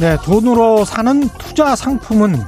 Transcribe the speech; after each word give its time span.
네, 0.00 0.16
돈으로 0.22 0.84
사는 0.84 1.28
투자 1.38 1.74
상품은 1.74 2.40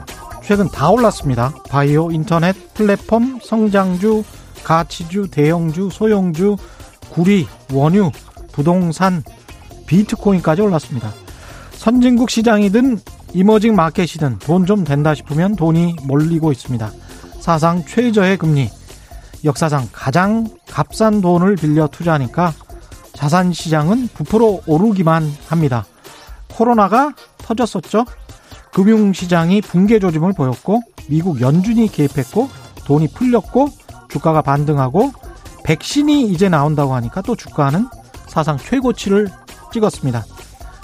최근 0.44 0.68
다 0.68 0.88
올랐습니다. 0.90 1.52
바이오, 1.68 2.12
인터넷, 2.12 2.54
플랫폼, 2.74 3.40
성장주, 3.42 4.22
가치주, 4.62 5.28
대형주, 5.32 5.88
소형주, 5.90 6.56
구리, 7.10 7.48
원유, 7.72 8.12
부동산, 8.52 9.24
비트코인까지 9.86 10.62
올랐습니다. 10.62 11.12
선진국 11.72 12.30
시장이든 12.30 13.00
이머징 13.32 13.74
마켓이든 13.74 14.38
돈 14.38 14.64
좀 14.64 14.84
된다 14.84 15.12
싶으면 15.14 15.56
돈이 15.56 15.96
몰리고 16.04 16.52
있습니다. 16.52 16.88
사상 17.40 17.84
최저의 17.84 18.36
금리, 18.36 18.70
역사상 19.44 19.88
가장 19.90 20.46
값싼 20.70 21.20
돈을 21.20 21.56
빌려 21.56 21.88
투자하니까 21.88 22.52
자산 23.12 23.52
시장은 23.52 24.08
부풀어 24.14 24.60
오르기만 24.66 25.32
합니다. 25.48 25.84
코로나가 26.60 27.14
터졌었죠. 27.38 28.04
금융시장이 28.74 29.62
붕괴 29.62 29.98
조짐을 29.98 30.34
보였고 30.34 30.82
미국 31.08 31.40
연준이 31.40 31.88
개입했고 31.88 32.50
돈이 32.84 33.08
풀렸고 33.08 33.70
주가가 34.10 34.42
반등하고 34.42 35.10
백신이 35.64 36.30
이제 36.30 36.50
나온다고 36.50 36.94
하니까 36.94 37.22
또 37.22 37.34
주가는 37.34 37.88
사상 38.26 38.58
최고치를 38.58 39.28
찍었습니다. 39.72 40.26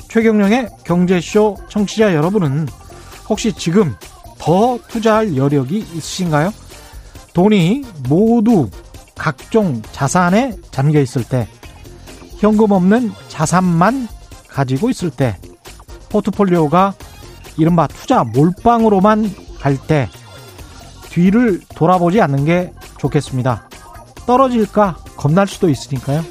최경령의 0.09 0.71
경제쇼 0.85 1.59
청취자 1.69 2.15
여러분은 2.15 2.69
혹시 3.29 3.53
지금 3.53 3.95
더 4.39 4.79
투자할 4.89 5.37
여력이 5.37 5.77
있으신가요? 5.79 6.55
돈이 7.35 7.85
모두 8.09 8.71
각종 9.15 9.83
자산에 9.93 10.57
잠겨 10.71 11.01
있을 11.01 11.23
때, 11.25 11.47
현금 12.39 12.71
없는 12.71 13.13
자산만 13.29 14.09
가지고 14.49 14.89
있을 14.89 15.11
때, 15.11 15.37
포트폴리오가 16.17 16.95
이른바 17.59 17.87
투자 17.87 18.25
몰빵으로만 18.25 19.31
갈 19.61 19.77
때, 19.77 20.09
뒤를 21.11 21.61
돌아보지 21.75 22.21
않는 22.21 22.45
게 22.45 22.73
좋겠습니다. 22.99 23.69
떨어질까 24.27 24.97
겁날 25.17 25.47
수도 25.47 25.69
있으니까요. 25.69 26.25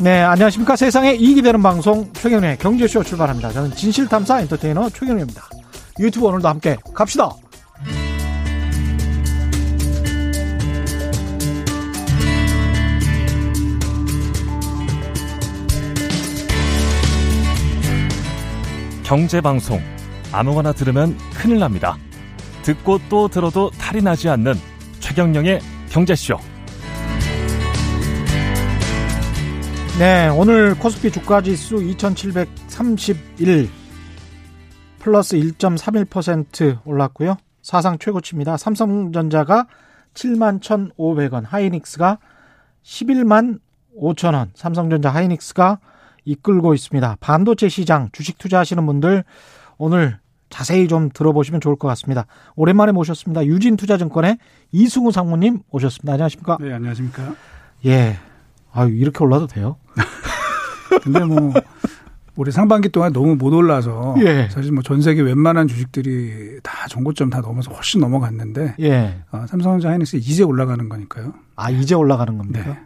네, 0.00 0.20
안녕하십니까. 0.20 0.76
세상에 0.76 1.14
이익이 1.14 1.40
되는 1.42 1.62
방송 1.62 2.10
최경련의 2.12 2.58
경제쇼 2.58 3.04
출발합니다. 3.04 3.52
저는 3.52 3.74
진실탐사 3.74 4.40
엔터테이너 4.40 4.90
최경련입니다. 4.90 5.42
유튜브 6.00 6.26
오늘도 6.26 6.48
함께 6.48 6.76
갑시다. 6.92 7.30
경제방송 19.04 19.80
아무거나 20.32 20.72
들으면 20.72 21.16
큰일 21.34 21.58
납니다. 21.58 21.96
듣고 22.62 22.98
또 23.08 23.28
들어도 23.28 23.70
탈이 23.70 24.02
나지 24.02 24.28
않는 24.30 24.54
최경령의 24.98 25.60
경제쇼. 25.90 26.38
네, 29.98 30.28
오늘 30.28 30.74
코스피 30.76 31.12
주가 31.12 31.40
지수 31.40 31.76
2731 31.76 33.68
플러스 34.98 35.36
1.31% 35.36 36.78
올랐고요. 36.84 37.36
사상 37.62 37.98
최고치입니다. 37.98 38.56
삼성전자가 38.56 39.66
7만 40.14 40.60
1,500원, 40.60 41.44
하이닉스가 41.46 42.18
11만 42.82 43.60
5천원, 44.00 44.48
삼성전자 44.54 45.10
하이닉스가 45.10 45.78
이끌고 46.24 46.74
있습니다. 46.74 47.16
반도체 47.20 47.68
시장 47.68 48.08
주식 48.12 48.38
투자하시는 48.38 48.84
분들 48.86 49.24
오늘 49.78 50.18
자세히 50.50 50.86
좀 50.88 51.10
들어보시면 51.12 51.60
좋을 51.60 51.76
것 51.76 51.88
같습니다. 51.88 52.26
오랜만에 52.54 52.92
모셨습니다. 52.92 53.44
유진투자증권의 53.44 54.38
이승우 54.72 55.10
상무님 55.10 55.60
오셨습니다. 55.70 56.12
안녕하십니까? 56.12 56.58
네, 56.60 56.72
안녕하십니까? 56.72 57.34
예. 57.86 58.16
아유, 58.72 58.94
이렇게 58.94 59.22
올라도 59.24 59.46
돼요? 59.46 59.76
근데 61.02 61.24
뭐 61.24 61.52
올해 62.36 62.50
상반기 62.50 62.88
동안 62.88 63.12
너무 63.12 63.36
못 63.36 63.52
올라서 63.52 64.16
예. 64.20 64.48
사실 64.50 64.72
뭐 64.72 64.82
전 64.82 65.00
세계 65.02 65.22
웬만한 65.22 65.68
주식들이 65.68 66.58
다 66.62 66.86
정고점 66.88 67.30
다 67.30 67.40
넘어서 67.40 67.70
훨씬 67.72 68.00
넘어갔는데 68.00 68.76
예. 68.80 69.22
어, 69.32 69.44
삼성전자 69.48 69.90
하이닉스 69.90 70.16
이제 70.16 70.42
올라가는 70.42 70.88
거니까요. 70.88 71.32
아 71.56 71.70
이제 71.70 71.94
올라가는 71.94 72.36
겁니까? 72.36 72.64
네. 72.64 72.78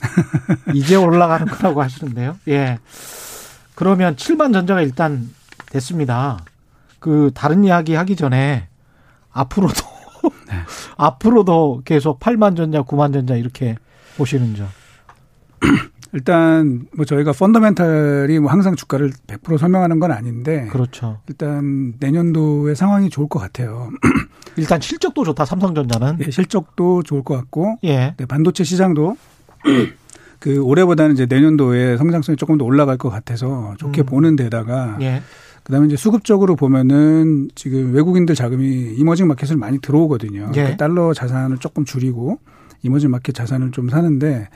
이제 0.74 0.96
올라가는 0.96 1.46
거라고 1.46 1.82
하시는데요. 1.82 2.36
예. 2.48 2.78
그러면 3.74 4.16
7만 4.16 4.52
전자가 4.52 4.82
일단 4.82 5.30
됐습니다. 5.70 6.38
그 6.98 7.30
다른 7.34 7.64
이야기 7.64 7.94
하기 7.94 8.16
전에 8.16 8.68
앞으로도 9.32 9.80
네. 10.48 10.54
앞으로도 10.96 11.82
계속 11.84 12.18
8만 12.20 12.56
전자, 12.56 12.82
9만 12.82 13.12
전자 13.12 13.36
이렇게 13.36 13.76
보시는 14.16 14.56
점. 14.56 14.68
일단 16.12 16.86
뭐 16.96 17.04
저희가 17.04 17.32
펀더멘탈이 17.32 18.38
뭐 18.38 18.50
항상 18.50 18.74
주가를 18.74 19.12
100% 19.26 19.58
설명하는 19.58 20.00
건 20.00 20.12
아닌데 20.12 20.66
그렇죠. 20.70 21.20
일단 21.28 21.94
내년도의 22.00 22.74
상황이 22.74 23.10
좋을 23.10 23.28
것 23.28 23.38
같아요. 23.38 23.90
일단 24.56 24.80
실적도 24.80 25.24
좋다 25.24 25.44
삼성전자는. 25.44 26.18
예, 26.26 26.30
실적도 26.30 27.02
좋을 27.02 27.22
것 27.22 27.36
같고 27.36 27.78
예. 27.84 28.14
네, 28.16 28.26
반도체 28.26 28.64
시장도 28.64 29.16
그 30.38 30.60
올해보다는 30.62 31.14
이제 31.14 31.26
내년도에 31.26 31.96
성장성이 31.96 32.36
조금 32.36 32.58
더 32.58 32.64
올라갈 32.64 32.96
것 32.98 33.10
같아서 33.10 33.74
좋게 33.78 34.02
음. 34.02 34.06
보는 34.06 34.36
데다가 34.36 34.98
예. 35.00 35.22
그다음에 35.64 35.86
이제 35.86 35.96
수급적으로 35.96 36.54
보면은 36.54 37.48
지금 37.54 37.92
외국인들 37.92 38.34
자금이 38.34 38.94
이머징 38.96 39.26
마켓을 39.26 39.56
많이 39.56 39.80
들어오거든요. 39.80 40.48
예. 40.50 40.52
그러니까 40.52 40.76
달러 40.76 41.12
자산을 41.12 41.58
조금 41.58 41.84
줄이고 41.84 42.38
이머징 42.82 43.10
마켓 43.10 43.34
자산을 43.34 43.72
좀 43.72 43.88
사는데 43.88 44.48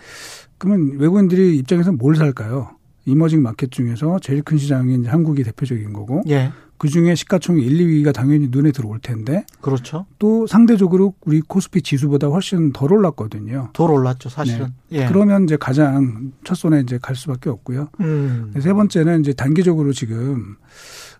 그러면 0.59 0.99
외국인들이 0.99 1.57
입장에서 1.59 1.91
뭘 1.91 2.15
살까요? 2.15 2.71
이머징 3.07 3.43
마켓 3.43 3.73
중에서 3.73 4.19
제일 4.21 4.43
큰 4.43 4.59
시장인 4.59 5.05
한국이 5.07 5.43
대표적인 5.43 5.93
거고 5.93 6.23
예. 6.29 6.53
그 6.81 6.89
중에 6.89 7.15
시가총액 7.15 7.63
1, 7.63 7.77
2위가 7.77 8.15
당연히 8.15 8.49
눈에 8.51 8.73
들어올 8.73 9.01
텐데. 9.01 9.45
그렇죠. 9.61 10.07
또 10.19 10.47
상대적으로 10.47 11.13
우리 11.27 11.43
코스피 11.43 11.83
지수보다 11.83 12.29
훨씬 12.29 12.73
덜 12.73 12.95
올랐거든요. 12.95 13.69
덜 13.75 13.91
올랐죠, 13.91 14.31
사실은. 14.31 14.69
네. 14.89 15.03
예. 15.03 15.07
그러면 15.07 15.45
이제 15.45 15.59
가장 15.59 16.33
첫 16.43 16.55
손에 16.55 16.81
이제 16.81 16.97
갈 16.97 17.17
수밖에 17.17 17.51
없고요. 17.51 17.91
음. 18.01 18.55
세 18.59 18.73
번째는 18.73 19.21
이제 19.21 19.35
단기적으로 19.35 19.93
지금 19.93 20.57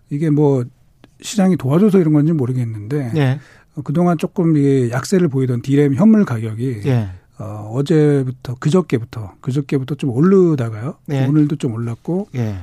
이게 0.09 0.31
뭐 0.31 0.65
시장이 1.21 1.57
도와줘서 1.57 1.99
이런 1.99 2.13
건지 2.13 2.33
모르겠는데 2.33 3.11
예. 3.17 3.39
그동안 3.83 4.17
조금 4.17 4.57
이게 4.57 4.89
약세를 4.89 5.27
보이던 5.27 5.61
디램 5.61 5.93
현물 5.93 6.25
가격이 6.25 6.81
예. 6.85 7.09
어, 7.37 7.69
어제부터 7.75 8.55
그저께부터 8.55 9.35
그저께부터 9.41 9.93
좀 9.93 10.09
오르다가요. 10.09 10.95
예. 11.11 11.27
오늘도 11.27 11.57
좀 11.57 11.75
올랐고 11.75 12.29
예. 12.33 12.55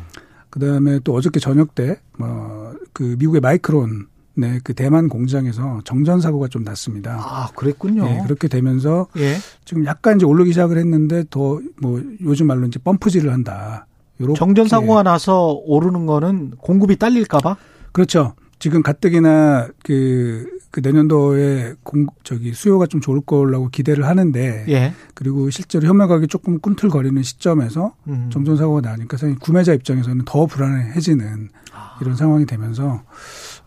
그다음에 0.50 0.98
또 1.04 1.14
어저께 1.14 1.40
저녁 1.40 1.74
때뭐그 1.74 3.16
미국의 3.18 3.40
마이크론 3.40 4.06
네, 4.34 4.60
그 4.62 4.72
대만 4.72 5.08
공장에서 5.08 5.80
정전 5.84 6.20
사고가 6.20 6.46
좀 6.46 6.62
났습니다. 6.62 7.18
아, 7.20 7.48
그랬군요. 7.56 8.04
네, 8.04 8.20
그렇게 8.22 8.46
되면서 8.46 9.08
예. 9.16 9.34
지금 9.64 9.84
약간 9.84 10.16
이제 10.16 10.26
오르기 10.26 10.52
시작을 10.52 10.78
했는데 10.78 11.24
더 11.28 11.60
뭐 11.80 12.00
요즘 12.22 12.46
말로 12.46 12.66
이제 12.66 12.78
펌프질을 12.78 13.32
한다. 13.32 13.86
요렇게. 14.20 14.38
정전 14.38 14.68
사고가 14.68 15.02
나서 15.02 15.60
오르는 15.64 16.06
거는 16.06 16.52
공급이 16.58 16.96
딸릴까 16.96 17.38
봐? 17.38 17.56
그렇죠. 17.92 18.34
지금 18.60 18.82
가뜩이나 18.82 19.68
그, 19.84 20.46
그 20.70 20.80
내년도에 20.80 21.74
공, 21.82 22.06
저기 22.24 22.52
수요가 22.52 22.86
좀 22.86 23.00
좋을 23.00 23.20
거라고 23.20 23.68
기대를 23.68 24.06
하는데. 24.06 24.64
예. 24.68 24.92
그리고 25.14 25.50
실제로 25.50 25.86
현물 25.86 26.08
가격이 26.08 26.28
조금 26.28 26.58
꿈틀거리는 26.58 27.22
시점에서 27.22 27.94
음. 28.08 28.28
정전사고가 28.32 28.80
나니까 28.82 29.16
구매자 29.40 29.72
입장에서는 29.72 30.24
더 30.24 30.46
불안해지는 30.46 31.48
아. 31.72 31.98
이런 32.00 32.16
상황이 32.16 32.44
되면서 32.46 33.02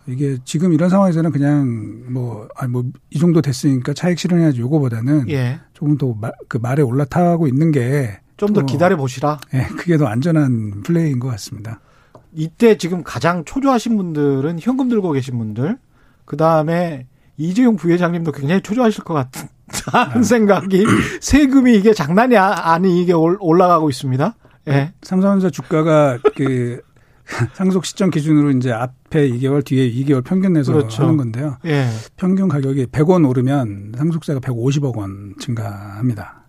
이게 0.08 0.38
지금 0.46 0.74
이런 0.74 0.90
상황에서는 0.90 1.32
그냥 1.32 2.04
뭐, 2.10 2.48
아니 2.56 2.72
뭐, 2.72 2.84
이 3.10 3.20
정도 3.20 3.42
됐으니까 3.42 3.94
차익 3.94 4.20
실현해야지 4.20 4.60
요거보다는 4.62 5.30
예. 5.30 5.60
조금 5.74 5.98
더 5.98 6.16
그 6.48 6.58
말에 6.58 6.82
올라타고 6.82 7.48
있는 7.48 7.72
게 7.72 8.20
좀 8.38 8.54
더 8.54 8.66
기다려 8.66 8.98
보시라. 8.98 9.40
예, 9.54 9.58
네, 9.60 9.68
그게 9.78 9.98
더 9.98 10.08
안전한 10.08 10.82
플레이인 10.82 11.20
것 11.20 11.28
같습니다. 11.28 11.80
이때 12.34 12.76
지금 12.76 13.04
가장 13.04 13.46
초조하신 13.46 13.98
분들은 13.98 14.58
현금 14.60 14.90
들고 14.90 15.12
계신 15.12 15.38
분들, 15.38 15.78
그 16.26 16.38
다음에 16.38 17.08
이재용 17.38 17.76
부회장님도 17.76 18.32
굉장히 18.32 18.62
초조하실 18.62 19.04
것 19.04 19.14
같은 19.14 19.48
네. 20.14 20.22
생각이 20.24 20.86
세금이 21.22 21.76
이게 21.76 21.94
장난이 21.94 22.38
아, 22.38 22.72
아니 22.74 23.02
이게 23.02 23.14
올라가고 23.14 23.90
있습니다. 23.90 24.36
예. 24.68 24.72
네. 24.72 24.94
삼성전자 25.02 25.50
주가가 25.50 26.20
그 26.36 26.82
상속 27.54 27.86
시점 27.86 28.10
기준으로 28.10 28.52
이제 28.52 28.72
앞에 28.72 29.30
2개월 29.30 29.64
뒤에 29.64 29.90
2개월 29.92 30.24
평균 30.24 30.54
내서 30.54 30.74
그렇죠. 30.74 31.04
하는 31.04 31.18
건데요. 31.18 31.58
예. 31.66 31.88
평균 32.18 32.48
가격이 32.48 32.88
100원 32.88 33.28
오르면 33.28 33.94
상속세가 33.98 34.40
150억 34.42 34.98
원 34.98 35.36
증가합니다. 35.40 36.44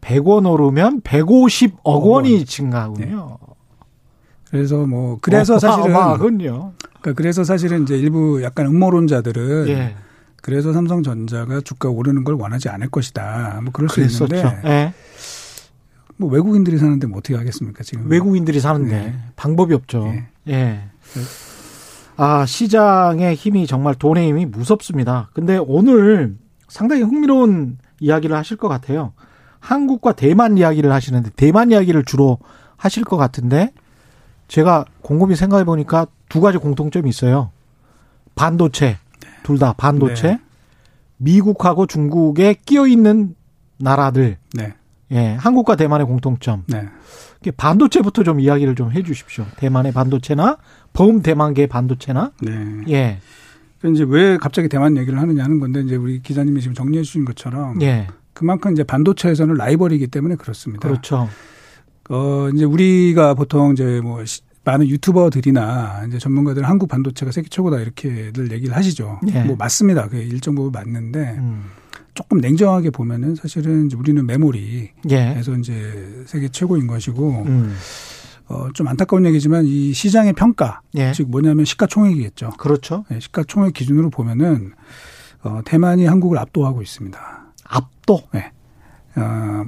100원 0.00 0.50
오르면 0.50 1.02
150억 1.02 1.80
원이 1.84 2.44
증가하군요. 2.44 3.38
네. 3.40 3.54
그래서 4.50 4.86
뭐 4.86 5.18
그래서 5.20 5.56
어, 5.56 5.58
사실은 5.58 5.92
그러니까 7.00 7.16
그래서 7.16 7.44
사실은 7.44 7.82
이제 7.82 7.96
일부 7.96 8.42
약간 8.42 8.66
음모론자들은 8.66 9.68
예. 9.68 9.96
그래서 10.42 10.72
삼성전자가 10.72 11.60
주가 11.62 11.88
오르는 11.88 12.24
걸 12.24 12.34
원하지 12.34 12.68
않을 12.68 12.88
것이다. 12.90 13.60
뭐 13.62 13.72
그럴 13.72 13.88
수 13.88 13.96
그랬었죠. 13.96 14.36
있는데 14.36 14.60
예. 14.64 14.94
뭐 16.16 16.30
외국인들이 16.30 16.78
사는데 16.78 17.06
뭐 17.06 17.18
어떻게 17.18 17.36
하겠습니까 17.36 17.82
지금? 17.82 18.10
외국인들이 18.10 18.60
사는데 18.60 18.90
네. 18.90 19.18
방법이 19.36 19.74
없죠. 19.74 20.12
예. 20.48 20.52
예. 20.52 20.88
아 22.16 22.44
시장의 22.46 23.34
힘이 23.36 23.66
정말 23.66 23.94
돈의 23.94 24.28
힘이 24.28 24.46
무섭습니다. 24.46 25.30
근데 25.32 25.56
오늘 25.56 26.36
상당히 26.66 27.02
흥미로운 27.02 27.78
이야기를 28.00 28.34
하실 28.36 28.56
것 28.56 28.68
같아요. 28.68 29.12
한국과 29.60 30.12
대만 30.12 30.58
이야기를 30.58 30.92
하시는데 30.92 31.30
대만 31.36 31.70
이야기를 31.70 32.04
주로 32.04 32.38
하실 32.76 33.04
것 33.04 33.16
같은데 33.16 33.72
제가 34.48 34.84
곰곰이 35.02 35.36
생각해 35.36 35.64
보니까 35.64 36.06
두 36.28 36.40
가지 36.40 36.58
공통점이 36.58 37.08
있어요. 37.08 37.50
반도체 38.34 38.98
둘다 39.42 39.74
반도체 39.74 40.28
네. 40.28 40.40
미국하고 41.18 41.86
중국에 41.86 42.56
끼어 42.64 42.86
있는 42.86 43.34
나라들. 43.78 44.36
네. 44.54 44.74
예, 45.10 45.34
한국과 45.34 45.76
대만의 45.76 46.06
공통점. 46.06 46.64
네. 46.66 46.88
반도체부터 47.56 48.24
좀 48.24 48.40
이야기를 48.40 48.74
좀 48.74 48.92
해주십시오. 48.92 49.46
대만의 49.56 49.92
반도체나 49.92 50.58
범 50.92 51.22
대만계 51.22 51.66
반도체나. 51.66 52.32
네. 52.42 52.82
예. 52.90 53.18
이제 53.84 54.04
왜 54.06 54.36
갑자기 54.36 54.68
대만 54.68 54.96
얘기를 54.96 55.18
하느냐 55.18 55.44
하는 55.44 55.60
건데 55.60 55.80
이제 55.80 55.96
우리 55.96 56.20
기자님이 56.20 56.60
지금 56.60 56.74
정리해 56.74 57.04
주신 57.04 57.24
것처럼 57.24 57.80
예. 57.82 58.08
그만큼 58.32 58.72
이제 58.72 58.82
반도체에서는 58.82 59.54
라이벌이기 59.54 60.08
때문에 60.08 60.34
그렇습니다. 60.36 60.86
그렇죠. 60.86 61.28
어 62.08 62.48
이제 62.54 62.64
우리가 62.64 63.34
보통 63.34 63.72
이제 63.72 64.00
뭐 64.02 64.22
많은 64.64 64.86
유튜버들이나 64.88 66.04
이제 66.08 66.18
전문가들 66.18 66.62
한국 66.68 66.88
반도체가 66.88 67.32
세계 67.32 67.48
최고다 67.48 67.80
이렇게들 67.80 68.52
얘기를 68.52 68.76
하시죠. 68.76 69.20
예. 69.32 69.42
뭐 69.44 69.56
맞습니다. 69.56 70.08
그 70.08 70.16
일정 70.16 70.54
부분 70.54 70.72
맞는데 70.72 71.36
음. 71.38 71.64
조금 72.14 72.38
냉정하게 72.38 72.90
보면은 72.90 73.34
사실은 73.34 73.86
이제 73.86 73.96
우리는 73.96 74.26
메모리 74.26 74.90
에서 75.10 75.52
예. 75.54 75.58
이제 75.58 76.24
세계 76.26 76.48
최고인 76.48 76.86
것이고 76.86 77.44
음. 77.46 77.74
어, 78.48 78.68
좀 78.72 78.88
안타까운 78.88 79.26
얘기지만 79.26 79.66
이 79.66 79.92
시장의 79.92 80.32
평가, 80.32 80.80
예. 80.96 81.12
즉 81.12 81.30
뭐냐면 81.30 81.64
시가총액이겠죠. 81.64 82.50
그렇죠. 82.58 83.04
네, 83.10 83.20
시가총액 83.20 83.74
기준으로 83.74 84.10
보면은 84.10 84.72
어, 85.42 85.60
대만이 85.64 86.06
한국을 86.06 86.38
압도하고 86.38 86.82
있습니다. 86.82 87.18
압도? 87.64 88.22
네. 88.32 88.50
어, 89.16 89.64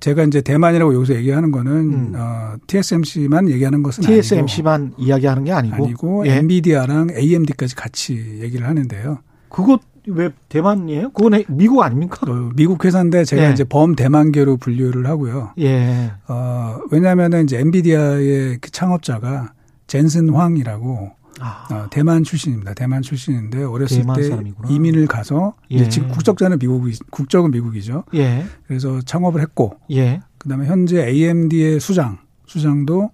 제가 0.00 0.24
이제 0.24 0.40
대만이라고 0.40 0.94
여기서 0.94 1.14
얘기하는 1.16 1.50
거는 1.50 1.72
음. 1.72 2.12
어, 2.16 2.54
TSMC만 2.66 3.48
얘기하는 3.50 3.82
것은 3.82 4.04
TSMC만 4.04 4.82
아니고, 4.82 5.02
이야기하는 5.02 5.44
게 5.44 5.52
아니고 5.52 5.84
아니고 5.84 6.26
예. 6.26 6.36
엔비디아랑 6.36 7.08
AMD까지 7.16 7.74
같이 7.74 8.40
얘기를 8.40 8.66
하는데요. 8.66 9.18
그것 9.48 9.80
왜 10.06 10.30
대만이에요? 10.48 11.10
그건 11.10 11.42
미국 11.48 11.82
아닙니까? 11.82 12.20
어, 12.30 12.50
미국 12.54 12.84
회사인데 12.84 13.24
제가 13.24 13.48
예. 13.48 13.52
이제 13.52 13.64
범 13.64 13.94
대만계로 13.94 14.56
분류를 14.56 15.06
하고요. 15.06 15.52
예. 15.58 16.12
어, 16.28 16.78
왜냐하면은 16.90 17.44
이제 17.44 17.58
엔비디아의 17.58 18.58
그 18.60 18.70
창업자가 18.70 19.52
젠슨 19.86 20.30
황이라고 20.30 21.10
아. 21.40 21.68
어, 21.70 21.86
대만 21.90 22.24
출신입니다. 22.24 22.74
대만 22.74 23.02
출신인데 23.02 23.64
어렸을 23.64 23.98
대만 23.98 24.16
때 24.16 24.28
사람이구나. 24.28 24.68
이민을 24.68 25.06
가서 25.06 25.54
예. 25.70 25.88
지금 25.88 26.08
국적자는 26.08 26.58
미국이 26.58 26.98
국적은 27.10 27.50
미국이죠. 27.50 28.04
예. 28.14 28.44
그래서 28.66 29.00
창업을 29.00 29.40
했고 29.40 29.78
예. 29.90 30.20
그다음에 30.38 30.66
현재 30.66 31.06
AMD의 31.06 31.80
수장 31.80 32.18
수장도 32.46 33.10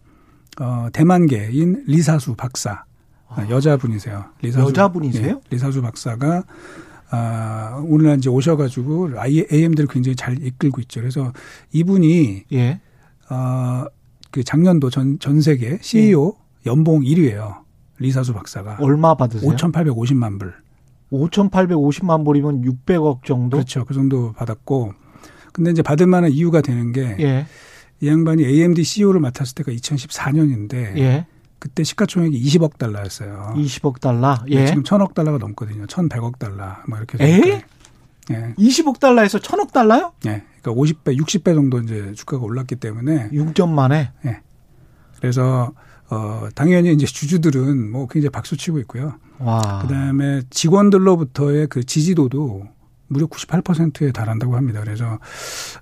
어, 0.61 0.89
대만계인 0.93 1.85
리사수 1.87 2.35
박사 2.35 2.85
아. 3.29 3.49
여자분이세요. 3.49 4.25
리사수, 4.43 4.69
여자분이세요? 4.69 5.29
예, 5.29 5.41
리사수 5.51 5.83
박사가 5.83 6.45
아, 7.11 7.83
오늘날 7.87 8.19
이제 8.19 8.29
오셔가지고 8.31 9.11
AM들을 9.53 9.89
굉장히 9.89 10.17
잘 10.17 10.41
이끌고 10.41 10.81
있죠. 10.83 11.01
그래서 11.01 11.33
이분이 11.73 12.45
예. 12.53 12.81
어, 13.31 13.85
그 14.31 14.43
작년도 14.43 14.91
전, 14.91 15.19
전 15.19 15.41
세계 15.41 15.79
CEO 15.81 16.37
예. 16.37 16.71
연봉 16.71 17.03
1위예요. 17.03 17.64
리사수 17.99 18.33
박사가. 18.33 18.79
얼마 18.81 19.15
받으세요? 19.15 19.51
5,850만 19.51 20.39
불. 20.39 20.55
5,850만 21.13 22.25
불이면 22.25 22.63
600억 22.63 23.25
정도? 23.25 23.59
그렇죠. 23.59 23.85
그 23.85 23.95
정도 23.95 24.33
받았고. 24.33 24.95
근데 25.53 25.71
이제 25.71 25.83
받을 25.83 26.07
만한 26.07 26.33
이유가 26.33 26.61
되는 26.61 26.93
게. 26.93 27.17
예. 27.21 27.47
이 28.01 28.09
양반이 28.09 28.45
AMD 28.45 28.83
CEO를 28.83 29.21
맡았을 29.21 29.55
때가 29.55 29.71
2014년인데. 29.73 30.99
예. 30.99 31.27
그때 31.61 31.85
시가총액이 31.85 32.43
20억 32.43 32.77
달러였어요. 32.77 33.55
20억 33.57 34.01
달러? 34.01 34.37
예. 34.49 34.67
지금 34.67 34.83
1000억 34.83 35.15
달러가 35.15 35.39
넘거든요. 35.39 35.87
1100억 35.87 36.39
달러. 36.39 36.77
뭐 36.89 36.99
이렇게. 36.99 37.23
에? 37.25 37.63
예. 38.31 38.55
20억 38.59 38.99
달러에서 38.99 39.39
1000억 39.39 39.73
달러요? 39.73 40.13
예. 40.27 40.43
그러니까 40.61 40.83
50배, 40.83 41.17
60배 41.19 41.55
정도 41.55 41.79
이제 41.79 42.13
주가가 42.15 42.43
올랐기 42.43 42.77
때문에. 42.77 43.31
6점 43.31 43.69
만에? 43.69 44.11
예. 44.27 44.41
그래서 45.21 45.73
어, 46.15 46.49
당연히 46.55 46.93
이제 46.93 47.07
주주들은 47.07 47.91
뭐 47.91 48.07
굉장히 48.07 48.31
박수 48.31 48.57
치고 48.57 48.79
있고요. 48.81 49.15
와. 49.39 49.81
그 49.83 49.89
다음에 49.89 50.43
직원들로부터의 50.51 51.67
그 51.67 51.85
지지도도 51.85 52.69
무려 53.09 53.27
98%에 53.27 54.13
달한다고 54.13 54.57
합니다. 54.57 54.81
그래서 54.81 55.19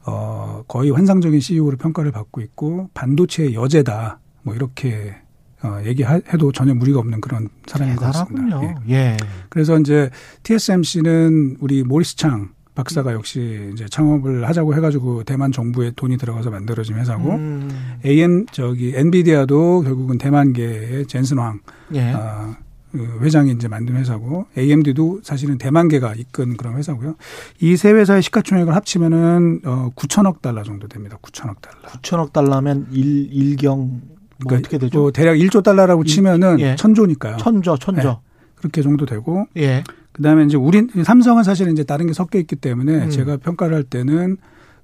어, 0.07 0.65
거의 0.67 0.91
환상적인 0.91 1.41
CEO로 1.41 1.77
평가를 1.77 2.11
받고 2.13 2.41
있고 2.41 2.89
반도체의 2.95 3.55
여제다. 3.55 4.21
뭐 4.43 4.55
이렇게 4.55 5.15
어, 5.63 5.81
얘기해도 5.85 6.51
전혀 6.53 6.75
무리가 6.75 6.99
없는 6.99 7.21
그런 7.21 7.49
사람인 7.67 7.97
것 7.97 8.07
같습니다. 8.07 8.61
예. 8.89 8.95
예. 8.95 9.17
그래서 9.49 9.79
이제 9.79 10.11
TSMC는 10.43 11.59
우리 11.61 11.85
모리스 11.85 12.17
창 12.17 12.51
박사가 12.75 13.13
역시 13.13 13.71
이제 13.73 13.87
창업을 13.89 14.49
하자고 14.49 14.75
해가지고 14.75 15.25
대만 15.25 15.53
정부에 15.53 15.93
돈이 15.95 16.17
들어가서 16.17 16.51
만들어진 16.51 16.97
회사고 16.97 17.33
음. 17.33 17.99
AM 18.05 18.47
저기 18.53 18.93
엔비디아도 18.97 19.83
결국은 19.83 20.17
대만계의 20.19 21.07
젠슨 21.07 21.39
황 21.39 21.61
예. 21.95 22.13
어, 22.13 22.57
그 22.91 23.19
회장이 23.23 23.53
이제 23.53 23.69
만든 23.69 23.97
회사고 23.97 24.47
AMD도 24.57 25.21
사실은 25.23 25.59
대만계가 25.59 26.15
이끈 26.15 26.57
그런 26.57 26.77
회사고요. 26.77 27.17
이 27.61 27.77
세 27.77 27.91
회사의 27.93 28.23
시가총액을 28.23 28.75
합치면은 28.75 29.61
어 29.65 29.91
9천억 29.97 30.41
달러 30.43 30.63
정도 30.63 30.89
됩니다. 30.89 31.19
9천억 31.23 31.61
달러. 31.61 31.77
9천억 31.89 32.33
달러면 32.33 32.87
일 32.91 33.29
일경 33.33 33.79
뭐 33.79 34.01
그러니까 34.47 34.57
어떻게 34.69 34.79
되죠? 34.79 34.99
뭐 34.99 35.11
대략 35.13 35.35
1조 35.37 35.63
달러라고 35.63 36.05
치면은 36.05 36.59
예. 36.61 36.77
천조니까요. 36.77 37.37
천조, 37.39 37.77
천조. 37.79 38.03
네. 38.09 38.17
그렇게 38.57 38.83
정도 38.83 39.07
되고. 39.07 39.47
예. 39.57 39.85
그다음에 40.13 40.45
이제 40.45 40.57
우리 40.57 40.87
삼성은 41.05 41.43
사실은 41.43 41.73
이제 41.73 41.85
다른 41.85 42.07
게 42.07 42.13
섞여 42.13 42.39
있기 42.39 42.57
때문에 42.57 43.05
음. 43.05 43.11
제가 43.11 43.39
평가를 43.39 43.75
할 43.75 43.83
때는 43.83 44.37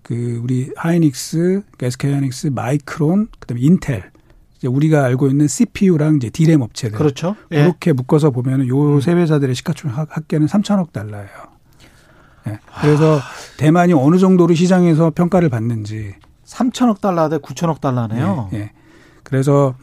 그 0.02 0.40
우리 0.42 0.70
하이닉스, 0.76 1.62
SK 1.80 2.12
하이닉스, 2.12 2.48
마이크론, 2.48 3.28
그다음에 3.38 3.60
인텔 3.60 4.10
이제 4.56 4.66
우리가 4.68 5.04
알고 5.04 5.28
있는 5.28 5.46
CPU랑 5.46 6.16
이제 6.16 6.30
디램 6.30 6.62
업체들 6.62 6.96
그렇죠. 6.96 7.36
예. 7.52 7.62
그렇게 7.62 7.92
묶어서 7.92 8.30
보면은 8.30 8.66
요세 8.68 9.12
음. 9.12 9.18
회사들의 9.18 9.54
시가총액 9.54 9.96
합계는 10.08 10.46
3천억 10.46 10.92
달러예요. 10.92 11.28
네. 12.46 12.58
그래서 12.80 13.18
아. 13.18 13.22
대만이 13.58 13.92
어느 13.92 14.16
정도로 14.16 14.54
시장에서 14.54 15.10
평가를 15.10 15.48
받는지 15.48 16.14
3천억 16.46 17.00
달러 17.00 17.28
대 17.28 17.36
9천억 17.38 17.80
달러네요. 17.80 18.48
네. 18.50 18.58
네. 18.58 18.72
그래서 19.22 19.74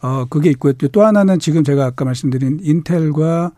어 0.00 0.26
그게 0.26 0.50
있고요. 0.50 0.72
또 0.74 1.04
하나는 1.04 1.38
지금 1.38 1.64
제가 1.64 1.84
아까 1.84 2.04
말씀드린 2.04 2.60
인텔과 2.62 3.52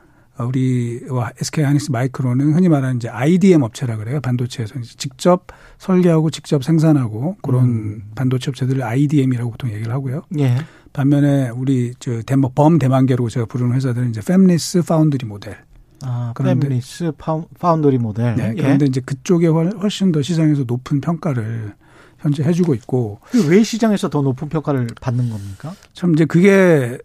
우리 0.44 1.00
SK 1.40 1.64
하이닉스 1.64 1.90
마이크로는 1.90 2.52
흔히 2.54 2.68
말하는 2.68 2.96
이제 2.96 3.08
IDM 3.08 3.62
업체라 3.62 3.96
그래요. 3.96 4.20
반도체에서 4.20 4.74
직접 4.96 5.46
설계하고 5.78 6.30
직접 6.30 6.62
생산하고 6.62 7.36
그런 7.42 7.64
음. 7.64 8.02
반도체 8.14 8.50
업체들을 8.50 8.82
IDM이라고 8.82 9.50
보통 9.50 9.72
얘기를 9.72 9.92
하고요. 9.92 10.22
예. 10.38 10.56
반면에 10.92 11.50
우리 11.50 11.94
저 11.98 12.22
대모 12.22 12.50
범 12.54 12.78
대만계로 12.78 13.28
제가 13.28 13.46
부르는 13.46 13.74
회사들은 13.74 14.10
이제 14.10 14.20
fabless 14.20 14.86
foundry 14.86 15.26
모델. 15.26 15.58
아, 16.02 16.32
fabless 16.34 17.14
foundry 17.58 17.98
모델. 17.98 18.34
네. 18.34 18.54
예. 18.56 18.62
그런데 18.62 18.86
이제 18.86 19.00
그쪽에 19.00 19.46
훨씬 19.46 20.12
더 20.12 20.22
시장에서 20.22 20.64
높은 20.66 21.00
평가를 21.00 21.74
현재 22.18 22.42
해주고 22.42 22.74
있고. 22.74 23.20
왜 23.48 23.62
시장에서 23.62 24.08
더 24.10 24.22
높은 24.22 24.48
평가를 24.48 24.88
받는 25.00 25.30
겁니까? 25.30 25.74
참 25.92 26.12
이제 26.14 26.24
그게 26.24 26.98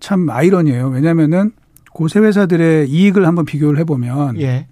참 0.00 0.28
아이러니예요. 0.28 0.88
왜냐면은 0.88 1.52
그세 1.94 2.20
회사들의 2.20 2.88
이익을 2.90 3.26
한번 3.26 3.44
비교를 3.44 3.78
해보면 3.80 4.40
예. 4.40 4.66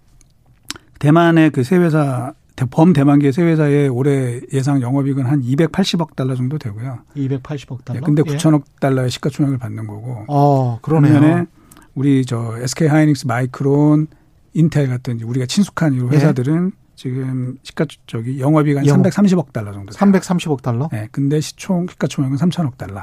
대만의 0.99 1.51
그 1.51 1.63
세 1.65 1.77
회사 1.77 2.33
범 2.71 2.93
대만계 2.93 3.33
세 3.33 3.43
회사의 3.43 3.89
올해 3.89 4.41
예상 4.53 4.81
영업이익은 4.83 5.25
한 5.27 5.43
280억 5.43 6.15
달러 6.15 6.37
정도 6.37 6.59
되고요. 6.59 6.99
280억 7.17 7.85
달러. 7.85 7.97
예, 7.97 8.01
근데 8.05 8.23
9천억 8.23 8.63
달러의 8.81 9.11
시가총액을 9.11 9.59
받는 9.59 9.87
거고. 9.87 10.25
어, 10.29 10.79
그러네요. 10.83 11.47
우리 11.95 12.25
저 12.25 12.57
SK 12.59 12.87
하이닉스, 12.89 13.27
마이크론, 13.27 14.07
인텔 14.55 14.87
같은 14.89 15.21
우리가 15.23 15.47
친숙한 15.47 15.95
이 15.95 15.97
예. 15.99 16.03
회사들은 16.17 16.73
예. 16.75 16.83
지금 16.95 17.57
시가 17.65 17.87
저기 18.07 18.39
영업이익 18.39 18.77
한 18.79 18.87
영업. 18.87 19.07
330억 19.07 19.53
달러 19.53 19.73
정도. 19.73 19.93
돼요. 19.93 19.99
330억 20.13 20.63
달러? 20.63 20.89
네. 20.93 21.09
근데 21.11 21.41
시총 21.41 21.87
시가총액은 21.89 22.37
3천억 22.37 22.77
달러. 22.77 23.01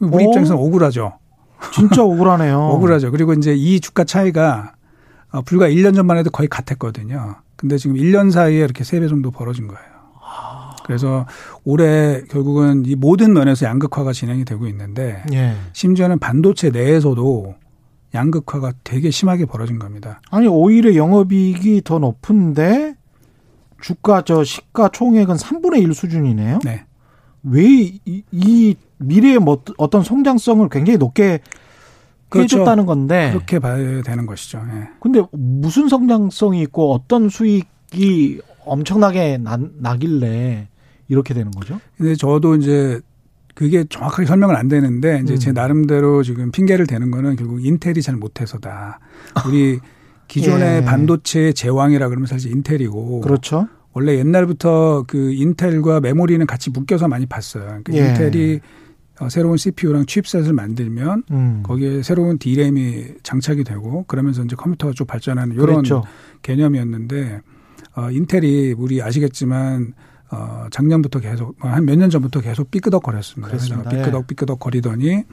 우리 0.00 0.24
오. 0.24 0.28
입장에서는 0.30 0.62
억울하죠. 0.62 1.18
진짜 1.72 2.02
억울하네요. 2.02 2.58
억울하죠. 2.74 3.10
그리고 3.10 3.32
이제 3.32 3.54
이 3.54 3.80
주가 3.80 4.04
차이가 4.04 4.72
어, 5.30 5.42
불과 5.42 5.68
1년 5.68 5.94
전만 5.94 6.16
해도 6.16 6.30
거의 6.30 6.48
같았거든요. 6.48 7.36
근데 7.56 7.76
지금 7.76 7.96
1년 7.96 8.30
사이에 8.30 8.58
이렇게 8.58 8.84
3배 8.84 9.08
정도 9.08 9.30
벌어진 9.30 9.66
거예요. 9.66 9.98
그래서 10.88 11.26
올해 11.64 12.22
결국은 12.30 12.84
이 12.86 12.94
모든 12.94 13.34
면에서 13.34 13.66
양극화가 13.66 14.14
진행이 14.14 14.46
되고 14.46 14.66
있는데 14.68 15.22
예. 15.34 15.54
심지어는 15.74 16.18
반도체 16.18 16.70
내에서도 16.70 17.54
양극화가 18.14 18.72
되게 18.84 19.10
심하게 19.10 19.44
벌어진 19.44 19.78
겁니다. 19.78 20.22
아니 20.30 20.46
오히려 20.46 20.94
영업이익이 20.94 21.82
더 21.84 21.98
높은데 21.98 22.96
주가 23.82 24.22
저 24.22 24.42
시가 24.44 24.88
총액은 24.88 25.36
3분의 25.36 25.82
1 25.82 25.92
수준이네요. 25.92 26.60
네. 26.64 26.86
왜이 27.42 28.00
이 28.06 28.74
미래의 28.98 29.38
뭐 29.38 29.62
어떤 29.76 30.02
성장성을 30.02 30.68
굉장히 30.68 30.98
높게 30.98 31.40
그렇죠. 32.28 32.58
해줬다는 32.58 32.86
건데 32.86 33.30
그렇게 33.32 33.58
봐야 33.58 34.02
되는 34.02 34.26
것이죠. 34.26 34.62
예. 34.70 34.88
근데 35.00 35.22
무슨 35.32 35.88
성장성이 35.88 36.62
있고 36.62 36.92
어떤 36.92 37.28
수익이 37.28 38.40
엄청나게 38.64 39.38
나, 39.38 39.58
나길래 39.78 40.68
이렇게 41.08 41.32
되는 41.32 41.50
거죠? 41.50 41.80
근데 41.96 42.14
저도 42.14 42.56
이제 42.56 43.00
그게 43.54 43.84
정확하게 43.88 44.26
설명은 44.26 44.54
안 44.54 44.68
되는데 44.68 45.20
이제 45.24 45.34
음. 45.34 45.38
제 45.38 45.52
나름대로 45.52 46.22
지금 46.22 46.52
핑계를 46.52 46.86
대는 46.86 47.10
거는 47.10 47.36
결국 47.36 47.64
인텔이 47.64 48.02
잘 48.02 48.16
못해서다. 48.16 49.00
우리 49.48 49.80
기존의 50.28 50.82
예. 50.82 50.84
반도체 50.84 51.52
제왕이라 51.52 52.08
그러면 52.08 52.26
사실 52.26 52.52
인텔이고 52.52 53.20
그렇죠. 53.22 53.66
원래 53.94 54.18
옛날부터 54.18 55.04
그 55.08 55.32
인텔과 55.32 56.00
메모리는 56.00 56.46
같이 56.46 56.70
묶여서 56.70 57.08
많이 57.08 57.26
봤어요. 57.26 57.80
그러니까 57.82 57.94
예. 57.94 58.08
인텔이 58.10 58.60
어, 58.62 58.87
새로운 59.28 59.56
CPU랑 59.56 60.06
칩셋을 60.06 60.52
만들면 60.52 61.24
음. 61.32 61.62
거기에 61.64 62.02
새로운 62.02 62.38
D램이 62.38 63.04
장착이 63.22 63.64
되고 63.64 64.04
그러면서 64.04 64.44
이제 64.44 64.54
컴퓨터가 64.54 64.92
좀 64.94 65.06
발전하는 65.06 65.54
이런 65.54 65.66
그렇죠. 65.66 66.04
개념이었는데 66.42 67.40
어, 67.96 68.10
인텔이 68.10 68.74
우리 68.78 69.02
아시겠지만 69.02 69.94
어, 70.30 70.66
작년부터 70.70 71.20
계속 71.20 71.56
한 71.58 71.84
몇 71.84 71.96
년 71.98 72.10
전부터 72.10 72.40
계속 72.40 72.70
삐끄덕거렸습니다. 72.70 73.48
그래서 73.48 73.82
삐끄덕 73.88 74.22
예. 74.22 74.26
삐끄덕 74.26 74.58
거리더니 74.60 75.24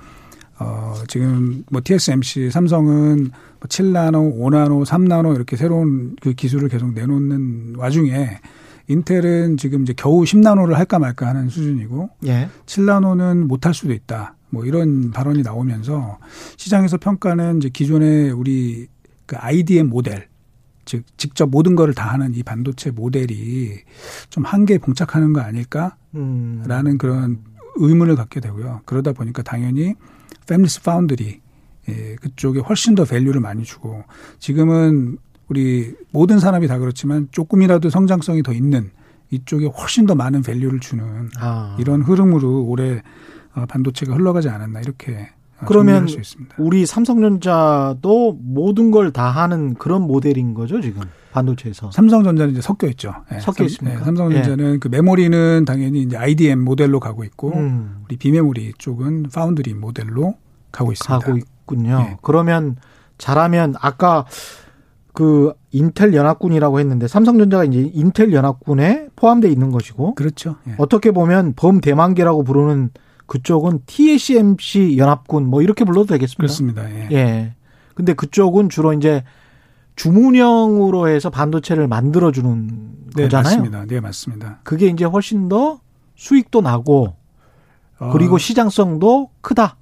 어, 0.58 0.94
지금 1.08 1.64
뭐 1.70 1.82
TSMC 1.84 2.50
삼성은 2.50 3.18
뭐 3.26 3.68
7나노, 3.68 4.38
5나노, 4.40 4.86
3나노 4.86 5.36
이렇게 5.36 5.58
새로운 5.58 6.16
그 6.22 6.34
기술을 6.34 6.70
계속 6.70 6.94
내놓는 6.94 7.76
와중에 7.78 8.40
인텔은 8.88 9.58
지금 9.58 9.84
이제 9.84 9.94
겨우 9.96 10.24
10나노를 10.24 10.74
할까 10.74 11.00
말까 11.00 11.28
하는 11.28 11.50
수준이고 11.50 12.10
예. 12.28 12.50
7나노는 12.66 13.46
못 13.46 13.66
할 13.66 13.74
수도 13.74 13.94
있다. 13.94 14.36
뭐 14.50 14.64
이런 14.66 15.12
발언이 15.12 15.42
나오면서 15.42 16.20
시장에서 16.58 16.98
평가는 16.98 17.58
이제 17.58 17.70
기존의 17.70 18.32
우리 18.32 18.88
그 19.26 19.36
IDM 19.38 19.90
모델 19.90 20.28
즉 20.86 21.04
직접 21.18 21.50
모든 21.50 21.76
거를 21.76 21.94
다 21.96 22.14
하는 22.14 22.36
이 22.36 22.44
반도체 22.44 22.92
모델이 22.92 23.80
좀 24.30 24.44
한계에 24.46 24.78
봉착하는 24.78 25.34
거 25.34 25.42
아닐까라는 25.42 25.96
음. 26.16 26.98
그런 27.00 27.40
의문을 27.78 28.16
갖게 28.16 28.40
되고요. 28.40 28.82
그러다 28.86 29.14
보니까 29.14 29.42
당연히 29.42 29.96
fabless 30.48 30.84
foundry 30.84 31.42
예, 31.90 32.16
그쪽에 32.22 32.60
훨씬 32.60 32.96
더 32.96 33.04
value를 33.04 33.42
많이 33.42 33.64
주고 33.64 34.04
지금은 34.40 35.18
우리 35.48 35.94
모든 36.12 36.40
산업이 36.40 36.68
다 36.68 36.78
그렇지만 36.80 37.28
조금이라도 37.32 37.90
성장성이 37.90 38.44
더 38.44 38.54
있는 38.54 38.92
이쪽에 39.32 39.66
훨씬 39.68 40.06
더 40.06 40.16
많은 40.16 40.42
value를 40.42 40.80
주는 40.80 41.30
아. 41.40 41.76
이런 41.80 42.02
흐름으로 42.02 42.64
올해 42.66 43.02
어, 43.56 43.66
반도체가 43.68 44.14
흘러가지 44.16 44.50
않았나 44.50 44.82
이렇게 44.82 45.30
어, 45.60 45.66
그러면 45.66 46.08
우리 46.58 46.86
삼성전자도 46.86 48.38
모든 48.42 48.92
걸 48.92 49.12
다 49.12 49.30
하는 49.30 49.74
그런 49.76 50.02
모델인 50.02 50.54
거죠 50.54 50.82
지금 50.82 51.04
반도체에서 51.32 51.92
삼성전자는 51.92 52.54
이제 52.54 52.62
섞여 52.62 52.88
있죠. 52.88 53.14
네, 53.30 53.40
섞여 53.40 53.66
있습니다. 53.66 54.00
네, 54.00 54.06
삼성전자는 54.06 54.72
네. 54.74 54.78
그 54.80 54.88
메모리는 54.88 55.66
당연히 55.66 56.02
이제 56.04 56.16
IDM 56.18 56.62
모델로 56.64 57.00
가고 57.02 57.24
있고 57.26 57.54
음. 57.54 58.04
우리 58.06 58.16
비메모리 58.16 58.74
쪽은 58.78 59.28
파운드리 59.34 59.74
모델로 59.74 60.36
가고 60.72 60.92
있습니다. 60.94 61.20
가고 61.20 61.38
있군요. 61.38 61.98
네. 62.00 62.18
그러면 62.22 62.78
잘하면 63.18 63.76
아까 63.82 64.26
그 65.16 65.54
인텔 65.72 66.14
연합군이라고 66.14 66.80
했는데 66.80 67.08
삼성전자가 67.08 67.64
이제 67.64 67.90
인텔 67.94 68.34
연합군에 68.34 69.08
포함되어 69.16 69.50
있는 69.50 69.72
것이고 69.72 70.16
그렇죠. 70.16 70.58
예. 70.68 70.76
어떻게 70.78 71.12
보면 71.12 71.54
범대만계라고 71.56 72.44
부르는 72.44 72.92
그쪽은 73.26 73.80
TSMC 73.86 74.98
연합군 74.98 75.48
뭐 75.48 75.62
이렇게 75.62 75.86
불러도 75.86 76.08
되겠습니다. 76.08 76.38
그렇습니다. 76.38 76.92
예. 76.92 77.08
예. 77.12 77.56
근데 77.96 78.14
그쪽은 78.14 78.70
주로 78.70 78.94
이제 78.94 79.24
주문형으로 79.96 81.08
해서 81.08 81.30
반도체를 81.30 81.88
만들어 81.88 82.32
주는 82.32 82.68
네, 83.16 83.24
거잖아요. 83.24 83.56
맞습니다. 83.56 83.86
네, 83.86 84.00
맞습니다. 84.02 84.60
그게 84.64 84.88
이제 84.88 85.06
훨씬 85.06 85.48
더 85.48 85.80
수익도 86.16 86.60
나고 86.62 87.16
어. 88.00 88.10
그리고 88.12 88.36
어. 88.36 88.38
시장성도 88.38 89.30
크다. 89.40 89.78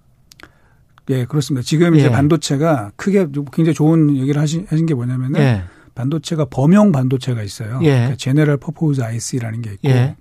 예, 1.09 1.25
그렇습니다. 1.25 1.63
지금 1.65 1.95
이제 1.95 2.05
예. 2.05 2.09
반도체가 2.09 2.91
크게 2.95 3.27
굉장히 3.51 3.73
좋은 3.73 4.15
얘기를 4.15 4.41
하신, 4.41 4.67
하신 4.69 4.85
게 4.85 4.93
뭐냐면은 4.93 5.39
예. 5.39 5.63
반도체가 5.95 6.45
범용 6.45 6.91
반도체가 6.91 7.43
있어요. 7.43 7.79
예. 7.83 7.91
그러니까 7.91 8.15
제네럴 8.15 8.57
퍼포즈 8.57 9.01
IC라는 9.01 9.61
게 9.61 9.73
있고 9.73 9.89
예. 9.89 10.15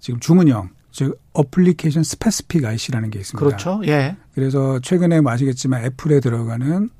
지금 0.00 0.20
주문형 0.20 0.70
즉 0.92 1.20
application 1.32 2.02
specific 2.02 2.64
IC라는 2.64 3.10
게 3.10 3.18
있습니다. 3.18 3.44
그렇죠. 3.44 3.80
예. 3.86 4.16
그래서 4.34 4.78
최근에 4.80 5.20
뭐 5.20 5.32
아시겠지만 5.32 5.84
애플에 5.84 6.20
들어가는 6.20 6.90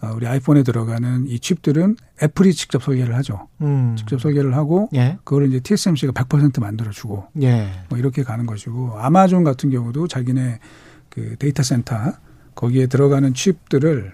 어, 0.00 0.12
우리 0.14 0.26
아이폰에 0.26 0.62
들어가는 0.62 1.26
이 1.28 1.38
칩들은 1.38 1.96
애플이 2.22 2.52
직접 2.52 2.82
설계를 2.82 3.14
하죠. 3.16 3.48
음. 3.60 3.94
직접 3.96 4.20
설계를 4.20 4.54
하고 4.54 4.88
예. 4.94 5.18
그걸 5.24 5.46
이제 5.48 5.60
TSMC가 5.60 6.12
100% 6.12 6.60
만들어주고 6.60 7.28
예. 7.42 7.70
뭐 7.88 7.98
이렇게 7.98 8.22
가는 8.22 8.44
것이고 8.44 8.98
아마존 8.98 9.44
같은 9.44 9.70
경우도 9.70 10.08
자기네 10.08 10.58
그 11.08 11.36
데이터 11.38 11.62
센터 11.62 11.96
거기에 12.54 12.86
들어가는 12.86 13.34
칩들을 13.34 14.12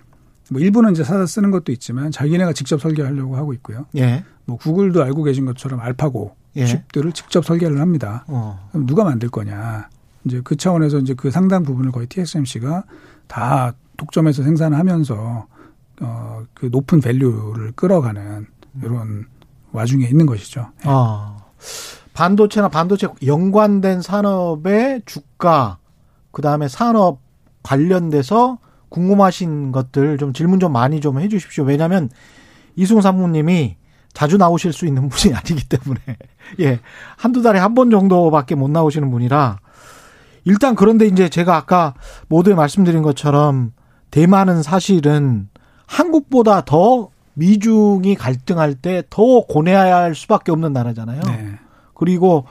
뭐 0.50 0.60
일부는 0.60 0.92
이제 0.92 1.04
사서 1.04 1.26
쓰는 1.26 1.50
것도 1.50 1.72
있지만 1.72 2.10
자기네가 2.10 2.52
직접 2.52 2.80
설계하려고 2.80 3.36
하고 3.36 3.52
있고요. 3.54 3.86
예. 3.96 4.24
뭐 4.44 4.56
구글도 4.56 5.02
알고 5.02 5.22
계신 5.22 5.44
것처럼 5.46 5.80
알파고 5.80 6.34
예. 6.56 6.66
칩들을 6.66 7.12
직접 7.12 7.44
설계를 7.44 7.80
합니다. 7.80 8.24
어. 8.26 8.68
그럼 8.72 8.86
누가 8.86 9.04
만들 9.04 9.28
거냐? 9.28 9.88
이제 10.24 10.40
그 10.42 10.56
차원에서 10.56 10.98
이제 10.98 11.14
그 11.14 11.30
상당 11.30 11.62
부분을 11.62 11.92
거의 11.92 12.06
TSMC가 12.08 12.84
다 13.28 13.74
독점해서 13.96 14.42
생산하면서 14.42 15.46
어, 16.02 16.42
그 16.54 16.66
높은 16.66 17.00
밸류를 17.00 17.72
끌어가는 17.72 18.46
이런 18.82 19.26
와중에 19.72 20.06
있는 20.06 20.26
것이죠. 20.26 20.68
예. 20.84 20.88
아. 20.88 21.36
반도체나 22.12 22.68
반도체 22.68 23.08
연관된 23.24 24.02
산업의 24.02 25.02
주가, 25.06 25.78
그 26.32 26.42
다음에 26.42 26.68
산업 26.68 27.20
관련돼서 27.62 28.58
궁금하신 28.88 29.72
것들 29.72 30.18
좀 30.18 30.32
질문 30.32 30.58
좀 30.60 30.72
많이 30.72 31.00
좀 31.00 31.20
해주십시오. 31.20 31.64
왜냐하면 31.64 32.10
이승우 32.76 33.00
사무님이 33.02 33.76
자주 34.12 34.36
나오실 34.38 34.72
수 34.72 34.86
있는 34.86 35.08
분이 35.10 35.34
아니기 35.34 35.68
때문에 35.68 36.00
예 36.60 36.80
한두 37.16 37.42
달에 37.42 37.58
한 37.60 37.74
번 37.74 37.90
정도밖에 37.90 38.54
못 38.56 38.68
나오시는 38.70 39.10
분이라 39.10 39.58
일단 40.44 40.74
그런데 40.74 41.06
이제 41.06 41.28
제가 41.28 41.54
아까 41.56 41.94
모두에 42.28 42.54
말씀드린 42.54 43.02
것처럼 43.02 43.72
대만은 44.10 44.62
사실은 44.62 45.48
한국보다 45.86 46.64
더 46.64 47.10
미중이 47.34 48.16
갈등할 48.16 48.74
때 48.74 49.02
더 49.10 49.42
고뇌할 49.46 50.14
수밖에 50.14 50.50
없는 50.50 50.72
나라잖아요. 50.72 51.20
네. 51.26 51.52
그리고 51.94 52.44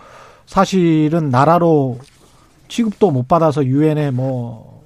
사실은 0.46 1.30
나라로 1.30 2.00
취급도 2.70 3.12
못 3.12 3.28
받아서 3.28 3.66
유엔에 3.66 4.12
뭐 4.12 4.78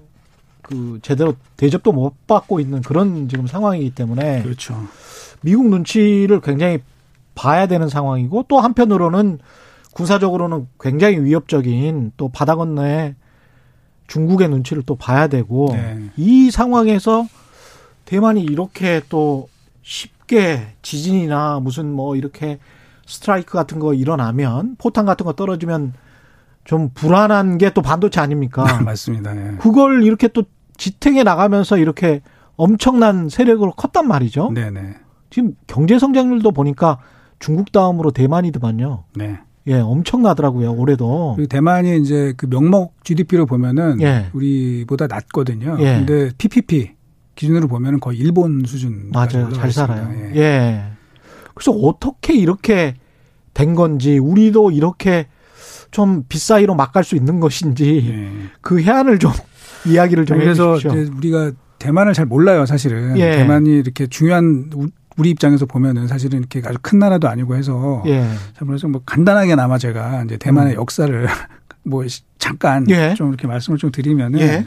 그 0.63 0.99
제대로 1.03 1.35
대접도 1.57 1.91
못 1.91 2.25
받고 2.25 2.59
있는 2.59 2.81
그런 2.81 3.29
지금 3.29 3.45
상황이기 3.45 3.91
때문에 3.91 4.41
그렇죠. 4.41 4.75
미국 5.41 5.69
눈치를 5.69 6.41
굉장히 6.41 6.79
봐야 7.35 7.67
되는 7.67 7.87
상황이고 7.87 8.45
또 8.47 8.59
한편으로는 8.59 9.39
군사적으로는 9.93 10.67
굉장히 10.79 11.19
위협적인 11.19 12.13
또 12.17 12.29
바다 12.29 12.55
건너에 12.55 13.15
중국의 14.07 14.49
눈치를 14.49 14.83
또 14.85 14.95
봐야 14.95 15.27
되고 15.27 15.69
네. 15.71 16.09
이 16.17 16.49
상황에서 16.49 17.27
대만이 18.05 18.41
이렇게 18.41 19.01
또 19.09 19.49
쉽게 19.81 20.75
지진이나 20.81 21.59
무슨 21.59 21.91
뭐 21.91 22.15
이렇게 22.15 22.59
스트라이크 23.05 23.53
같은 23.53 23.79
거 23.79 23.93
일어나면 23.93 24.77
포탄 24.77 25.05
같은 25.05 25.25
거 25.25 25.33
떨어지면 25.33 25.93
좀 26.63 26.89
불안한 26.93 27.57
게 27.57 27.69
또 27.71 27.81
반도체 27.81 28.19
아닙니까? 28.21 28.81
맞습니다. 28.83 29.33
네. 29.33 29.51
그걸 29.59 30.03
이렇게 30.03 30.27
또 30.27 30.43
지탱해 30.77 31.23
나가면서 31.23 31.77
이렇게 31.77 32.21
엄청난 32.55 33.29
세력으로 33.29 33.71
컸단 33.71 34.07
말이죠. 34.07 34.51
네네. 34.53 34.95
지금 35.29 35.55
경제 35.67 35.97
성장률도 35.99 36.51
보니까 36.51 36.99
중국 37.39 37.71
다음으로 37.71 38.11
대만이더만요. 38.11 39.03
네. 39.15 39.39
예, 39.67 39.79
엄청나더라고요, 39.79 40.73
올해도. 40.73 41.37
대만이 41.49 41.97
이제 41.99 42.33
그 42.37 42.45
명목 42.47 42.95
GDP로 43.03 43.45
보면은 43.45 44.01
예. 44.01 44.27
우리보다 44.33 45.07
낮거든요. 45.07 45.77
예. 45.79 45.95
근데 46.05 46.31
PPP 46.37 46.91
기준으로 47.35 47.67
보면은 47.67 47.99
거의 47.99 48.19
일본 48.19 48.63
수준. 48.65 49.09
맞아요. 49.11 49.49
잘 49.53 49.71
살아요. 49.71 50.09
예. 50.35 50.39
예. 50.39 50.83
그래서 51.55 51.71
어떻게 51.71 52.35
이렇게 52.35 52.95
된 53.53 53.73
건지, 53.73 54.17
우리도 54.17 54.71
이렇게 54.71 55.27
좀 55.93 56.23
빗사이로 56.27 56.75
막 56.75 56.91
갈 56.91 57.03
수 57.03 57.15
있는 57.15 57.39
것인지, 57.39 58.05
예. 58.09 58.49
그 58.61 58.81
해안을 58.81 59.19
좀 59.19 59.31
이야기를 59.87 60.25
좀 60.25 60.37
그래서. 60.39 60.77
우리가 61.17 61.51
대만을 61.79 62.13
잘 62.13 62.25
몰라요, 62.25 62.65
사실은. 62.65 63.17
예. 63.17 63.37
대만이 63.37 63.69
이렇게 63.79 64.07
중요한 64.07 64.69
우리 65.17 65.29
입장에서 65.29 65.65
보면은 65.65 66.07
사실은 66.07 66.39
이렇게 66.39 66.61
아주 66.65 66.77
큰 66.81 66.97
나라도 66.99 67.27
아니고 67.29 67.55
해서 67.55 68.01
예. 68.07 68.25
그래서 68.59 68.87
뭐 68.87 69.01
간단하게나마 69.05 69.77
제가 69.77 70.23
이제 70.23 70.37
대만의 70.37 70.73
음. 70.73 70.77
역사를 70.77 71.27
뭐 71.83 72.03
잠깐 72.39 72.89
예. 72.89 73.13
좀 73.15 73.29
이렇게 73.29 73.45
말씀을 73.47 73.77
좀 73.77 73.91
드리면은 73.91 74.39
예. 74.39 74.65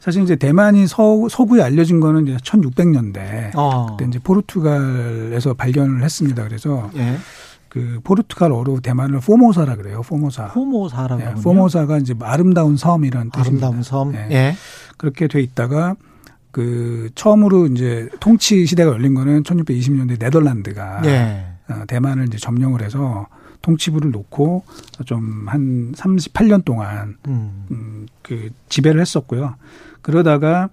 사실 0.00 0.22
이제 0.22 0.36
대만이 0.36 0.86
서, 0.86 1.26
서구에 1.30 1.62
알려진 1.62 1.98
거는 1.98 2.26
이제 2.28 2.36
1600년대 2.36 3.52
어. 3.56 3.86
그때 3.96 4.06
이제 4.08 4.18
포르투갈에서 4.22 5.54
발견을 5.54 6.04
했습니다. 6.04 6.44
그래서 6.44 6.90
예. 6.96 7.16
그 7.74 7.98
포르투갈어로 8.04 8.78
대만을 8.82 9.18
포모사라 9.18 9.74
그래요. 9.74 10.00
포모사. 10.02 10.46
포모사라고. 10.46 11.16
네, 11.16 11.34
포모사가 11.42 11.98
이제 11.98 12.14
아름다운 12.20 12.76
섬이라는 12.76 13.32
뜻입니다. 13.32 13.66
아름다운 13.66 13.82
섬. 13.82 14.12
네. 14.12 14.28
예. 14.30 14.56
그렇게 14.96 15.26
돼 15.26 15.40
있다가 15.40 15.96
그 16.52 17.10
처음으로 17.16 17.66
이제 17.66 18.08
통치 18.20 18.64
시대가 18.64 18.92
열린 18.92 19.14
거는 19.14 19.42
1620년대 19.42 20.20
네덜란드가 20.20 21.02
예. 21.06 21.46
어, 21.68 21.82
대만을 21.88 22.28
이제 22.28 22.38
점령을 22.38 22.80
해서 22.80 23.26
통치부를 23.62 24.12
놓고 24.12 24.62
좀 25.04 25.46
한 25.48 25.90
38년 25.96 26.64
동안 26.64 27.16
음. 27.26 27.66
음, 27.72 28.06
그 28.22 28.50
지배를 28.68 29.00
했었고요. 29.00 29.56
그러다가 30.00 30.68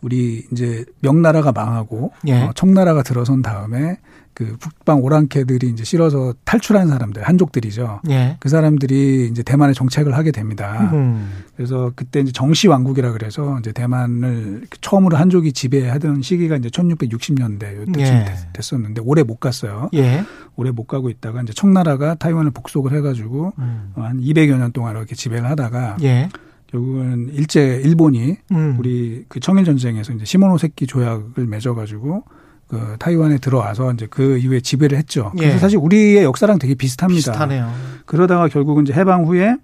우리 0.00 0.46
이제 0.50 0.86
명나라가 1.00 1.52
망하고 1.52 2.14
예. 2.28 2.44
어, 2.44 2.52
청나라가 2.54 3.02
들어선 3.02 3.42
다음에 3.42 3.98
그 4.34 4.56
북방 4.58 5.02
오랑캐들이 5.02 5.68
이제 5.68 5.84
실어서 5.84 6.32
탈출한 6.44 6.88
사람들 6.88 7.22
한족들이죠. 7.22 8.00
예. 8.08 8.36
그 8.40 8.48
사람들이 8.48 9.28
이제 9.30 9.42
대만에 9.42 9.72
정착을 9.72 10.16
하게 10.16 10.30
됩니다. 10.30 10.90
음. 10.92 11.42
그래서 11.56 11.92
그때 11.94 12.20
이제 12.20 12.32
정시 12.32 12.68
왕국이라 12.68 13.12
그래서 13.12 13.58
이제 13.58 13.72
대만을 13.72 14.66
처음으로 14.80 15.16
한족이 15.16 15.52
지배하던 15.52 16.22
시기가 16.22 16.56
이제 16.56 16.68
1660년대 16.68 17.76
요때쯤 17.76 18.00
예. 18.00 18.34
됐었는데 18.52 19.02
오래 19.04 19.22
못 19.22 19.40
갔어요. 19.40 19.90
예. 19.94 20.24
오래 20.56 20.70
못 20.70 20.86
가고 20.86 21.10
있다가 21.10 21.42
이제 21.42 21.52
청나라가 21.52 22.14
타이완을 22.14 22.52
복속을 22.52 22.92
해가지고 22.92 23.52
음. 23.58 23.92
한 23.96 24.20
200여 24.20 24.56
년 24.58 24.72
동안 24.72 24.96
이렇게 24.96 25.14
지배를 25.14 25.48
하다가 25.50 25.98
예. 26.02 26.28
결국은 26.68 27.30
일제 27.32 27.80
일본이 27.84 28.36
음. 28.52 28.76
우리 28.78 29.24
그 29.28 29.40
청일 29.40 29.64
전쟁에서 29.64 30.12
이제 30.12 30.24
시모노세키 30.24 30.86
조약을 30.86 31.46
맺어가지고 31.46 32.24
그 32.70 32.96
타이완에 33.00 33.38
들어와서 33.38 33.92
이제 33.92 34.06
그 34.08 34.38
이후에 34.38 34.60
지배를 34.60 34.96
했죠. 34.96 35.32
그래서 35.36 35.56
예. 35.56 35.58
사실 35.58 35.78
우리의 35.78 36.22
역사랑 36.22 36.60
되게 36.60 36.74
비슷합니다. 36.74 37.32
비슷하네요. 37.32 37.70
그러다가 38.06 38.46
결국은 38.46 38.84
이제 38.84 38.92
해방 38.92 39.24
후에 39.24 39.56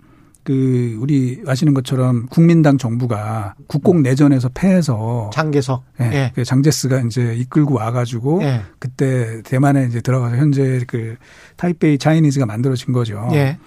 그 0.42 0.96
우리 1.00 1.40
아시는 1.46 1.72
것처럼 1.72 2.26
국민당 2.26 2.78
정부가 2.78 3.54
국공 3.68 4.02
내전에서 4.02 4.48
패해서 4.54 5.30
장개석 5.32 5.84
예, 6.00 6.04
예. 6.04 6.32
그 6.34 6.45
장제스가 6.45 7.00
이제 7.00 7.34
이끌고 7.36 7.75
와가지고 7.75 8.42
예. 8.42 8.62
그때 8.78 9.42
대만에 9.42 9.86
이제 9.86 10.00
들어가서 10.00 10.36
현재 10.36 10.84
그 10.86 11.16
타이페이 11.56 11.99
차이니즈가 11.99 12.47
만들어진 12.47 12.92
거죠. 12.92 13.28
예. 13.32 13.58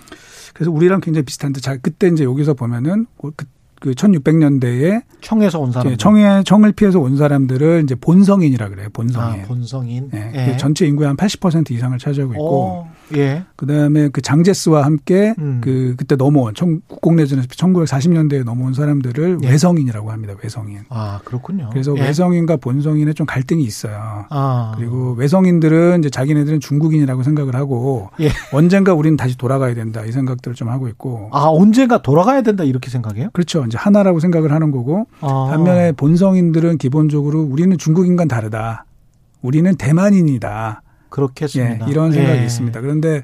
그래서 0.53 0.71
우리랑 0.71 0.99
굉장히 1.01 1.23
비슷한데 1.23 1.61
자 1.61 1.77
그때 1.77 2.07
이제 2.07 2.25
여기서 2.25 2.53
보면은 2.53 3.05
그 3.21 3.31
그 3.79 3.91
1600년대에 3.91 5.03
청에서 5.21 5.59
온 5.59 5.71
사람 5.71 5.95
청에 5.95 6.43
청을 6.43 6.73
피해서 6.73 6.99
온 6.99 7.17
사람들을 7.17 7.81
이제 7.83 7.95
본성인이라 7.95 8.69
그래요. 8.69 8.89
본성인. 8.91 9.41
아, 9.41 9.45
본성인. 9.45 10.09
네. 10.11 10.31
예. 10.35 10.57
전체 10.57 10.85
인구의 10.85 11.07
한 11.07 11.17
80% 11.17 11.71
이상을 11.71 11.97
차지하고 11.97 12.33
있고. 12.33 12.43
오, 12.43 12.87
예. 13.15 13.43
그다음에 13.55 14.09
그 14.09 14.21
장제스와 14.21 14.85
함께 14.85 15.33
음. 15.39 15.61
그 15.63 15.95
그때 15.97 16.15
넘어온 16.15 16.53
청 16.53 16.81
국공내전에서 16.87 17.47
1940년대에 17.47 18.43
넘어온 18.43 18.73
사람들을 18.73 19.39
예. 19.43 19.49
외성인이라고 19.49 20.11
합니다. 20.11 20.33
외성인. 20.43 20.79
아, 20.89 21.19
그렇군요. 21.23 21.69
그래서 21.71 21.95
예. 21.97 22.01
외성인과 22.01 22.57
본성인의 22.57 23.13
좀 23.13 23.25
갈등이 23.25 23.63
있어요. 23.63 24.25
아. 24.29 24.73
그리고 24.77 25.13
외성인들은 25.13 25.99
이제 25.99 26.09
자기네들은 26.09 26.59
중국인이라고 26.59 27.23
생각을 27.23 27.55
하고 27.55 28.09
예. 28.19 28.29
언젠가 28.53 28.93
우리는 28.93 29.17
다시 29.17 29.37
돌아가야 29.37 29.73
된다. 29.73 30.03
이 30.05 30.11
생각들을 30.11 30.55
좀 30.55 30.69
하고 30.69 30.87
있고. 30.87 31.29
아, 31.31 31.47
언젠가 31.49 32.01
돌아가야 32.01 32.41
된다 32.41 32.63
이렇게 32.63 32.89
생각해요? 32.89 33.29
그렇죠. 33.33 33.63
이제 33.65 33.77
하나라고 33.77 34.19
생각을 34.19 34.51
하는 34.51 34.71
거고 34.71 35.07
아. 35.21 35.47
반면에 35.49 35.91
본성인들은 35.93 36.77
기본적으로 36.77 37.41
우리는 37.41 37.77
중국인과 37.77 38.25
다르다. 38.25 38.85
우리는 39.41 39.73
대만인이다. 39.75 40.81
그렇겠습니다. 41.09 41.87
예, 41.87 41.91
이런 41.91 42.11
생각이 42.11 42.39
예. 42.39 42.43
있습니다. 42.43 42.81
그런데 42.81 43.23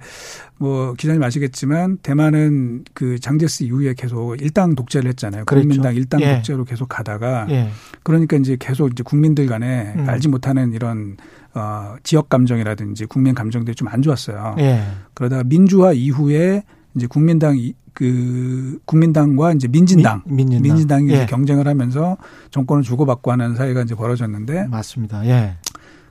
뭐 0.57 0.93
기자님 0.93 1.23
아시겠지만 1.23 1.97
대만은 1.97 2.83
그 2.93 3.19
장제스 3.19 3.63
이후에 3.63 3.93
계속 3.95 4.39
일당 4.41 4.75
독재를 4.75 5.09
했잖아요. 5.09 5.45
그렇죠. 5.45 5.67
국민당 5.67 5.95
일당 5.95 6.21
예. 6.21 6.35
독재로 6.35 6.65
계속 6.65 6.89
가다가 6.89 7.47
예. 7.49 7.69
그러니까 8.03 8.37
이제 8.37 8.57
계속 8.59 8.91
이제 8.91 9.03
국민들 9.03 9.47
간에 9.47 9.93
음. 9.95 10.09
알지 10.09 10.27
못하는 10.27 10.73
이런 10.73 11.17
어 11.53 11.95
지역 12.03 12.29
감정이라든지 12.29 13.05
국민 13.05 13.33
감정들이 13.33 13.73
좀 13.75 13.85
안 13.85 14.01
좋았어요. 14.01 14.55
예. 14.59 14.83
그러다가 15.13 15.43
민주화 15.43 15.93
이후에 15.93 16.63
이제 16.95 17.07
국민당 17.07 17.57
그 17.93 18.77
국민당과 18.85 19.53
이제 19.53 19.67
민진당, 19.69 20.21
민, 20.25 20.49
진당 20.49 20.61
민진당이 20.63 21.11
예. 21.11 21.25
경쟁을 21.27 21.65
하면서 21.67 22.17
정권을 22.51 22.83
주고받고 22.83 23.31
하는 23.31 23.55
사회가 23.55 23.83
이제 23.83 23.95
벌어졌는데 23.95 24.67
맞습니다. 24.67 25.25
예. 25.27 25.55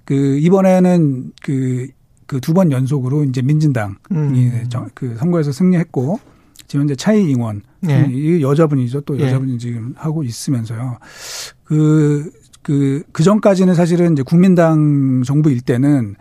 그 0.05 0.39
이번에는 0.39 1.33
그 1.43 1.89
그 2.27 2.41
두 2.41 2.55
번 2.55 2.73
연속으로 2.73 3.25
이제 3.25 3.43
민진당이 3.43 3.95
음. 4.13 4.69
그 4.95 5.17
선거에서 5.17 5.53
승리했고 5.53 6.19
지금 6.67 6.83
현재 6.83 6.97
차이 6.97 7.29
잉원 7.31 7.63
예. 7.89 8.09
이 8.11 8.43
여자분이죠 8.43 9.03
또 9.03 9.19
예. 9.19 9.25
여자분이 9.25 9.55
예. 9.55 9.59
지금 9.59 9.95
하고 9.97 10.23
있으면서요 10.23 10.99
그 11.65 12.31
그, 12.63 13.03
그 13.13 13.23
전까지는 13.23 13.75
사실은 13.75 14.15
이제 14.15 14.23
국민당 14.23 15.23
정부 15.27 15.51
일 15.51 15.61
때는 15.61 16.15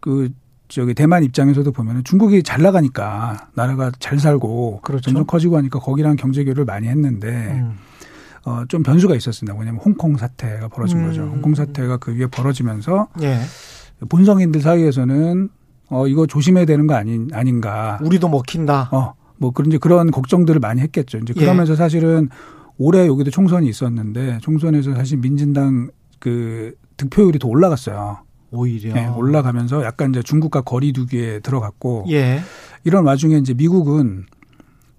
그 0.00 0.30
저기 0.68 0.94
대만 0.94 1.22
입장에서도 1.24 1.70
보면은 1.72 2.02
중국이 2.04 2.42
잘 2.42 2.62
나가니까 2.62 3.48
나라가 3.54 3.92
잘 3.98 4.18
살고 4.18 4.80
그렇죠. 4.82 5.02
점점 5.02 5.26
커지고 5.26 5.58
하니까 5.58 5.78
거기랑 5.78 6.16
경제 6.16 6.42
교류를 6.42 6.64
많이 6.64 6.88
했는데 6.88 7.28
음. 7.28 7.74
어, 8.46 8.64
좀 8.68 8.82
변수가 8.82 9.14
있었습니다. 9.16 9.56
왜냐하면 9.58 9.80
홍콩 9.84 10.16
사태가 10.16 10.68
벌어진 10.68 10.98
음. 10.98 11.06
거죠. 11.06 11.22
홍콩 11.22 11.54
사태가 11.54 11.96
그 11.96 12.14
위에 12.14 12.26
벌어지면서 12.26 13.08
예. 13.22 13.40
본성인들 14.08 14.60
사이에서는 14.60 15.48
어, 15.88 16.06
이거 16.06 16.26
조심해야 16.26 16.64
되는 16.64 16.86
거 16.86 16.94
아닌, 16.94 17.28
아닌가. 17.32 17.98
우리도 18.02 18.28
먹힌다. 18.28 18.88
어, 18.92 19.14
뭐 19.38 19.50
그런 19.50 19.70
이제 19.70 19.78
그런 19.78 20.10
걱정들을 20.10 20.60
많이 20.60 20.80
했겠죠. 20.82 21.18
이제 21.18 21.32
예. 21.36 21.40
그러면서 21.40 21.72
예. 21.72 21.76
사실은 21.76 22.28
올해 22.76 23.06
여기도 23.06 23.30
총선이 23.30 23.68
있었는데 23.68 24.38
총선에서 24.40 24.94
사실 24.94 25.18
민진당 25.18 25.90
그 26.18 26.74
득표율이 26.96 27.38
더 27.38 27.48
올라갔어요. 27.48 28.18
오히려 28.50 28.94
네, 28.94 29.08
올라가면서 29.08 29.84
약간 29.84 30.10
이제 30.10 30.22
중국과 30.22 30.60
거리두기에 30.62 31.40
들어갔고 31.40 32.06
예. 32.10 32.40
이런 32.84 33.04
와중에 33.04 33.36
이제 33.38 33.52
미국은 33.52 34.26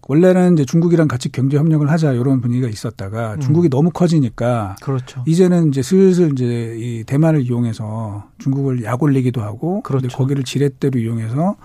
원래는 0.07 0.53
이제 0.53 0.65
중국이랑 0.65 1.07
같이 1.07 1.31
경제 1.31 1.57
협력을 1.57 1.89
하자 1.89 2.13
이런 2.13 2.41
분위기가 2.41 2.67
있었다가 2.67 3.35
음. 3.35 3.39
중국이 3.39 3.69
너무 3.69 3.89
커지니까 3.89 4.75
그렇죠. 4.81 5.23
이제는 5.25 5.69
이제 5.69 5.81
슬슬 5.81 6.31
이제 6.31 6.75
이 6.77 7.03
대만을 7.03 7.41
이용해서 7.41 8.29
중국을 8.37 8.83
약 8.83 9.01
올리기도 9.01 9.41
하고 9.41 9.81
그렇죠. 9.81 10.07
거기를 10.09 10.43
지렛대로 10.43 10.99
이용해서 10.99 11.55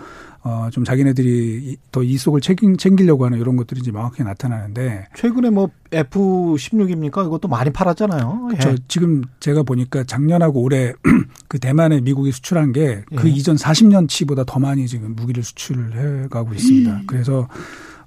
어, 0.42 0.68
좀 0.72 0.84
자기네들이 0.84 1.76
더 1.92 2.02
이속을 2.02 2.40
챙기, 2.40 2.74
챙기려고 2.78 3.26
하는 3.26 3.38
이런 3.38 3.56
것들이 3.56 3.80
이제 3.80 3.92
명확히 3.92 4.22
나타나는데. 4.22 5.08
최근에 5.14 5.50
뭐 5.50 5.68
F16입니까? 5.90 7.26
이것도 7.26 7.46
많이 7.48 7.70
팔았잖아요. 7.70 8.46
그렇죠. 8.48 8.70
예. 8.70 8.76
지금 8.88 9.22
제가 9.40 9.62
보니까 9.64 10.04
작년하고 10.04 10.62
올해 10.62 10.94
그 11.48 11.58
대만에 11.58 12.00
미국이 12.00 12.32
수출한 12.32 12.72
게그 12.72 13.26
예. 13.26 13.30
이전 13.30 13.56
40년치보다 13.56 14.46
더 14.46 14.58
많이 14.58 14.86
지금 14.88 15.14
무기를 15.14 15.42
수출을 15.42 16.24
해 16.24 16.28
가고 16.28 16.54
있습니다. 16.54 16.90
음. 16.90 17.02
그래서 17.06 17.46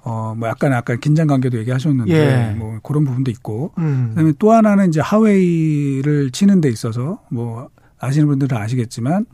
어, 0.03 0.35
뭐 0.37 0.49
약간 0.49 0.73
아까 0.73 0.95
긴장 0.95 1.27
관계도 1.27 1.57
얘기하셨는데 1.59 2.13
예. 2.13 2.55
뭐 2.55 2.79
그런 2.83 3.05
부분도 3.05 3.31
있고. 3.31 3.71
음. 3.77 4.09
그다음에 4.09 4.33
또 4.37 4.51
하나는 4.51 4.89
이제 4.89 4.99
하웨이를 4.99 6.31
치는 6.31 6.61
데 6.61 6.69
있어서 6.69 7.21
뭐 7.29 7.69
아시는 7.99 8.27
분들은 8.27 8.57
아시겠지만 8.57 9.25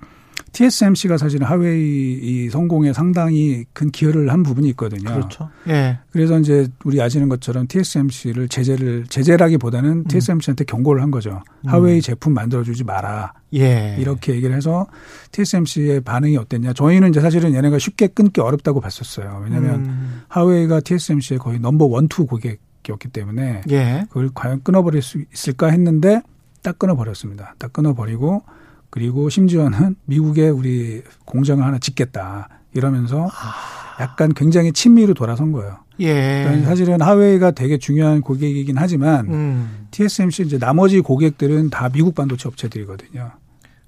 TSMC가 0.52 1.18
사실은 1.18 1.46
하웨이 1.46 2.20
이 2.22 2.50
성공에 2.50 2.94
상당히 2.94 3.66
큰 3.74 3.90
기여를 3.92 4.32
한 4.32 4.44
부분이 4.44 4.70
있거든요. 4.70 5.14
그렇죠. 5.14 5.50
예. 5.68 6.00
그래서 6.12 6.40
이제 6.40 6.68
우리 6.84 7.02
아시는 7.02 7.30
것처럼 7.30 7.68
TSMC를 7.68 8.48
제재를 8.48 9.06
제재라기보다는 9.08 9.90
음. 9.90 10.04
TSMC한테 10.06 10.66
경고를 10.66 11.02
한 11.02 11.12
거죠. 11.12 11.42
음. 11.62 11.70
하웨이 11.70 12.02
제품 12.02 12.34
만들어 12.34 12.64
주지 12.64 12.84
마라. 12.84 13.34
예. 13.56 13.96
이렇게 14.00 14.34
얘기를 14.34 14.56
해서 14.56 14.88
TSMC의 15.32 16.02
반응이 16.02 16.38
어땠냐? 16.38 16.74
저희는 16.74 17.10
이제 17.10 17.22
사실은 17.22 17.54
얘네가 17.54 17.80
쉽게 17.80 18.08
끊기 18.08 18.42
어렵다고 18.42 18.82
봤었어요. 18.82 19.42
왜냐하면 19.44 19.86
음. 19.86 20.22
하웨이가 20.28 20.82
TSMC의 20.82 21.40
거의 21.40 21.60
넘버 21.60 21.86
원투 21.86 22.26
고객이었기 22.26 23.10
때문에 23.12 23.62
예. 23.70 24.06
그걸 24.10 24.30
과연 24.34 24.62
끊어버릴 24.64 25.02
수 25.02 25.20
있을까 25.34 25.68
했는데 25.68 26.22
딱 26.62 26.78
끊어버렸습니다. 26.78 27.56
딱 27.58 27.74
끊어버리고 27.74 28.44
그리고 28.90 29.30
심지어는 29.30 29.96
미국에 30.06 30.50
우리 30.50 31.04
공장을 31.26 31.64
하나 31.64 31.78
짓겠다 31.78 32.50
이러면서 32.74 33.28
아. 33.28 34.02
약간 34.02 34.34
굉장히 34.34 34.72
친미로 34.72 35.14
돌아선 35.14 35.52
거예요. 35.52 35.78
예. 36.00 36.44
그러니까 36.44 36.70
사실은 36.70 37.02
하웨이가 37.02 37.52
되게 37.52 37.78
중요한 37.78 38.22
고객이긴 38.22 38.78
하지만 38.78 39.28
음. 39.28 39.88
TSMC 39.92 40.44
이제 40.44 40.58
나머지 40.58 41.02
고객들은 41.02 41.70
다 41.70 41.90
미국 41.90 42.16
반도체 42.16 42.48
업체들이거든요. 42.48 43.32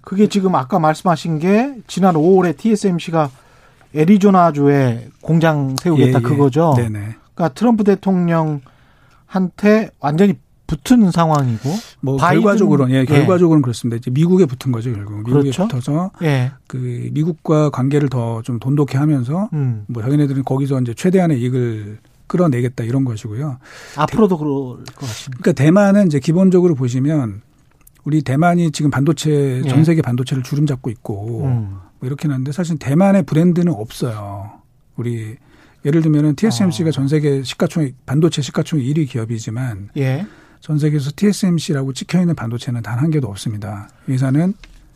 그게 0.01 0.27
지금 0.27 0.55
아까 0.55 0.79
말씀하신 0.79 1.39
게 1.39 1.75
지난 1.87 2.15
5월에 2.15 2.57
TSMC가 2.57 3.29
애리조나주에 3.95 5.09
공장 5.21 5.75
세우겠다 5.81 6.19
예, 6.19 6.23
예. 6.23 6.27
그거죠. 6.27 6.73
네네. 6.75 7.15
그러니까 7.33 7.49
트럼프 7.53 7.83
대통령한테 7.83 8.61
완전히 9.99 10.37
붙은 10.71 11.11
상황이고 11.11 11.69
뭐 11.99 12.15
결과적으로는 12.17 12.95
예, 12.95 12.99
예, 13.01 13.05
결과적으로는 13.05 13.61
그렇습니다. 13.61 13.97
이제 13.97 14.09
미국에 14.09 14.45
붙은 14.45 14.71
거죠 14.71 14.93
결국 14.93 15.17
미국에 15.17 15.51
그렇죠? 15.51 15.67
붙어서 15.67 16.11
예. 16.23 16.51
그 16.67 17.09
미국과 17.11 17.69
관계를 17.71 18.07
더 18.09 18.41
좀 18.43 18.59
돈독해 18.59 18.97
하면서 18.97 19.49
음. 19.53 19.83
뭐 19.87 20.01
자기네들은 20.01 20.43
거기서 20.45 20.79
이제 20.81 20.93
최대한의 20.93 21.39
이익을 21.41 21.99
끌어내겠다 22.27 22.85
이런 22.85 23.03
것이고요. 23.03 23.57
앞으로도 23.97 24.37
그럴 24.37 24.53
것 24.85 24.99
같습니다. 25.01 25.41
그러니까 25.41 25.51
대만은 25.51 26.07
이제 26.07 26.19
기본적으로 26.19 26.73
보시면 26.75 27.41
우리 28.05 28.21
대만이 28.21 28.71
지금 28.71 28.89
반도체 28.89 29.61
전 29.67 29.79
예. 29.79 29.83
세계 29.83 30.01
반도체를 30.01 30.41
주름 30.43 30.65
잡고 30.65 30.89
있고 30.89 31.43
음. 31.43 31.77
뭐 31.99 32.07
이렇게 32.07 32.27
하는데 32.29 32.49
사실 32.53 32.79
대만의 32.79 33.23
브랜드는 33.23 33.73
없어요. 33.73 34.51
우리 34.95 35.35
예를 35.85 36.01
들면은 36.01 36.35
TSMC가 36.35 36.89
어. 36.89 36.91
전 36.91 37.07
세계 37.07 37.43
시가총액 37.43 38.05
반도체 38.05 38.41
시가총액 38.41 38.85
1위 38.85 39.09
기업이지만 39.09 39.89
예. 39.97 40.25
전 40.61 40.77
세계에서 40.79 41.11
TSMC라고 41.15 41.93
찍혀 41.93 42.19
있는 42.21 42.35
반도체는 42.35 42.81
단 42.81 42.99
한 43.01 43.09
개도 43.11 43.27
없습니다. 43.27 43.89
회사는 44.07 44.53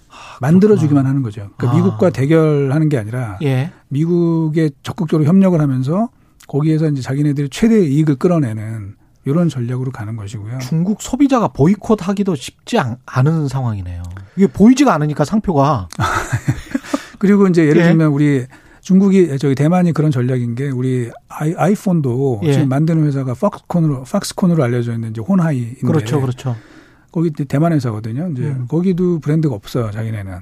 아, 0.09 0.37
만들어주기만 0.41 1.05
하는 1.05 1.23
거죠. 1.23 1.49
그러니까 1.57 1.71
아. 1.71 1.75
미국과 1.75 2.09
대결하는 2.11 2.87
게 2.89 2.97
아니라 2.97 3.37
예. 3.41 3.71
미국에 3.89 4.69
적극적으로 4.83 5.27
협력을 5.27 5.59
하면서 5.59 6.09
거기에서 6.47 6.87
이제 6.89 7.01
자기네들이 7.01 7.49
최대 7.49 7.83
이익을 7.83 8.15
끌어내는 8.15 8.95
이런 9.25 9.49
전략으로 9.49 9.91
가는 9.91 10.15
것이고요. 10.15 10.59
중국 10.59 11.01
소비자가 11.01 11.47
보이콧 11.47 12.07
하기도 12.07 12.35
쉽지 12.35 12.77
않 12.77 12.97
은 13.25 13.47
상황이네요. 13.47 14.03
이게 14.35 14.45
보이지가 14.45 14.93
않으니까 14.93 15.25
상표가. 15.25 15.87
그리고 17.17 17.47
이제 17.47 17.65
예를 17.65 17.81
예. 17.81 17.87
들면 17.87 18.09
우리 18.11 18.45
중국이 18.85 19.35
저기 19.39 19.55
대만이 19.55 19.93
그런 19.93 20.11
전략인 20.11 20.53
게 20.53 20.69
우리 20.69 21.09
아이, 21.27 21.55
아이폰도 21.57 22.41
예. 22.43 22.53
지금 22.53 22.69
만드는 22.69 23.03
회사가 23.05 23.33
팍스콘으로 23.33 24.03
팍스콘으로 24.03 24.63
알려져 24.63 24.93
있는 24.93 25.09
이제 25.09 25.21
혼하이인데 25.21 25.87
그렇죠, 25.87 26.21
그렇죠. 26.21 26.55
거기 27.11 27.31
대만 27.31 27.73
회사거든요. 27.73 28.29
이제 28.31 28.43
음. 28.43 28.67
거기도 28.69 29.17
브랜드가 29.17 29.55
없어요, 29.55 29.89
자기네는. 29.89 30.33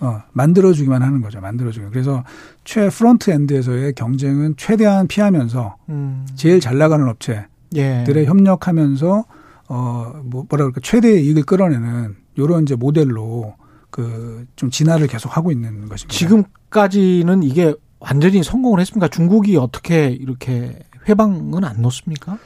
어, 0.00 0.22
만들어주기만 0.32 1.00
하는 1.00 1.22
거죠. 1.22 1.40
만들어주기. 1.40 1.86
그래서 1.90 2.24
최 2.62 2.90
front 2.90 3.30
end에서의 3.30 3.94
경쟁은 3.94 4.56
최대한 4.58 5.06
피하면서 5.06 5.76
음. 5.88 6.26
제일 6.34 6.60
잘 6.60 6.76
나가는 6.76 7.08
업체들에 7.08 7.46
예. 7.76 8.24
협력하면서 8.26 9.24
어, 9.70 10.12
뭐, 10.24 10.44
뭐라 10.46 10.64
그럴까, 10.64 10.80
최대의 10.82 11.24
이익을 11.24 11.44
끌어내는 11.44 12.16
요런 12.36 12.64
이제 12.64 12.74
모델로 12.74 13.54
그 13.98 14.46
좀 14.54 14.70
진화를 14.70 15.06
계속 15.06 15.36
하고 15.36 15.50
있는 15.50 15.88
것입니다. 15.88 16.16
지금까지는 16.16 17.42
이게 17.42 17.74
완전히 18.00 18.42
성공을 18.42 18.80
했습니까? 18.80 19.08
중국이 19.08 19.56
어떻게 19.56 20.08
이렇게 20.08 20.78
훼방은 21.08 21.64
안 21.64 21.80
놓습니까? 21.82 22.38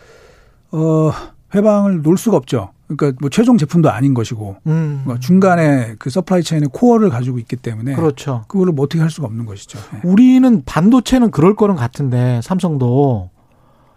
어, 0.72 1.12
훼방을 1.54 2.02
놓을 2.02 2.16
수가 2.16 2.36
없죠. 2.36 2.70
그러니까 2.86 3.18
뭐 3.20 3.30
최종 3.30 3.56
제품도 3.58 3.90
아닌 3.90 4.12
것이고 4.14 4.56
음. 4.66 5.02
뭐 5.06 5.18
중간에 5.18 5.94
그 5.98 6.10
supply 6.10 6.42
chain의 6.42 6.68
core를 6.72 7.08
가지고 7.08 7.38
있기 7.38 7.56
때문에 7.56 7.94
그렇죠. 7.94 8.44
그거를 8.48 8.72
뭐 8.72 8.84
어떻게 8.84 9.00
할 9.00 9.10
수가 9.10 9.26
없는 9.26 9.46
것이죠. 9.46 9.78
네. 9.92 10.00
우리는 10.04 10.62
반도체는 10.64 11.30
그럴 11.30 11.54
거는 11.56 11.76
같은데 11.76 12.40
삼성도 12.42 13.30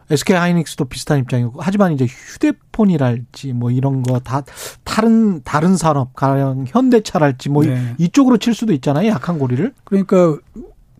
SK 0.09 0.35
하이닉스도 0.35 0.85
비슷한 0.85 1.19
입장이고 1.19 1.53
하지만 1.59 1.93
이제 1.93 2.05
휴대폰이랄지 2.05 3.53
뭐 3.53 3.71
이런 3.71 4.03
거 4.03 4.19
다 4.19 4.43
다른 4.83 5.41
다른 5.43 5.75
산업 5.77 6.15
가령 6.15 6.65
현대차랄지 6.67 7.49
뭐 7.49 7.63
네. 7.63 7.95
이쪽으로 7.97 8.37
칠 8.37 8.53
수도 8.53 8.73
있잖아요 8.73 9.09
약한 9.09 9.37
고리를 9.37 9.73
그러니까 9.83 10.37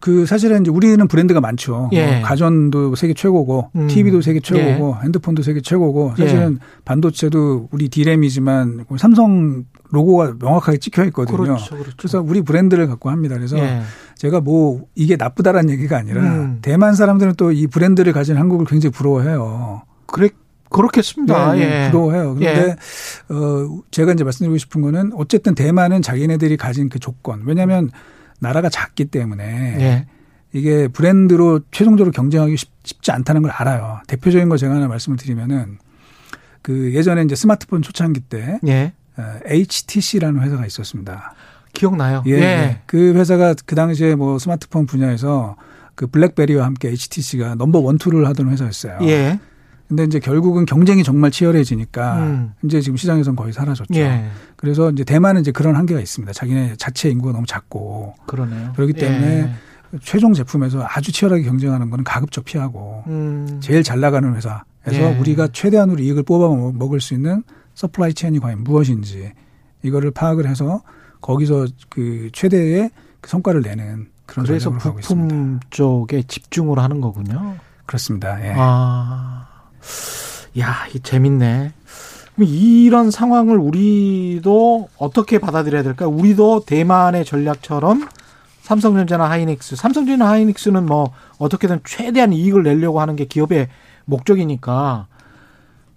그 0.02 0.26
사실은 0.28 0.62
이제 0.62 0.70
우리는 0.70 1.08
브랜드가 1.08 1.42
많죠. 1.42 1.90
예. 1.94 2.18
뭐 2.18 2.22
가전도 2.22 2.94
세계 2.94 3.16
최고고, 3.16 3.72
음. 3.76 3.88
TV도 3.88 4.22
세계 4.22 4.40
최고고, 4.40 4.98
예. 5.00 5.04
핸드폰도 5.06 5.42
세계 5.42 5.62
최고고, 5.62 6.14
사실은 6.16 6.60
예. 6.62 6.82
반도체도 6.84 7.70
우리 7.72 7.90
디램이지만 7.90 8.86
삼성 9.00 9.64
로고가 9.90 10.36
명확하게 10.40 10.78
찍혀 10.78 11.06
있거든요. 11.06 11.38
그렇죠, 11.38 11.76
그렇죠. 11.76 11.92
그래서 11.98 12.22
우리 12.22 12.42
브랜드를 12.44 12.86
갖고 12.88 13.10
합니다. 13.10 13.36
그래서 13.36 13.58
예. 13.58 13.82
제가 14.16 14.42
뭐 14.42 14.86
이게 14.96 15.16
나쁘다라는 15.16 15.70
얘기가 15.72 15.98
아니라 15.98 16.22
음. 16.22 16.60
대만 16.62 16.96
사람들은 16.96 17.36
또 17.36 17.52
이 17.52 17.68
브랜드를 17.68 18.14
가진 18.14 18.38
한국을 18.38 18.66
굉장히 18.66 18.92
부러워해요. 18.92 19.84
그래 20.08 20.30
그렇겠습니다. 20.70 21.54
네, 21.54 21.60
네, 21.60 21.86
예. 21.86 21.92
부러워해요. 21.92 22.36
그런데 22.36 22.70
예. 22.70 23.34
어 23.34 23.82
제가 23.92 24.14
이제 24.14 24.24
말씀드리고 24.24 24.58
싶은 24.58 24.82
거는 24.82 25.12
어쨌든 25.16 25.56
대만은 25.56 26.02
자기네들이 26.02 26.58
가진 26.58 26.90
그 26.90 27.00
조건. 27.00 27.44
왜냐하면 27.46 27.92
나라가 28.40 28.70
작기 28.70 29.06
때문에 29.06 29.44
예. 29.80 30.08
이게 30.52 30.88
브랜드로 30.88 31.62
최종적으로 31.72 32.12
경쟁하기 32.12 32.58
쉽, 32.58 32.70
지 32.84 33.12
않다는 33.12 33.42
걸 33.42 33.52
알아요. 33.52 34.00
대표적인 34.08 34.50
거 34.50 34.58
제가 34.58 34.76
하나 34.76 34.88
말씀을 34.88 35.18
드리면은 35.18 35.78
그 36.62 36.94
예전에 36.94 37.22
이제 37.24 37.36
스마트폰 37.36 37.82
초창기 37.82 38.22
때 38.22 38.60
예. 38.68 38.94
어, 39.18 39.24
HTC라는 39.46 40.42
회사가 40.42 40.66
있었습니다. 40.66 41.35
기억나요? 41.76 42.24
예, 42.26 42.34
예. 42.34 42.82
그 42.88 43.14
회사가 43.14 43.54
그 43.66 43.76
당시에 43.76 44.16
뭐 44.16 44.40
스마트폰 44.40 44.88
분야에서 44.88 45.56
그 45.94 46.08
블랙베리와 46.08 46.66
함께 46.66 46.90
HTC가 46.90 47.56
number 47.56 47.80
one 47.80 47.94
two를 47.94 48.28
하던 48.28 48.50
회사였어요. 48.50 49.00
예. 49.04 49.40
근데 49.88 50.04
이제 50.04 50.20
결국은 50.20 50.66
경쟁이 50.66 51.04
정말 51.04 51.30
치열해지니까 51.30 52.18
음. 52.18 52.54
이제 52.64 52.82
지금 52.82 52.98
시장에선 52.98 53.36
거의 53.36 53.54
사라졌죠. 53.54 53.94
예. 54.00 54.26
그래서 54.56 54.90
이제 54.90 55.04
대만은 55.04 55.42
이제 55.42 55.52
그런 55.52 55.76
한계가 55.76 56.00
있습니다. 56.00 56.34
자기네 56.34 56.76
자체 56.78 57.10
인구가 57.10 57.34
너무 57.34 57.46
작고 57.46 58.16
그러네요. 58.26 58.74
그렇기 58.76 58.94
때문에 58.94 59.28
예. 59.28 60.00
최종 60.02 60.34
제품에서 60.34 60.86
아주 60.90 61.12
치열하게 61.12 61.44
경쟁하는 61.44 61.92
거는 61.92 62.04
가급적 62.04 62.46
피하고 62.46 63.04
음. 63.08 63.60
제일 63.62 63.84
잘 63.84 64.00
나가는 64.00 64.28
회사에서 64.36 64.66
예. 64.92 65.18
우리가 65.20 65.50
최대한으로 65.54 66.02
이익을 66.02 66.24
뽑아 66.24 66.74
먹을 66.74 67.00
수 67.00 67.14
있는 67.14 67.44
supply 67.76 68.14
chain이 68.16 68.40
과연 68.40 68.64
무엇인지 68.64 69.34
이거를 69.84 70.12
파악을 70.12 70.48
해서 70.48 70.82
거기서 71.26 71.66
그 71.90 72.30
최대의 72.34 72.92
그 73.20 73.30
성과를 73.32 73.62
내는 73.62 74.10
그런 74.28 74.46
그래서 74.46 74.70
부품 74.70 75.60
쪽에 75.72 76.22
집중을 76.22 76.78
하는 76.78 77.02
거군요. 77.02 77.56
그렇습니다. 77.88 78.40
예. 78.46 78.54
아. 78.56 79.48
야, 80.60 80.88
이 80.94 81.00
재밌네. 81.00 81.74
이런 82.38 83.10
상황을 83.10 83.58
우리도 83.58 84.90
어떻게 84.98 85.40
받아들여야 85.40 85.82
될까? 85.82 86.06
우리도 86.08 86.66
대만의 86.68 87.26
전략처럼 87.26 88.08
삼성전자나 88.62 89.28
하이닉스, 89.28 89.78
삼성전자 89.78 90.28
하이닉스는 90.28 90.86
뭐 90.86 91.12
어떻게든 91.40 91.80
최대한 91.86 92.34
이익을 92.34 92.62
내려고 92.62 93.02
하는 93.02 93.16
게 93.16 93.26
기업의 93.26 93.70
목적이니까. 94.06 95.08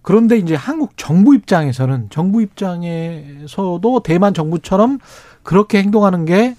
그런데 0.09 0.39
이제 0.39 0.55
한국 0.55 0.97
정부 0.97 1.35
입장에서는 1.35 2.07
정부 2.09 2.41
입장에서도 2.41 4.03
대만 4.03 4.33
정부처럼 4.33 5.01
그렇게 5.43 5.83
행동하는 5.83 6.25
게 6.25 6.57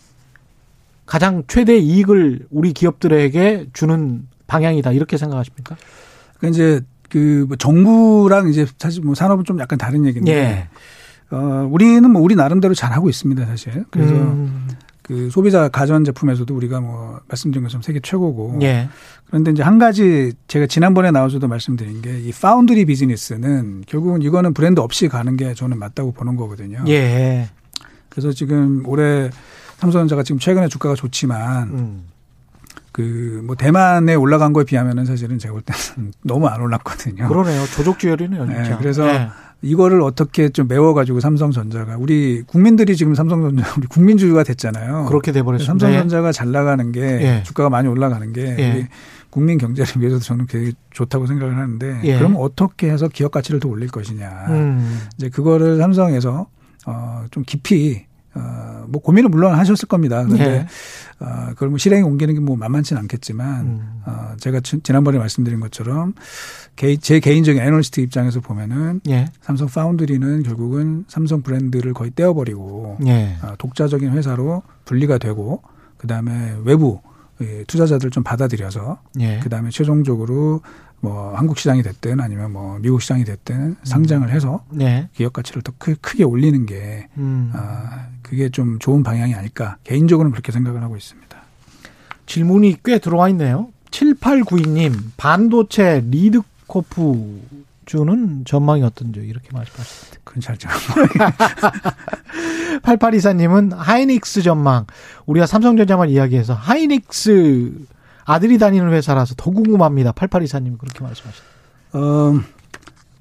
가장 1.08 1.42
최대 1.48 1.76
이익을 1.76 2.46
우리 2.52 2.74
기업들에게 2.74 3.70
주는 3.74 4.28
방향이다 4.46 4.92
이렇게 4.92 5.18
생각하십니까? 5.18 5.78
그러니까 6.38 6.56
이제 6.56 6.82
그뭐 7.10 7.56
정부랑 7.58 8.50
이제 8.50 8.68
사실 8.78 9.04
뭐 9.04 9.16
산업은 9.16 9.46
좀 9.46 9.60
약간 9.60 9.80
다른 9.80 10.06
얘기인데 10.06 10.32
예. 10.32 10.68
어 11.36 11.68
우리는 11.72 12.08
뭐 12.08 12.22
우리 12.22 12.36
나름대로 12.36 12.76
잘 12.76 12.92
하고 12.92 13.10
있습니다 13.10 13.48
사실. 13.48 13.84
그래서 13.90 14.14
음. 14.14 14.68
그 15.10 15.28
소비자 15.32 15.70
가전 15.70 16.04
제품에서도 16.06 16.56
우리가 16.56 16.82
뭐 16.82 17.20
말씀드린 17.28 17.64
것처럼 17.64 17.82
세계 17.82 18.00
최고고. 18.00 18.60
예. 18.62 18.90
그런데 19.26 19.50
이제 19.50 19.64
한 19.64 19.80
가지 19.80 20.34
제가 20.48 20.68
지난번에 20.68 21.10
나와서도 21.10 21.48
말씀드린 21.48 22.04
게 22.04 22.20
이 22.20 22.32
파운드리 22.32 22.86
비즈니스는 22.86 23.86
결국은 23.88 24.22
이거는 24.22 24.54
브랜드 24.54 24.82
없이 24.82 25.08
가는 25.08 25.36
게 25.36 25.56
저는 25.56 25.80
맞다고 25.80 26.12
보는 26.12 26.36
거거든요. 26.36 26.84
예. 26.90 27.50
그래서 28.10 28.32
지금 28.32 28.84
올해 28.86 29.32
삼성전자가 29.80 30.22
지금 30.22 30.38
최근에 30.38 30.68
주가가 30.68 30.94
좋지만 30.94 31.70
음. 31.70 32.04
그 32.92 33.42
뭐 33.44 33.56
대만에 33.56 34.16
올라간 34.16 34.54
거에 34.54 34.64
비하면은 34.64 35.06
사실은 35.06 35.40
제가 35.40 35.54
볼 35.54 35.62
때는 35.62 36.12
너무 36.24 36.48
안 36.48 36.62
올랐거든요. 36.62 37.28
그러네요. 37.28 37.66
조족주열이네요. 37.66 38.46
진짜. 38.46 38.64
네, 38.64 38.76
그래서 38.78 39.06
네. 39.06 39.28
이거를 39.62 40.02
어떻게 40.02 40.50
좀 40.50 40.68
메워가지고 40.68 41.20
삼성전자가 41.20 41.98
우리 41.98 42.44
국민들이 42.44 42.96
지금 42.96 43.16
삼성전자 43.16 43.74
우리 43.78 43.88
국민주주가 43.88 44.44
됐잖아요. 44.44 45.06
그렇게 45.08 45.32
돼버렸습니다. 45.32 45.86
삼성전자가 45.86 46.32
잘 46.32 46.52
나가는 46.52 46.92
게 46.92 47.02
예. 47.02 47.44
주가가 47.44 47.70
많이 47.70 47.88
올라가는 47.88 48.32
게 48.32 48.42
예. 48.42 48.88
국민 49.30 49.58
경제를 49.58 50.02
위해서도 50.02 50.24
저는 50.24 50.48
되게 50.48 50.72
좋다고 50.92 51.28
생각을 51.28 51.58
하는데 51.58 52.02
예. 52.04 52.18
그럼 52.18 52.36
어떻게 52.38 52.90
해서 52.90 53.08
기업 53.08 53.32
가치를 53.32 53.60
더 53.60 53.68
올릴 53.70 53.90
것이냐. 53.90 54.46
음. 54.50 55.00
이제 55.18 55.30
그거를 55.30 55.78
삼성에서 55.78 56.48
어좀 56.86 57.44
깊이 57.46 58.06
어, 58.40 58.86
뭐 58.88 59.02
고민을 59.02 59.30
물론 59.30 59.54
하셨을 59.56 59.88
겁니다. 59.88 60.24
그런데 60.24 60.50
네. 60.50 60.68
어, 61.20 61.50
그걸 61.50 61.70
뭐 61.70 61.78
실행에 61.78 62.02
옮기는 62.02 62.34
게 62.34 62.40
뭐 62.40 62.56
만만치는 62.56 63.02
않겠지만 63.02 63.62
음. 63.66 64.02
어, 64.06 64.34
제가 64.40 64.62
지난번에 64.62 65.18
말씀드린 65.20 65.60
것처럼 65.60 66.14
개, 66.76 66.96
제 66.98 67.20
개인적인 67.20 67.62
애널리스트 67.62 68.00
입장에서 68.00 68.40
보면은 68.40 69.02
예. 69.10 69.26
삼성 69.42 69.68
파운드리는 69.68 70.44
결국은 70.44 71.06
삼성 71.08 71.42
브랜드를 71.42 71.94
거의 71.94 72.12
떼어버리고 72.16 72.98
예. 73.06 73.38
어, 73.44 73.56
독자적인 73.58 74.12
회사로 74.12 74.64
분리가 74.86 75.18
되고 75.18 75.62
그 75.98 76.08
다음에 76.08 76.56
외부 76.64 77.02
예, 77.42 77.64
투자자들 77.66 78.10
좀 78.10 78.24
받아들여서 78.24 79.00
예. 79.20 79.40
그 79.42 79.50
다음에 79.50 79.70
최종적으로 79.70 80.62
뭐 81.02 81.34
한국 81.36 81.58
시장이 81.58 81.82
됐든 81.84 82.20
아니면 82.20 82.52
뭐 82.52 82.78
미국 82.80 83.02
시장이 83.02 83.24
됐든 83.24 83.78
상장을 83.84 84.28
음. 84.28 84.34
해서 84.34 84.64
네. 84.70 85.10
기업 85.14 85.34
가치를 85.34 85.62
더 85.62 85.72
크, 85.78 85.96
게 85.96 86.24
올리는 86.24 86.66
게 86.66 87.08
음. 87.18 87.52
아, 87.54 88.08
그게 88.22 88.50
좀 88.50 88.80
좋은 88.80 89.04
방향이 89.04 89.34
아닐까 89.34 89.78
개인적으로는 89.84 90.32
그렇게 90.32 90.52
생각을 90.52 90.82
하고 90.84 90.98
있습니다. 90.98 91.30
질문이 92.26 92.78
꽤 92.84 93.00
들어와 93.00 93.30
있네요. 93.30 93.70
7892님 93.92 94.94
반도체 95.18 96.04
리드코프 96.10 97.42
주는 97.90 98.46
전망이 98.46 98.84
어떤지 98.84 99.20
이렇게 99.20 99.50
말씀하셨는데. 99.52 100.20
그건 100.24 100.42
잘 100.42 100.58
잘. 100.58 100.72
8824님은 102.84 103.74
하이닉스 103.76 104.44
전망. 104.44 104.86
우리가 105.26 105.48
삼성전자만 105.48 106.10
이야기해서 106.10 106.54
하이닉스 106.54 107.74
아들이 108.26 108.58
다니는 108.58 108.92
회사라서 108.92 109.34
더 109.36 109.52
궁금합니다. 109.52 110.12
8824님이 110.14 110.78
그렇게 110.78 111.04
말씀하셨어요. 111.04 111.48
어, 111.94 112.40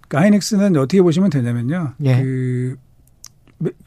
그 0.08 0.16
하이닉스는 0.16 0.76
어떻게 0.76 1.02
보시면 1.02 1.30
되냐면요. 1.30 1.94
예. 2.04 2.22
그, 2.22 2.76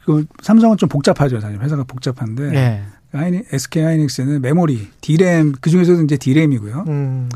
그 0.04 0.26
삼성은 0.42 0.76
좀 0.76 0.88
복잡하죠. 0.88 1.40
사실 1.40 1.60
회사가 1.60 1.84
복잡한데 1.84 2.54
예. 2.54 2.82
하이닉, 3.12 3.46
SK 3.52 3.82
하이닉스는 3.82 4.40
메모리, 4.40 4.88
디램 5.00 5.52
그 5.60 5.70
중에서도 5.70 6.02
이제 6.02 6.16
디램이고요. 6.16 6.84
음. 6.88 7.28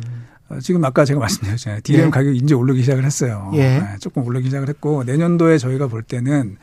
어, 0.48 0.58
지금 0.60 0.84
아까 0.84 1.04
제가 1.04 1.20
말씀드렸잖아요. 1.20 1.80
디램 1.82 2.06
예. 2.06 2.10
가격이 2.10 2.38
이제 2.38 2.54
오르기 2.54 2.80
시작을 2.82 3.04
했어요. 3.04 3.50
예. 3.54 3.78
네, 3.78 3.82
조금 4.00 4.24
오르기 4.24 4.46
시작을 4.46 4.68
했고 4.68 5.04
내년도에 5.04 5.58
저희가 5.58 5.88
볼 5.88 6.02
때는 6.02 6.56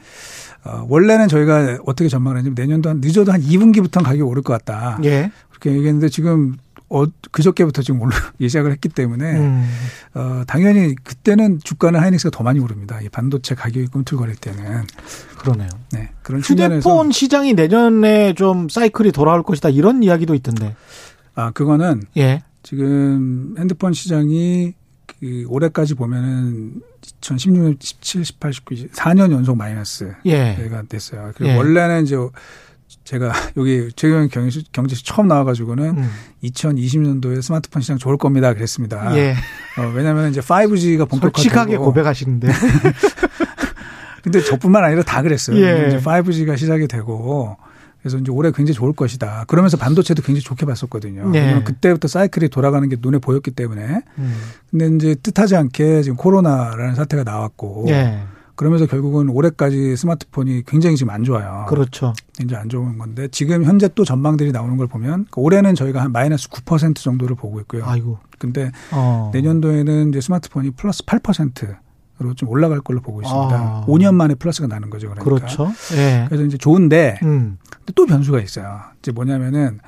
어, 0.63 0.85
원래는 0.87 1.27
저희가 1.27 1.79
어떻게 1.85 2.07
전망을 2.07 2.37
했냐면 2.37 2.55
내년도 2.55 2.89
한 2.89 3.01
늦어도 3.01 3.31
한 3.33 3.41
2분기부터는 3.41 4.03
가격이 4.03 4.21
오를 4.21 4.41
것 4.41 4.53
같다. 4.53 4.99
예. 5.03 5.31
그렇게 5.49 5.71
얘기했는데 5.71 6.09
지금 6.09 6.55
어, 6.93 7.05
그저께부터 7.31 7.81
지금 7.81 8.01
올라기 8.01 8.47
시작을 8.47 8.71
했기 8.71 8.87
때문에 8.87 9.39
음. 9.39 9.67
어, 10.13 10.43
당연히 10.45 10.93
그때는 10.95 11.59
주가는 11.63 11.99
하이닉스가 11.99 12.29
더 12.29 12.43
많이 12.43 12.59
오릅니다. 12.59 13.01
이 13.01 13.09
반도체 13.09 13.55
가격이 13.55 13.87
꿈틀거릴 13.87 14.35
때는 14.35 14.85
그러네요. 15.39 15.69
네 15.91 16.11
그런 16.21 16.41
휴대폰 16.41 17.11
시장이 17.11 17.53
내년에 17.55 18.33
좀 18.35 18.69
사이클이 18.69 19.11
돌아올 19.11 19.41
것이다 19.41 19.69
이런 19.69 20.03
이야기도 20.03 20.35
있던데. 20.35 20.75
아 21.33 21.49
그거는 21.49 22.03
예. 22.17 22.43
지금 22.61 23.55
핸드폰 23.57 23.93
시장이 23.93 24.75
그 25.07 25.45
올해까지 25.47 25.95
보면은 25.95 26.81
2016년, 27.21 27.77
17, 27.79 28.23
18, 28.23 28.53
19, 28.53 28.75
4년 28.89 29.31
연속 29.31 29.57
마이너스가 29.57 30.15
예. 30.27 30.55
됐어요. 30.87 31.31
그리고 31.35 31.53
예. 31.53 31.57
원래는 31.57 32.03
이제 32.03 32.15
제가 33.03 33.31
여기 33.57 33.89
최경 33.95 34.27
경제 34.29 34.61
경제시 34.71 35.03
처음 35.05 35.27
나와가지고는 35.27 35.97
음. 35.97 36.09
2020년도에 36.43 37.41
스마트폰 37.41 37.81
시장 37.81 37.97
좋을 37.97 38.17
겁니다 38.17 38.53
그랬습니다. 38.53 39.15
예. 39.17 39.35
어, 39.77 39.91
왜냐하면 39.93 40.29
이제 40.29 40.41
5G가 40.41 41.09
본격화되고 41.09 41.31
솔직하게 41.35 41.77
고백하시는데. 41.77 42.47
근데 44.23 44.41
저뿐만 44.41 44.85
아니라 44.85 45.03
다 45.03 45.21
그랬어요. 45.21 45.57
예. 45.57 45.87
이제 45.87 45.99
5G가 45.99 46.57
시작이 46.57 46.87
되고 46.87 47.57
그래서 48.03 48.17
이제 48.17 48.31
올해 48.31 48.51
굉장히 48.51 48.75
좋을 48.75 48.91
것이다. 48.93 49.45
그러면서 49.47 49.77
반도체도 49.77 50.23
굉장히 50.23 50.41
좋게 50.41 50.65
봤었거든요. 50.65 51.29
네. 51.29 51.63
그때부터 51.63 52.09
사이클이 52.09 52.49
돌아가는 52.49 52.87
게 52.89 52.97
눈에 52.99 53.17
보였기 53.17 53.51
때문에. 53.51 54.01
음. 54.17 54.35
근데 54.69 54.87
이제 54.95 55.15
뜻하지 55.15 55.55
않게 55.55 56.01
지금 56.01 56.17
코로나라는 56.17 56.95
사태가 56.95 57.23
나왔고. 57.23 57.85
네. 57.87 58.21
그러면서 58.55 58.85
결국은 58.85 59.29
올해까지 59.29 59.95
스마트폰이 59.95 60.63
굉장히 60.67 60.95
지금 60.95 61.11
안 61.11 61.23
좋아요. 61.23 61.65
그렇죠. 61.67 62.13
굉장히 62.37 62.61
안 62.61 62.69
좋은 62.69 62.97
건데 62.97 63.27
지금 63.29 63.63
현재 63.63 63.89
또 63.95 64.05
전망들이 64.05 64.51
나오는 64.51 64.77
걸 64.77 64.87
보면 64.87 65.25
그 65.31 65.41
올해는 65.41 65.75
저희가 65.75 66.01
한 66.01 66.11
마이너스 66.11 66.49
9% 66.49 66.95
정도를 66.95 67.35
보고 67.35 67.59
있고요. 67.61 67.85
아이고. 67.85 68.19
근데 68.37 68.71
어. 68.91 69.31
내년도에는 69.33 70.09
이제 70.09 70.21
스마트폰이 70.21 70.71
플러스 70.71 71.03
8%로 71.03 72.33
좀 72.35 72.49
올라갈 72.49 72.79
걸로 72.81 73.01
보고 73.01 73.21
있습니다. 73.21 73.55
아. 73.55 73.85
5년 73.87 74.13
만에 74.13 74.35
플러스가 74.35 74.67
나는 74.67 74.89
거죠. 74.89 75.09
그러니까. 75.09 75.23
그렇죠. 75.23 75.71
네. 75.95 76.25
그래서 76.29 76.43
이제 76.43 76.57
좋은데 76.57 77.19
음. 77.23 77.57
또 77.95 78.05
변수가 78.05 78.39
있어요. 78.41 78.81
이제 78.99 79.11
뭐냐면은 79.11 79.79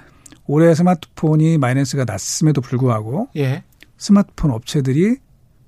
올해 0.47 0.73
스마트폰이 0.73 1.57
마이너스가 1.57 2.05
났음에도 2.05 2.61
불구하고 2.61 3.29
예. 3.35 3.63
스마트폰 3.97 4.51
업체들이 4.51 5.17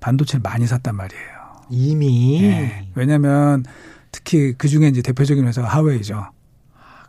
반도체를 0.00 0.40
많이 0.42 0.66
샀단 0.66 0.94
말이에요. 0.96 1.37
이미. 1.70 2.42
네. 2.42 2.88
왜냐하면 2.94 3.64
특히 4.12 4.54
그 4.56 4.68
중에 4.68 4.88
이제 4.88 5.02
대표적인 5.02 5.46
회사가 5.46 5.68
하웨이죠. 5.68 6.26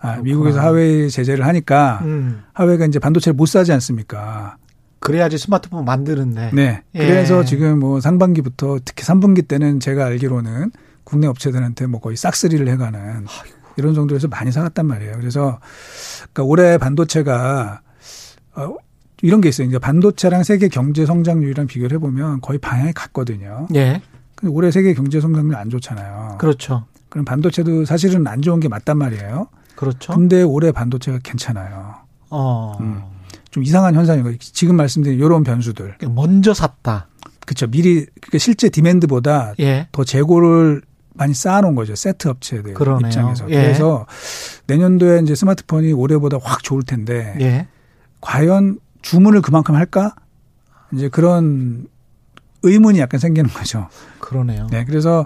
아, 0.02 0.15
미국에서 0.17 0.60
하웨이 0.62 1.10
제재를 1.10 1.45
하니까 1.45 2.00
음. 2.04 2.43
하웨이가 2.54 2.86
이제 2.86 3.00
반도체를 3.00 3.36
못 3.36 3.48
사지 3.48 3.72
않습니까? 3.74 4.58
그래야지 5.00 5.38
스마트폰 5.38 5.86
만드는데. 5.86 6.52
네. 6.54 6.82
예. 6.95 7.08
그래서 7.08 7.43
지금 7.43 7.80
뭐 7.80 8.00
상반기부터 8.00 8.80
특히 8.84 9.04
3분기 9.04 9.48
때는 9.48 9.80
제가 9.80 10.06
알기로는 10.06 10.72
국내 11.04 11.28
업체들한테 11.28 11.88
뭐 11.88 12.00
거의 12.00 12.17
싹쓸이를 12.17 12.67
해가는 12.69 13.00
아이고. 13.00 13.60
이런 13.78 13.93
정도에서 13.93 14.28
많이 14.28 14.52
사갔단 14.52 14.86
말이에요. 14.86 15.13
그래서 15.17 15.60
그러니까 16.34 16.43
올해 16.43 16.78
반도체가 16.78 17.82
어, 18.56 18.76
이런 19.22 19.41
게 19.41 19.50
있어요. 19.50 19.67
이제 19.67 19.80
반도체랑 19.80 20.43
세계 20.43 20.67
경제 20.67 21.06
성장률이랑 21.06 21.67
비교를 21.67 21.95
해보면 21.95 22.41
거의 22.41 22.60
방향이 22.60 22.93
같거든요. 22.93 23.67
예. 23.76 24.02
근데 24.39 24.54
올해 24.54 24.71
세계 24.71 24.93
경제 24.93 25.19
성장률 25.19 25.56
안 25.56 25.69
좋잖아요. 25.69 26.38
그렇죠. 26.39 26.86
그럼 27.10 27.25
반도체도 27.25 27.84
사실은 27.84 28.25
안 28.25 28.41
좋은 28.41 28.62
게 28.62 28.69
맞단 28.69 28.97
말이에요. 28.97 29.47
그렇죠. 29.75 30.13
근데 30.13 30.43
올해 30.43 30.71
반도체가 30.71 31.19
괜찮아요. 31.23 31.95
어. 32.30 32.78
음. 32.80 33.02
좀 33.52 33.63
이상한 33.63 33.95
현상인 33.95 34.23
거예요. 34.23 34.38
지금 34.39 34.75
말씀드린 34.78 35.19
이런 35.19 35.43
변수들. 35.43 35.95
그러니까 35.97 36.10
먼저 36.10 36.54
샀다. 36.54 37.08
그렇죠. 37.45 37.67
미리 37.67 38.06
그러니까 38.21 38.38
실제 38.38 38.69
디맨드보다 38.69 39.56
예. 39.60 39.88
더 39.91 40.04
재고를 40.04 40.84
많이 41.15 41.34
쌓아놓은 41.34 41.75
거죠. 41.75 41.95
세트 41.95 42.28
업체들 42.30 42.75
그러네요. 42.75 43.08
입장에서. 43.08 43.49
예. 43.49 43.56
그래서 43.56 44.06
내년도에 44.67 45.21
이제 45.23 45.36
스마트폰이 45.36 45.91
올해보다 45.91 46.38
확 46.41 46.63
좋을 46.63 46.84
텐데 46.84 47.36
예. 47.41 47.67
과연 48.21 48.80
주문을 49.02 49.41
그만큼 49.41 49.75
할까? 49.75 50.15
이제 50.93 51.10
그런 51.10 51.88
의문이 52.63 52.99
약간 52.99 53.19
생기는 53.19 53.49
거죠. 53.49 53.88
그러네요. 54.30 54.68
네, 54.72 54.86
그래서 54.86 55.26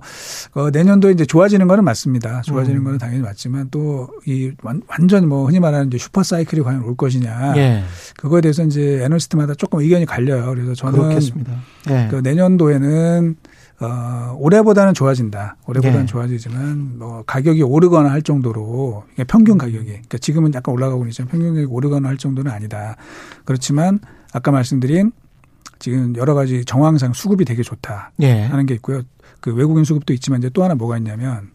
어, 0.53 0.69
내년도에 0.69 1.11
이제 1.11 1.25
좋아지는 1.25 1.67
거는 1.67 1.83
맞습니다. 1.83 2.41
좋아지는 2.41 2.79
음. 2.79 2.83
거는 2.85 2.97
당연히 2.99 3.21
맞지만 3.21 3.69
또 3.69 4.07
이 4.25 4.51
완전 4.87 5.27
뭐 5.27 5.45
흔히 5.45 5.59
말하는 5.59 5.87
이제 5.87 5.97
슈퍼 5.97 6.23
사이클이 6.23 6.61
과연 6.61 6.83
올 6.83 6.95
것이냐. 6.95 7.53
예. 7.57 7.83
그거에 8.17 8.41
대해서 8.41 8.63
이제 8.63 9.01
애널리스트마다 9.03 9.53
조금 9.55 9.79
의견이 9.79 10.05
갈려요. 10.05 10.45
그래서 10.53 10.73
저는 10.73 10.99
그렇겠습니다. 10.99 11.51
예. 11.89 12.07
그 12.09 12.17
내년도에는 12.17 13.35
어, 13.81 14.37
올해보다는 14.39 14.93
좋아진다. 14.93 15.57
올해보다는 15.67 16.03
예. 16.03 16.05
좋아지지만 16.05 16.99
뭐 16.99 17.23
가격이 17.25 17.63
오르거나 17.63 18.11
할 18.11 18.21
정도로 18.21 19.03
그러니까 19.13 19.23
평균 19.25 19.57
가격이 19.57 19.85
그러니까 19.85 20.17
지금은 20.19 20.53
약간 20.53 20.73
올라가고 20.73 21.05
있지만 21.07 21.27
평균 21.29 21.49
가격이 21.49 21.65
오르거나 21.73 22.07
할 22.07 22.17
정도는 22.17 22.51
아니다. 22.51 22.95
그렇지만 23.43 23.99
아까 24.31 24.51
말씀드린 24.51 25.11
지금 25.83 26.15
여러 26.15 26.33
가지 26.33 26.63
정황상 26.63 27.11
수급이 27.11 27.43
되게 27.43 27.61
좋다 27.61 28.13
예. 28.21 28.43
하는 28.43 28.65
게 28.65 28.73
있고요. 28.75 29.01
그 29.41 29.53
외국인 29.53 29.83
수급도 29.83 30.13
있지만 30.13 30.39
이제 30.39 30.49
또 30.53 30.63
하나 30.63 30.75
뭐가 30.75 30.97
있냐면 30.97 31.51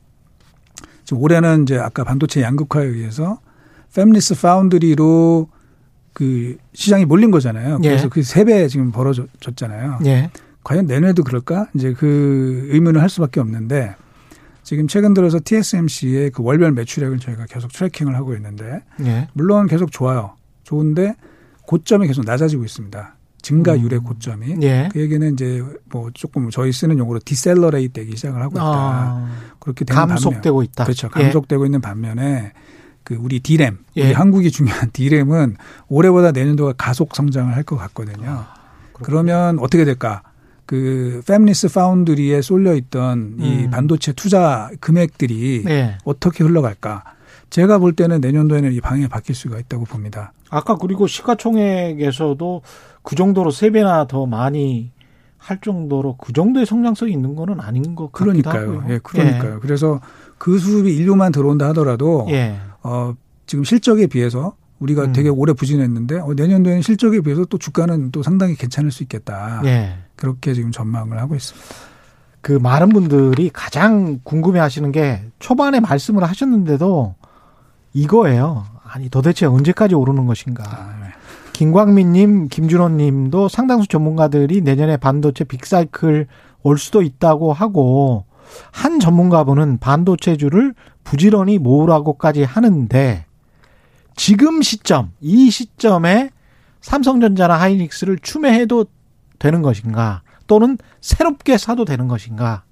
지금 1.04 1.22
올해는 1.22 1.62
이제 1.62 1.78
아까 1.78 2.04
반도체 2.04 2.42
양극화에 2.42 2.84
의해서 2.84 3.40
팹리스 3.94 4.38
파운드리로 4.38 5.48
그 6.12 6.58
시장이 6.74 7.06
몰린 7.06 7.30
거잖아요. 7.30 7.78
예. 7.84 7.88
그래서 7.88 8.04
예. 8.04 8.08
그 8.10 8.14
그세 8.16 8.44
배 8.44 8.68
지금 8.68 8.92
벌어졌잖아요. 8.92 10.00
예. 10.04 10.30
과연 10.62 10.84
내년에도 10.84 11.24
그럴까? 11.24 11.68
이제 11.74 11.94
그 11.94 12.68
의문을 12.70 13.00
할 13.00 13.08
수밖에 13.08 13.40
없는데 13.40 13.96
지금 14.62 14.88
최근 14.88 15.14
들어서 15.14 15.40
TSMC의 15.42 16.32
그 16.32 16.42
월별 16.42 16.72
매출액을 16.72 17.18
저희가 17.18 17.46
계속 17.46 17.72
tracking을 17.72 18.14
하고 18.14 18.34
있는데 18.34 18.82
예. 19.00 19.28
물론 19.32 19.68
계속 19.68 19.90
좋아요. 19.90 20.36
좋은데 20.64 21.14
고점이 21.62 22.06
계속 22.06 22.26
낮아지고 22.26 22.66
있습니다. 22.66 23.14
증가율의 23.42 24.00
음. 24.00 24.04
고점이. 24.04 24.56
예. 24.62 24.88
그 24.92 25.00
얘기는 25.00 25.32
이제 25.32 25.62
뭐 25.90 26.10
조금 26.14 26.50
저희 26.50 26.72
쓰는 26.72 26.98
용어로 26.98 27.20
decelerate 27.24 27.88
되기 27.92 28.16
시작을 28.16 28.40
하고 28.42 28.52
있다. 28.56 28.64
아. 28.64 29.30
그렇게 29.60 29.84
되는 29.84 30.06
감속되고 30.06 30.56
반면, 30.56 30.64
있다. 30.64 30.84
그렇죠. 30.84 31.08
예. 31.16 31.22
감속되고 31.22 31.62
예. 31.62 31.66
있는 31.66 31.80
반면에 31.80 32.52
그 33.04 33.14
우리 33.14 33.40
디램, 33.40 33.78
예. 33.96 34.04
우리 34.06 34.12
한국이 34.12 34.50
중요한 34.50 34.90
디램은 34.92 35.56
올해보다 35.88 36.32
내년도가 36.32 36.74
가속 36.76 37.14
성장을 37.16 37.54
할 37.54 37.62
것 37.64 37.76
같거든요. 37.76 38.28
아, 38.28 38.54
그러면 38.92 39.58
어떻게 39.60 39.84
될까? 39.84 40.22
그 40.66 41.22
패밀리스 41.26 41.68
파운드리에 41.72 42.42
쏠려 42.42 42.74
있던 42.74 43.36
음. 43.38 43.40
이 43.40 43.70
반도체 43.70 44.12
투자 44.12 44.70
금액들이 44.80 45.62
네. 45.64 45.96
어떻게 46.04 46.44
흘러갈까? 46.44 47.04
제가 47.50 47.78
볼 47.78 47.92
때는 47.92 48.20
내년도에는 48.20 48.72
이 48.72 48.80
방향이 48.80 49.08
바뀔 49.08 49.34
수가 49.34 49.58
있다고 49.58 49.84
봅니다. 49.84 50.32
아까 50.50 50.76
그리고 50.76 51.06
시가총액에서도 51.06 52.62
그 53.02 53.16
정도로 53.16 53.50
세 53.50 53.70
배나 53.70 54.06
더 54.06 54.26
많이 54.26 54.90
할 55.36 55.60
정도로 55.60 56.16
그 56.16 56.32
정도의 56.32 56.66
성장성이 56.66 57.12
있는 57.12 57.34
거는 57.34 57.60
아닌 57.60 57.94
것 57.94 58.12
그러니까요. 58.12 58.52
같기도 58.52 58.80
하고요. 58.80 58.94
예, 58.94 58.98
그러니까요. 59.02 59.54
예. 59.54 59.58
그래서 59.60 60.00
그 60.36 60.58
수입이 60.58 60.94
인류만 60.96 61.32
들어온다 61.32 61.68
하더라도 61.68 62.26
예. 62.30 62.56
어 62.82 63.14
지금 63.46 63.64
실적에 63.64 64.06
비해서 64.06 64.56
우리가 64.78 65.04
음. 65.04 65.12
되게 65.12 65.28
오래 65.28 65.52
부진했는데 65.52 66.20
어, 66.20 66.34
내년도에는 66.36 66.82
실적에 66.82 67.20
비해서 67.20 67.44
또 67.46 67.56
주가는 67.56 68.10
또 68.10 68.22
상당히 68.22 68.54
괜찮을 68.56 68.90
수 68.90 69.02
있겠다. 69.04 69.62
예. 69.64 69.94
그렇게 70.16 70.54
지금 70.54 70.70
전망을 70.70 71.18
하고 71.18 71.34
있습니다. 71.34 71.66
그 72.40 72.52
많은 72.52 72.90
분들이 72.90 73.50
가장 73.52 74.20
궁금해 74.22 74.60
하시는 74.60 74.92
게 74.92 75.22
초반에 75.38 75.80
말씀을 75.80 76.22
하셨는데도 76.24 77.14
이거예요. 77.92 78.64
아니 78.84 79.08
도대체 79.08 79.46
언제까지 79.46 79.94
오르는 79.94 80.26
것인가. 80.26 80.64
아, 80.66 80.96
네. 81.00 81.08
김광민님, 81.52 82.48
김준호님도 82.48 83.48
상당수 83.48 83.88
전문가들이 83.88 84.60
내년에 84.60 84.96
반도체 84.96 85.44
빅사이클 85.44 86.26
올 86.62 86.78
수도 86.78 87.02
있다고 87.02 87.52
하고 87.52 88.24
한 88.70 89.00
전문가분은 89.00 89.78
반도체주를 89.78 90.74
부지런히 91.04 91.58
모으라고까지 91.58 92.44
하는데 92.44 93.26
지금 94.16 94.62
시점, 94.62 95.12
이 95.20 95.50
시점에 95.50 96.30
삼성전자나 96.80 97.54
하이닉스를 97.54 98.18
추매해도 98.20 98.86
되는 99.38 99.62
것인가? 99.62 100.22
또는 100.46 100.78
새롭게 101.00 101.58
사도 101.58 101.84
되는 101.84 102.08
것인가? 102.08 102.62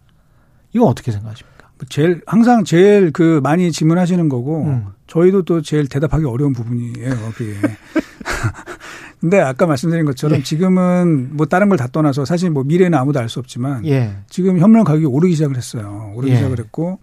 이건 0.72 0.88
어떻게 0.88 1.12
생각하십니까? 1.12 1.70
뭐 1.78 1.86
제일 1.88 2.22
항상 2.26 2.64
제일 2.64 3.10
그 3.12 3.40
많이 3.42 3.70
질문하시는 3.70 4.28
거고 4.28 4.64
음. 4.64 4.86
저희도 5.06 5.42
또 5.42 5.62
제일 5.62 5.86
대답하기 5.88 6.24
어려운 6.24 6.52
부분이에요. 6.52 7.14
그게. 7.36 7.54
근데 9.20 9.40
아까 9.40 9.66
말씀드린 9.66 10.04
것처럼 10.04 10.38
예. 10.38 10.42
지금은 10.42 11.30
뭐 11.36 11.46
다른 11.46 11.68
걸 11.68 11.76
다 11.78 11.86
떠나서 11.88 12.24
사실 12.24 12.50
뭐 12.50 12.64
미래는 12.64 12.96
아무도 12.98 13.18
알 13.18 13.28
수 13.28 13.38
없지만 13.38 13.84
예. 13.86 14.16
지금 14.28 14.58
현물 14.58 14.84
가격이 14.84 15.06
오르기 15.06 15.34
시작을 15.34 15.56
했어요. 15.56 16.12
오르기 16.16 16.32
예. 16.32 16.36
시작을 16.36 16.58
했고 16.58 16.98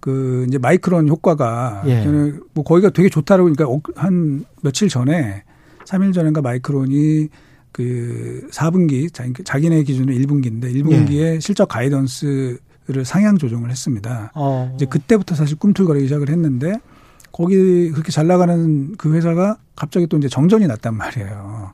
그 0.00 0.44
이제 0.48 0.58
마이크론 0.58 1.08
효과가 1.08 1.82
예. 1.86 2.02
저는 2.02 2.42
뭐 2.54 2.64
거기가 2.64 2.90
되게 2.90 3.08
좋다라고 3.08 3.50
그러니까 3.52 3.90
한 4.00 4.44
며칠 4.62 4.88
전에 4.88 5.42
3일 5.84 6.12
전인가 6.12 6.40
마이크론이 6.42 7.28
그 7.72 8.46
4분기 8.50 9.12
자기네 9.44 9.82
기준으로 9.84 10.12
1분기인데 10.18 10.74
1분기에 10.74 11.34
예. 11.36 11.40
실적 11.40 11.68
가이던스를 11.68 12.58
상향 13.04 13.38
조정을 13.38 13.70
했습니다. 13.70 14.32
어. 14.34 14.72
이제 14.74 14.86
그때부터 14.86 15.34
사실 15.34 15.56
꿈틀거리기 15.58 16.06
시작을 16.06 16.28
했는데 16.30 16.74
거기 17.32 17.90
그렇게 17.90 18.10
잘 18.12 18.26
나가는 18.26 18.94
그 18.96 19.12
회사가 19.14 19.58
갑자기 19.76 20.06
또 20.06 20.16
이제 20.18 20.28
정전이 20.28 20.66
났단 20.66 20.94
말이에요. 20.96 21.72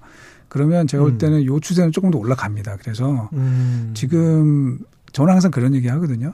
그러면 0.49 0.87
제가 0.87 1.03
볼 1.03 1.13
음. 1.13 1.19
때는 1.19 1.45
요 1.47 1.59
추세는 1.59 1.91
조금 1.93 2.11
더 2.11 2.19
올라갑니다. 2.19 2.77
그래서 2.81 3.29
음. 3.33 3.91
지금 3.95 4.79
저는 5.13 5.33
항상 5.33 5.51
그런 5.51 5.75
얘기 5.75 5.89
하거든요. 5.89 6.33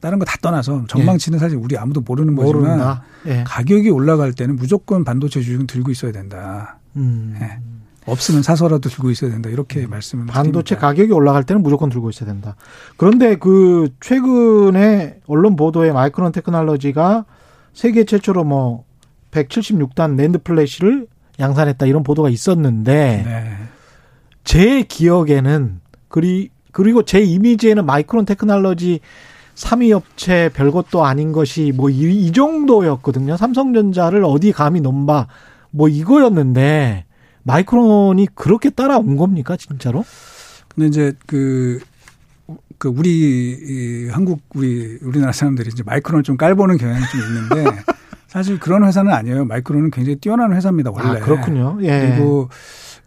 다른 0.00 0.18
거 0.18 0.24
다 0.24 0.36
떠나서 0.40 0.84
전망치는 0.88 1.36
예. 1.36 1.40
사실 1.40 1.58
우리 1.58 1.76
아무도 1.76 2.00
모르는 2.00 2.36
거지만 2.36 3.00
예. 3.26 3.44
가격이 3.46 3.90
올라갈 3.90 4.32
때는 4.32 4.56
무조건 4.56 5.04
반도체 5.04 5.40
주식은 5.40 5.66
들고 5.66 5.90
있어야 5.90 6.12
된다. 6.12 6.78
음. 6.96 7.36
예. 7.40 7.58
없으면 8.06 8.42
사서라도 8.42 8.88
들고 8.88 9.10
있어야 9.10 9.30
된다. 9.30 9.48
이렇게 9.50 9.84
음. 9.84 9.90
말씀을 9.90 10.26
반도체 10.26 10.74
드립니다. 10.76 10.86
가격이 10.88 11.12
올라갈 11.12 11.44
때는 11.44 11.62
무조건 11.62 11.88
들고 11.90 12.10
있어야 12.10 12.28
된다. 12.28 12.56
그런데 12.96 13.36
그 13.36 13.88
최근에 14.00 15.20
언론 15.26 15.56
보도에 15.56 15.92
마이크론 15.92 16.32
테크놀로지가 16.32 17.24
세계 17.74 18.04
최초로 18.04 18.44
뭐 18.44 18.84
176단 19.30 20.16
랜드 20.16 20.38
플래시를 20.38 21.06
양산했다 21.40 21.86
이런 21.86 22.02
보도가 22.02 22.28
있었는데 22.28 23.22
네. 23.24 23.56
제 24.44 24.82
기억에는 24.82 25.80
그리 26.08 26.50
그리고 26.72 27.04
제 27.04 27.20
이미지에는 27.20 27.84
마이크론 27.86 28.24
테크놀로지 28.24 29.00
3위 29.54 29.92
업체 29.92 30.48
별것도 30.54 31.04
아닌 31.04 31.32
것이 31.32 31.72
뭐 31.74 31.90
이 31.90 32.32
정도였거든요. 32.32 33.36
삼성전자를 33.36 34.24
어디 34.24 34.52
감히 34.52 34.80
넘봐 34.80 35.28
뭐 35.70 35.88
이거였는데 35.88 37.04
마이크론이 37.44 38.28
그렇게 38.34 38.70
따라온 38.70 39.16
겁니까 39.16 39.56
진짜로? 39.56 40.04
근데 40.68 40.88
이제 40.88 41.12
그, 41.26 41.80
그 42.82 42.88
우리 42.88 43.52
이 43.52 44.08
한국 44.10 44.40
우리 44.56 44.98
우리나라 45.02 45.30
사람들이 45.30 45.70
이제 45.72 45.84
마이크론을 45.86 46.24
좀 46.24 46.36
깔보는 46.36 46.78
경향이 46.78 47.00
좀 47.12 47.20
있는데 47.20 47.80
사실 48.26 48.58
그런 48.58 48.84
회사는 48.84 49.12
아니에요. 49.12 49.44
마이크론은 49.44 49.92
굉장히 49.92 50.16
뛰어난 50.16 50.52
회사입니다 50.52 50.90
원래. 50.90 51.20
아, 51.20 51.24
그렇군요. 51.24 51.78
예. 51.82 52.00
그리고 52.00 52.48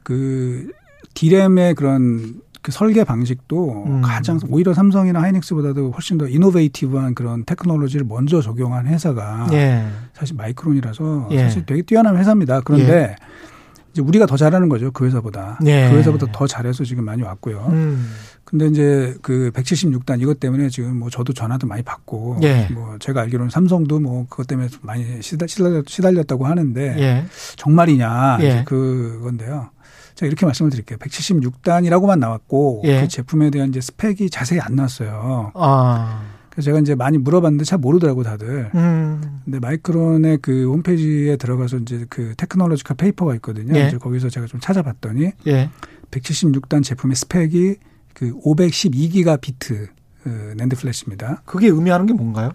그 0.01 0.71
디램의 1.13 1.75
그런 1.75 2.35
그 2.61 2.71
설계 2.71 3.03
방식도 3.03 3.83
음. 3.87 4.01
가장 4.01 4.39
오히려 4.49 4.73
삼성이나 4.73 5.21
하이닉스보다도 5.21 5.91
훨씬 5.91 6.17
더 6.17 6.25
이노베이티브한 6.29 7.13
그런 7.13 7.43
테크놀로지를 7.43 8.05
먼저 8.07 8.39
적용한 8.39 8.87
회사가 8.87 9.47
예. 9.51 9.87
사실 10.13 10.37
마이크론이라서 10.37 11.27
예. 11.31 11.39
사실 11.39 11.65
되게 11.65 11.81
뛰어난 11.81 12.15
회사입니다. 12.15 12.61
그런데 12.61 12.93
예. 12.93 13.15
이제 13.91 14.01
우리가 14.01 14.25
더 14.25 14.35
잘하는 14.37 14.67
거죠 14.67 14.91
그 14.91 15.05
회사보다 15.05 15.57
예. 15.65 15.89
그 15.89 15.97
회사보다 15.97 16.27
더 16.31 16.47
잘해서 16.47 16.85
지금 16.85 17.03
많이 17.03 17.23
왔고요. 17.23 17.67
음. 17.71 18.09
근데 18.45 18.67
이제 18.67 19.15
그 19.21 19.51
176단 19.53 20.21
이것 20.21 20.39
때문에 20.39 20.69
지금 20.69 20.97
뭐 20.97 21.09
저도 21.09 21.33
전화도 21.33 21.65
많이 21.67 21.81
받고 21.81 22.37
예. 22.43 22.67
뭐 22.71 22.95
제가 22.99 23.21
알기로는 23.21 23.49
삼성도 23.49 23.99
뭐 23.99 24.27
그것 24.29 24.45
때문에 24.47 24.69
많이 24.81 25.21
시달렸, 25.21 26.27
다고 26.27 26.45
하는데 26.45 26.95
예. 26.99 27.25
정말이냐 27.55 28.37
이제 28.37 28.63
그건데요. 28.65 29.69
제가 30.13 30.27
이렇게 30.27 30.45
말씀을 30.45 30.71
드릴게요. 30.71 30.97
176단이라고만 30.99 32.19
나왔고 32.19 32.83
예. 32.85 33.01
그 33.01 33.07
제품에 33.07 33.49
대한 33.49 33.69
이제 33.69 33.81
스펙이 33.81 34.29
자세히 34.29 34.59
안 34.61 34.75
나왔어요. 34.75 35.51
아. 35.55 36.21
그래서 36.49 36.65
제가 36.65 36.79
이제 36.79 36.95
많이 36.95 37.17
물어봤는데 37.17 37.65
잘 37.65 37.79
모르더라고 37.79 38.23
다들. 38.23 38.71
음. 38.75 39.41
근데 39.43 39.59
마이크론의 39.59 40.37
그 40.41 40.71
홈페이지에 40.71 41.35
들어가서 41.35 41.77
이제 41.77 42.05
그 42.09 42.33
technological 42.37 42.95
paper가 42.95 43.35
있거든요. 43.35 43.77
예. 43.77 43.87
이제 43.87 43.97
거기서 43.97 44.29
제가 44.29 44.47
좀 44.47 44.61
찾아봤더니 44.61 45.31
예. 45.47 45.69
176단 46.11 46.81
제품의 46.83 47.15
스펙이 47.17 47.75
그 48.15 48.33
512기가 48.39 49.39
비트 49.39 49.89
그 50.23 50.53
낸드 50.57 50.75
플래시입니다. 50.75 51.43
그게 51.45 51.67
의미하는 51.67 52.07
게 52.07 52.13
뭔가요? 52.13 52.53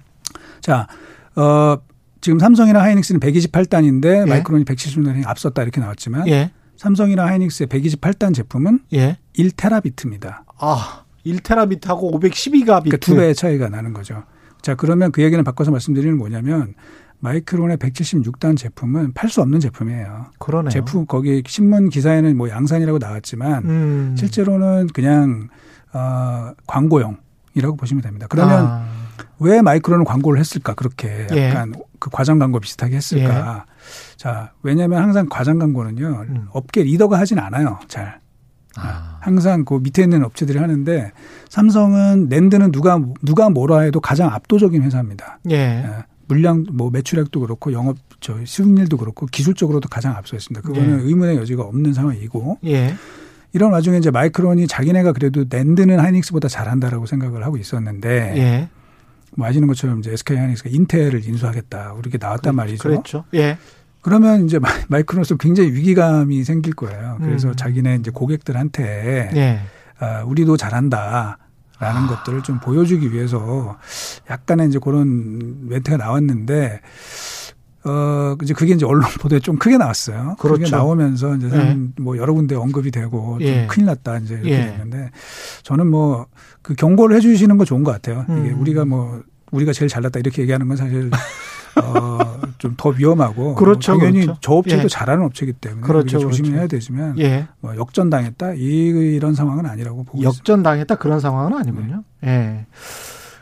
자, 0.60 0.88
어 1.36 1.78
지금 2.20 2.40
삼성이나 2.40 2.82
하이닉스는 2.82 3.20
128단인데 3.20 4.22
예. 4.22 4.24
마이크론이 4.24 4.64
176단이 4.64 5.26
앞섰다 5.26 5.62
이렇게 5.62 5.80
나왔지만 5.80 6.26
예. 6.28 6.50
삼성이나 6.76 7.26
하이닉스의 7.26 7.68
128단 7.68 8.34
제품은 8.34 8.80
예. 8.94 9.18
1테라비트입니다. 9.38 10.40
아, 10.58 11.04
1테라비트하고 11.24 12.12
512가 12.12 12.82
비트. 12.82 12.96
그러니까 12.96 12.96
두 12.96 13.14
배의 13.14 13.34
차이가 13.34 13.68
나는 13.68 13.92
거죠. 13.92 14.24
자, 14.62 14.74
그러면 14.74 15.12
그 15.12 15.22
얘기는 15.22 15.42
바꿔서 15.44 15.70
말씀드리는 15.70 16.16
뭐냐면 16.16 16.74
마이크론의 17.20 17.76
176단 17.76 18.56
제품은 18.56 19.12
팔 19.12 19.30
수 19.30 19.40
없는 19.42 19.60
제품이에요. 19.60 20.26
그러네요. 20.38 20.70
제품 20.70 21.06
거기 21.06 21.42
신문 21.46 21.88
기사에는 21.88 22.36
뭐 22.36 22.48
양산이라고 22.48 22.98
나왔지만 22.98 23.64
음. 23.64 24.14
실제로는 24.18 24.88
그냥 24.88 25.48
어 25.92 26.52
광고용이라고 26.66 27.76
보시면 27.76 28.02
됩니다. 28.02 28.26
그러면 28.28 28.66
아. 28.66 28.84
왜 29.38 29.62
마이크론은 29.62 30.04
광고를 30.04 30.40
했을까? 30.40 30.74
그렇게 30.74 31.26
예. 31.32 31.48
약간 31.48 31.72
예. 31.76 31.80
그 31.98 32.10
과장 32.10 32.38
광고 32.38 32.58
비슷하게 32.58 32.96
했을까? 32.96 33.64
예. 33.66 34.16
자, 34.16 34.52
왜냐하면 34.62 35.02
항상 35.02 35.26
과장 35.28 35.58
광고는요 35.58 36.24
음. 36.28 36.48
업계 36.52 36.82
리더가 36.82 37.18
하진 37.18 37.38
않아요. 37.38 37.78
잘. 37.88 38.20
아. 38.76 39.18
항상 39.20 39.64
그 39.64 39.74
밑에 39.74 40.02
있는 40.02 40.24
업체들이 40.24 40.58
하는데 40.58 41.12
삼성은 41.48 42.28
랜드는 42.30 42.72
누가 42.72 43.00
누가 43.22 43.50
뭐라 43.50 43.80
해도 43.80 44.00
가장 44.00 44.32
압도적인 44.32 44.82
회사입니다. 44.82 45.38
예. 45.50 45.84
예. 46.30 46.34
물량 46.34 46.64
뭐 46.72 46.90
매출액도 46.90 47.40
그렇고 47.40 47.72
영업 47.72 47.96
저 48.20 48.36
수익률도 48.44 48.96
그렇고 48.96 49.26
기술적으로도 49.26 49.88
가장 49.88 50.14
앞서 50.16 50.36
있습니다. 50.36 50.66
그거는 50.66 51.00
예. 51.00 51.04
의문의 51.04 51.36
여지가 51.36 51.62
없는 51.62 51.92
상황이고. 51.92 52.58
예. 52.66 52.94
이런 53.52 53.72
와중에 53.72 53.98
이제 53.98 54.10
마이크론이 54.10 54.68
자기네가 54.68 55.12
그래도 55.12 55.44
랜드는 55.50 55.98
하이닉스보다 55.98 56.48
잘한다라고 56.48 57.06
생각을 57.06 57.44
하고 57.44 57.56
있었는데 57.56 58.34
예. 58.36 58.68
뭐 59.36 59.46
아시는 59.46 59.66
것처럼 59.66 60.00
이제 60.00 60.12
SK 60.12 60.36
하이닉스가 60.36 60.70
인텔을 60.70 61.26
인수하겠다. 61.26 61.96
이렇게 61.98 62.18
나왔단 62.18 62.52
그, 62.52 62.56
말이죠. 62.56 62.88
그렇죠. 62.88 63.24
예. 63.34 63.58
그러면 64.02 64.46
이제 64.46 64.58
마이크로소프트 64.88 65.42
굉장히 65.42 65.72
위기감이 65.72 66.42
생길 66.44 66.74
거예요. 66.74 67.18
그래서 67.20 67.48
음. 67.48 67.56
자기네 67.56 67.96
이제 67.96 68.10
고객들한테 68.10 69.30
예. 69.34 69.60
아, 69.98 70.22
우리도 70.22 70.56
잘한다. 70.56 71.38
라는 71.80 72.02
아. 72.02 72.06
것들을 72.08 72.42
좀 72.42 72.60
보여주기 72.60 73.12
위해서 73.12 73.78
약간의 74.28 74.68
이제 74.68 74.78
그런 74.82 75.68
멘트가 75.68 75.96
나왔는데 75.96 76.80
어, 77.82 78.36
이제 78.42 78.52
그게 78.52 78.74
이제 78.74 78.84
언론 78.84 79.10
보도에 79.18 79.40
좀 79.40 79.56
크게 79.56 79.78
나왔어요. 79.78 80.36
그렇죠. 80.38 80.62
그게 80.62 80.70
나오면서 80.70 81.36
이제 81.36 81.48
예. 81.50 81.78
뭐 81.98 82.18
여러 82.18 82.34
군데 82.34 82.54
언급이 82.54 82.90
되고 82.90 83.38
좀 83.38 83.42
예. 83.48 83.66
큰일 83.66 83.86
났다 83.86 84.18
이제 84.18 84.34
이렇게 84.34 84.50
예. 84.50 84.66
됐는데 84.66 85.10
저는 85.62 85.86
뭐 85.86 86.26
그 86.62 86.74
경고를 86.74 87.16
해 87.16 87.20
주시는 87.20 87.58
거 87.58 87.64
좋은 87.64 87.84
것 87.84 87.92
같아요. 87.92 88.24
음. 88.28 88.44
이게 88.44 88.54
우리가 88.54 88.84
뭐 88.84 89.22
우리가 89.50 89.72
제일 89.72 89.88
잘났다 89.88 90.20
이렇게 90.20 90.42
얘기하는 90.42 90.68
건 90.68 90.76
사실 90.76 91.10
어, 91.80 92.40
좀 92.58 92.74
더 92.76 92.90
위험하고 92.90 93.54
그렇죠, 93.56 93.96
당연히 93.96 94.22
그렇죠. 94.22 94.38
저 94.40 94.52
업체도 94.54 94.84
예. 94.84 94.88
잘하는 94.88 95.24
업체이기 95.24 95.54
때문에 95.54 95.86
그렇죠, 95.86 96.18
조심해야 96.18 96.66
그렇죠. 96.66 96.68
되지만 96.68 97.18
예. 97.18 97.48
뭐 97.60 97.76
역전당했다 97.76 98.54
이, 98.54 99.18
런 99.20 99.34
상황은 99.34 99.66
아니라고 99.66 100.04
보고 100.04 100.22
역전당했다 100.22 100.94
그런 100.96 101.20
상황은 101.20 101.56
아니군요. 101.56 102.04
네. 102.20 102.30
예. 102.30 102.66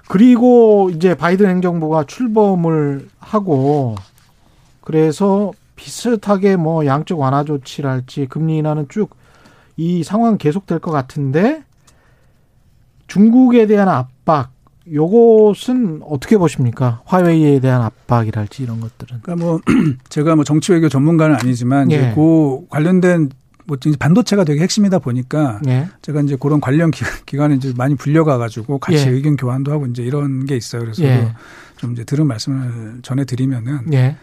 그리고 0.09 0.91
이제 0.95 1.15
바이든 1.15 1.47
행정부가 1.47 2.05
출범을 2.05 3.09
하고 3.19 3.95
그래서 4.81 5.53
비슷하게 5.77 6.57
뭐 6.57 6.87
양적 6.87 7.19
완화 7.19 7.45
조치랄지 7.45 8.27
금리 8.27 8.59
인하는 8.59 8.87
쭉 8.89 9.19
이 9.79 10.03
상황 10.03 10.39
계속될 10.39 10.81
것 10.81 10.91
같은데 10.91 11.63
중국에 13.07 13.67
대한 13.67 13.89
압박 13.89 14.51
요것은 14.93 16.03
어떻게 16.05 16.37
보십니까? 16.37 17.03
화웨이에 17.05 17.61
대한 17.61 17.83
압박이랄지 17.83 18.63
이런 18.63 18.81
것들은. 18.81 19.21
그러니까 19.23 19.47
뭐 19.47 19.61
제가 20.09 20.35
뭐 20.35 20.45
정치 20.45 20.73
외교 20.73 20.89
전문가는 20.89 21.37
아니지만 21.37 21.91
이제 21.91 22.11
예. 22.11 22.15
그 22.15 22.67
관련된 22.69 23.31
뭐 23.67 23.77
반도체가 23.99 24.45
되게 24.45 24.63
핵심이다 24.63 24.99
보니까 24.99 25.61
예. 25.69 25.89
제가 26.01 26.23
이제 26.23 26.37
그런 26.41 26.61
관련 26.61 26.91
기관에 27.27 27.55
이제 27.55 27.73
많이 27.77 27.95
불려가 27.95 28.39
가지고 28.39 28.79
같이 28.79 29.07
예. 29.07 29.11
의견 29.11 29.37
교환도 29.37 29.71
하고 29.71 29.87
이제 29.87 30.03
이런 30.03 30.47
게 30.47 30.57
있어요. 30.57 30.83
그래서 30.83 31.05
예. 31.05 31.35
좀 31.77 31.93
이제 31.93 32.05
들은 32.05 32.27
말씀을 32.27 33.01
전해 33.03 33.25
드리면은 33.25 33.93
예. 33.93 34.17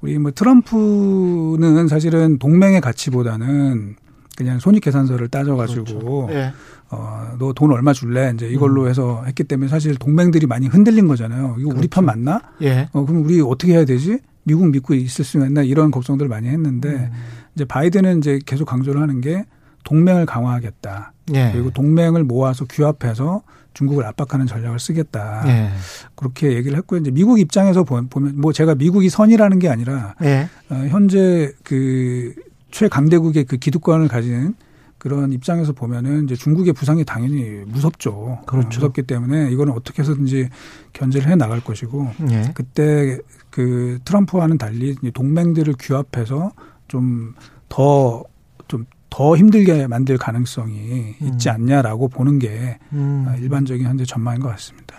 우리 0.00 0.18
뭐 0.18 0.30
트럼프는 0.30 1.88
사실은 1.88 2.38
동맹의 2.38 2.80
가치보다는 2.80 3.96
그냥 4.38 4.60
손익 4.60 4.84
계산서를 4.84 5.28
따져 5.28 5.56
가지고 5.56 6.28
그렇죠. 6.28 6.52
예. 6.92 6.96
어너 6.96 7.52
돈 7.54 7.72
얼마 7.72 7.92
줄래 7.92 8.32
이제 8.34 8.48
이걸로 8.48 8.82
음. 8.82 8.88
해서 8.88 9.22
했기 9.26 9.44
때문에 9.44 9.68
사실 9.68 9.94
동맹들이 9.96 10.46
많이 10.46 10.66
흔들린 10.66 11.08
거잖아요. 11.08 11.56
이거 11.58 11.68
그렇죠. 11.68 11.78
우리 11.78 11.88
편 11.88 12.04
맞나? 12.04 12.40
예. 12.62 12.88
어 12.92 13.04
그럼 13.04 13.24
우리 13.24 13.40
어떻게 13.40 13.72
해야 13.74 13.84
되지? 13.84 14.20
미국 14.44 14.70
믿고 14.70 14.94
있을 14.94 15.24
수 15.24 15.38
있나 15.38 15.62
이런 15.62 15.90
걱정들을 15.90 16.28
많이 16.28 16.48
했는데 16.48 16.88
음. 16.88 17.10
이제 17.54 17.64
바이든은 17.64 18.18
이제 18.18 18.38
계속 18.46 18.64
강조를 18.64 19.00
하는 19.00 19.20
게 19.20 19.44
동맹을 19.84 20.26
강화하겠다. 20.26 21.12
예. 21.34 21.50
그리고 21.52 21.70
동맹을 21.70 22.24
모아서 22.24 22.64
규합해서 22.64 23.42
중국을 23.74 24.04
압박하는 24.06 24.46
전략을 24.46 24.78
쓰겠다. 24.80 25.44
예. 25.46 25.70
그렇게 26.14 26.54
얘기를 26.54 26.76
했고 26.76 26.96
이제 26.96 27.10
미국 27.10 27.38
입장에서 27.38 27.84
보면 27.84 28.08
뭐 28.34 28.52
제가 28.52 28.74
미국이 28.74 29.08
선이라는 29.08 29.58
게 29.58 29.68
아니라 29.68 30.14
예. 30.22 30.48
어, 30.70 30.74
현재 30.88 31.52
그 31.62 32.34
최강대국의 32.70 33.44
그 33.44 33.56
기득권을 33.56 34.08
가진 34.08 34.54
그런 34.98 35.32
입장에서 35.32 35.72
보면은 35.72 36.24
이제 36.24 36.34
중국의 36.34 36.72
부상이 36.72 37.04
당연히 37.04 37.62
무섭죠. 37.66 38.40
그렇죠. 38.46 38.68
무섭기 38.68 39.02
때문에 39.02 39.50
이거는 39.50 39.72
어떻게 39.72 40.02
해서든지 40.02 40.48
견제를 40.92 41.30
해 41.30 41.36
나갈 41.36 41.60
것이고 41.60 42.10
예. 42.30 42.52
그때 42.54 43.18
그 43.50 43.98
트럼프와는 44.04 44.58
달리 44.58 44.94
동맹들을 45.12 45.74
규합해서 45.78 46.52
좀 46.88 47.34
더 47.68 48.24
좀 48.68 48.86
더 49.10 49.36
힘들게 49.36 49.86
만들 49.86 50.18
가능성이 50.18 51.16
음. 51.22 51.26
있지 51.26 51.48
않냐라고 51.48 52.08
보는 52.08 52.38
게 52.38 52.78
음. 52.92 53.26
일반적인 53.40 53.86
현재 53.86 54.04
전망인 54.04 54.40
것 54.40 54.48
같습니다. 54.50 54.96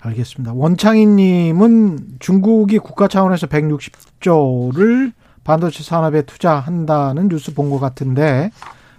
알겠습니다. 0.00 0.52
원창희님은 0.52 2.16
중국이 2.18 2.78
국가 2.78 3.08
차원에서 3.08 3.46
160조를 3.46 5.12
반도체 5.44 5.82
산업에 5.84 6.22
투자한다는 6.22 7.28
뉴스 7.28 7.54
본 7.54 7.70
것 7.70 7.78
같은데 7.78 8.50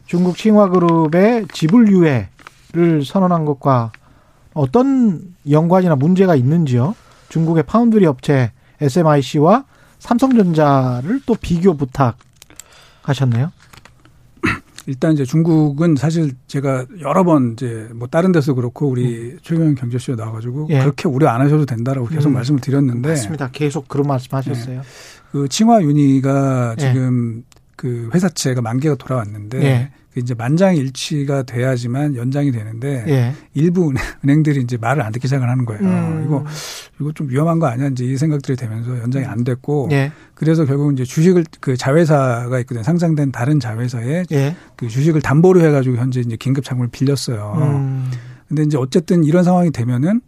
중국 0.07 0.37
칭화그룹의 0.37 1.47
지불 1.53 1.91
유예를 1.91 3.05
선언한 3.05 3.45
것과 3.45 3.91
어떤 4.53 5.35
연관이나 5.49 5.95
문제가 5.95 6.35
있는지요? 6.35 6.95
중국의 7.29 7.63
파운드리 7.63 8.05
업체 8.05 8.51
SMIC와 8.81 9.65
삼성전자를 9.99 11.21
또 11.25 11.35
비교 11.35 11.75
부탁하셨네요. 11.75 13.51
일단 14.87 15.11
이제 15.11 15.25
중국은 15.25 15.97
사실 15.97 16.31
제가 16.47 16.85
여러 17.01 17.25
번 17.25 17.53
이제 17.53 17.89
뭐 17.93 18.07
다른 18.07 18.31
데서 18.31 18.53
그렇고 18.53 18.87
우리 18.87 19.33
음. 19.33 19.37
최경영 19.41 19.75
경제쇼에 19.75 20.15
나와가지고 20.15 20.67
예. 20.69 20.79
그렇게 20.79 21.09
우려 21.09 21.27
안 21.27 21.41
하셔도 21.41 21.65
된다라고 21.65 22.07
계속 22.07 22.29
음. 22.29 22.35
말씀을 22.35 22.61
드렸는데 22.61 23.09
맞습니다. 23.09 23.49
계속 23.51 23.89
그런 23.89 24.07
말씀하셨어요. 24.07 24.79
네. 24.79 24.87
그 25.33 25.49
칭화윤희가 25.49 26.75
예. 26.79 26.81
지금 26.81 27.43
그 27.77 28.09
회사채가 28.13 28.61
만개가 28.61 28.95
돌아왔는데 28.95 29.63
예. 29.63 29.91
그 30.13 30.19
이제 30.19 30.33
만장일치가 30.33 31.43
돼야지만 31.43 32.15
연장이 32.15 32.51
되는데 32.51 33.05
예. 33.07 33.33
일부 33.53 33.93
은행들이 34.25 34.61
이제 34.61 34.75
말을 34.75 35.03
안 35.03 35.11
듣기 35.11 35.27
시작을 35.27 35.47
하는 35.47 35.63
거예요. 35.63 35.83
음. 35.83 36.23
이거 36.25 36.43
이거 36.99 37.11
좀 37.13 37.29
위험한 37.29 37.59
거 37.59 37.67
아니야 37.67 37.87
이제 37.89 38.03
이 38.03 38.17
생각들이 38.17 38.57
되면서 38.57 38.99
연장이 38.99 39.25
안 39.25 39.43
됐고 39.43 39.89
예. 39.91 40.11
그래서 40.33 40.65
결국 40.65 40.91
이제 40.91 41.05
주식을 41.05 41.45
그 41.61 41.77
자회사가 41.77 42.59
있거든 42.61 42.81
상장된 42.81 43.31
다른 43.31 43.59
자회사에 43.59 44.25
예. 44.31 44.55
그 44.75 44.87
주식을 44.87 45.21
담보로 45.21 45.61
해가지고 45.61 45.97
현재 45.97 46.19
이제 46.19 46.35
긴급 46.35 46.65
자금을 46.65 46.87
빌렸어요. 46.87 47.53
음. 47.57 48.11
근데 48.47 48.63
이제 48.63 48.77
어쨌든 48.77 49.23
이런 49.23 49.43
상황이 49.43 49.71
되면은 49.71 50.21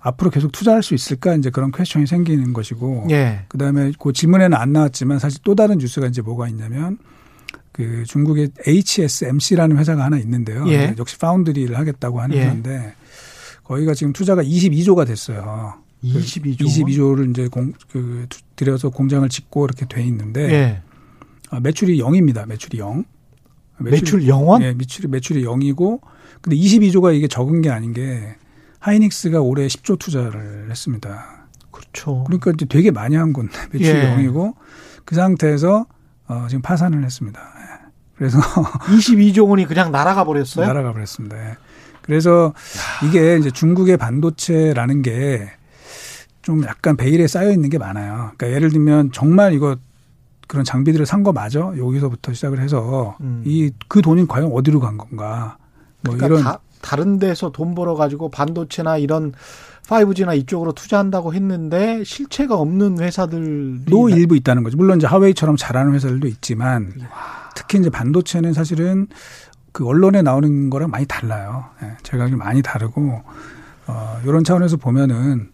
앞으로 0.00 0.30
계속 0.30 0.50
투자할 0.50 0.82
수 0.82 0.94
있을까 0.94 1.34
이제 1.34 1.50
그런 1.50 1.70
퀘스천이 1.70 2.06
생기는 2.06 2.52
것이고 2.52 3.08
예. 3.10 3.44
그다음에 3.48 3.92
그 3.98 4.12
지문에는 4.12 4.56
안 4.56 4.72
나왔지만 4.72 5.18
사실 5.18 5.40
또 5.44 5.54
다른 5.54 5.78
뉴스가 5.78 6.06
이제 6.06 6.22
뭐가 6.22 6.48
있냐면 6.48 6.98
그 7.72 8.04
중국의 8.06 8.50
HSMC라는 8.66 9.76
회사가 9.76 10.04
하나 10.04 10.18
있는데요. 10.18 10.66
예. 10.68 10.94
역시 10.98 11.18
파운드리를 11.18 11.78
하겠다고 11.78 12.20
하는 12.20 12.36
예. 12.36 12.40
회사인데 12.42 12.94
거기가 13.64 13.94
지금 13.94 14.12
투자가 14.12 14.42
22조가 14.42 15.06
됐어요. 15.06 15.74
22조. 16.02 16.58
그 16.58 16.64
22조를 16.64 17.30
이제 17.30 17.48
공, 17.48 17.74
그, 17.92 18.26
들여서 18.56 18.88
공장을 18.88 19.28
짓고 19.28 19.66
이렇게 19.66 19.86
돼 19.86 20.02
있는데 20.04 20.50
예. 20.50 20.82
아, 21.50 21.60
매출이 21.60 21.98
0입니다. 21.98 22.46
매출이 22.46 22.78
0. 22.78 23.04
매출, 23.78 24.18
매출 24.18 24.20
0원? 24.32 24.62
예, 24.62 24.72
매출이 24.72 25.08
매출이 25.08 25.44
0이고 25.44 26.00
근데 26.40 26.56
22조가 26.56 27.14
이게 27.14 27.28
적은 27.28 27.62
게 27.62 27.70
아닌 27.70 27.92
게 27.92 28.36
하이닉스가 28.80 29.40
올해 29.40 29.66
10조 29.66 29.98
투자를 29.98 30.68
했습니다. 30.70 31.46
그렇죠. 31.70 32.24
그러니까 32.24 32.50
이제 32.52 32.64
되게 32.66 32.90
많이 32.90 33.16
한 33.16 33.32
건데 33.32 33.52
매출이 33.72 33.98
예. 33.98 34.16
0이고 34.16 34.54
그 35.04 35.14
상태에서 35.14 35.86
어, 36.26 36.46
지금 36.48 36.62
파산을 36.62 37.04
했습니다. 37.04 37.40
예. 37.40 37.86
그래서 38.16 38.38
22조 38.90 39.48
원이 39.48 39.66
그냥 39.66 39.90
날아가 39.92 40.24
버렸어요. 40.24 40.66
날아가 40.66 40.92
버렸습니다. 40.92 41.36
예. 41.50 41.56
그래서 42.02 42.52
야. 43.02 43.06
이게 43.06 43.36
이제 43.38 43.50
중국의 43.50 43.96
반도체라는 43.96 45.02
게 45.02 45.50
좀 46.42 46.64
약간 46.64 46.96
베일에 46.96 47.26
쌓여 47.26 47.50
있는 47.52 47.68
게 47.68 47.76
많아요. 47.76 48.32
그러니까 48.38 48.50
예를 48.50 48.70
들면 48.70 49.12
정말 49.12 49.52
이거 49.52 49.76
그런 50.48 50.64
장비들을 50.64 51.04
산 51.04 51.22
거 51.22 51.32
맞아? 51.32 51.60
여기서부터 51.76 52.32
시작을 52.32 52.60
해서 52.60 53.14
음. 53.20 53.42
이그 53.44 54.00
돈이 54.00 54.26
과연 54.26 54.50
어디로 54.50 54.80
간 54.80 54.96
건가? 54.96 55.58
뭐 56.00 56.14
그러니까 56.16 56.26
이런 56.26 56.42
다, 56.42 56.58
다른 56.82 57.18
데서 57.18 57.50
돈 57.50 57.74
벌어 57.74 57.94
가지고 57.94 58.30
반도체나 58.30 58.98
이런 58.98 59.32
5G나 59.86 60.36
이쪽으로 60.38 60.72
투자한다고 60.72 61.34
했는데 61.34 62.04
실체가 62.04 62.54
없는 62.54 63.00
회사들도 63.00 64.08
일부 64.10 64.36
있다는 64.36 64.62
거죠. 64.62 64.76
물론 64.76 64.98
이제 64.98 65.06
하웨이처럼 65.06 65.56
잘하는 65.56 65.94
회사들도 65.94 66.28
있지만 66.28 66.92
와. 67.00 67.50
특히 67.56 67.78
이제 67.78 67.90
반도체는 67.90 68.52
사실은 68.52 69.08
그 69.72 69.86
언론에 69.86 70.22
나오는 70.22 70.70
거랑 70.70 70.90
많이 70.90 71.06
달라요. 71.06 71.64
예, 71.82 71.96
제각이 72.02 72.36
많이 72.36 72.62
다르고 72.62 73.22
어 73.86 74.20
이런 74.24 74.44
차원에서 74.44 74.76
보면은 74.76 75.50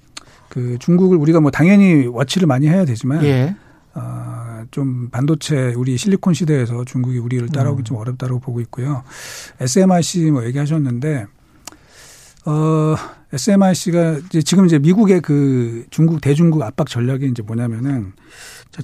그 0.48 0.76
중국을 0.80 1.16
우리가 1.16 1.40
뭐 1.40 1.50
당연히 1.50 2.06
워치를 2.06 2.46
많이 2.46 2.68
해야 2.68 2.84
되지만 2.84 3.24
예. 3.24 3.56
어 3.94 4.45
좀 4.70 5.08
반도체 5.10 5.74
우리 5.76 5.96
실리콘 5.96 6.34
시대에서 6.34 6.84
중국이 6.84 7.18
우리를 7.18 7.48
따라오기 7.48 7.82
음. 7.82 7.84
좀 7.84 7.96
어렵다고 7.96 8.40
보고 8.40 8.60
있고요. 8.60 9.02
SMIC 9.60 10.30
뭐 10.30 10.44
얘기하셨는데 10.44 11.26
어 12.46 12.96
SMIC가 13.32 14.18
이제 14.26 14.42
지금 14.42 14.66
이제 14.66 14.78
미국의 14.78 15.20
그 15.20 15.84
중국 15.90 16.20
대중국 16.20 16.62
압박 16.62 16.88
전략이 16.88 17.26
이제 17.26 17.42
뭐냐면은 17.42 18.12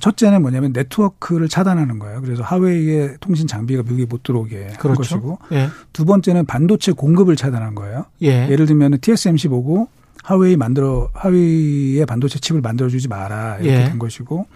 첫째는 0.00 0.42
뭐냐면 0.42 0.72
네트워크를 0.72 1.48
차단하는 1.48 1.98
거예요. 1.98 2.20
그래서 2.22 2.42
하웨이의 2.42 3.16
통신 3.20 3.46
장비가 3.46 3.82
미국에 3.82 4.06
못 4.06 4.22
들어오게 4.22 4.74
그렇죠. 4.78 4.88
한 4.88 4.94
것이고 4.94 5.38
예. 5.52 5.68
두 5.92 6.04
번째는 6.04 6.46
반도체 6.46 6.92
공급을 6.92 7.36
차단한 7.36 7.74
거예요. 7.74 8.06
예. 8.22 8.46
를 8.54 8.66
들면 8.66 8.98
TSMC 9.00 9.48
보고 9.48 9.88
하웨이 10.22 10.56
만들어 10.56 11.10
하웨이의 11.14 12.06
반도체 12.06 12.38
칩을 12.38 12.60
만들어 12.60 12.88
주지 12.88 13.08
마라 13.08 13.58
이렇게 13.58 13.82
예. 13.82 13.84
된 13.84 13.98
것이고 13.98 14.46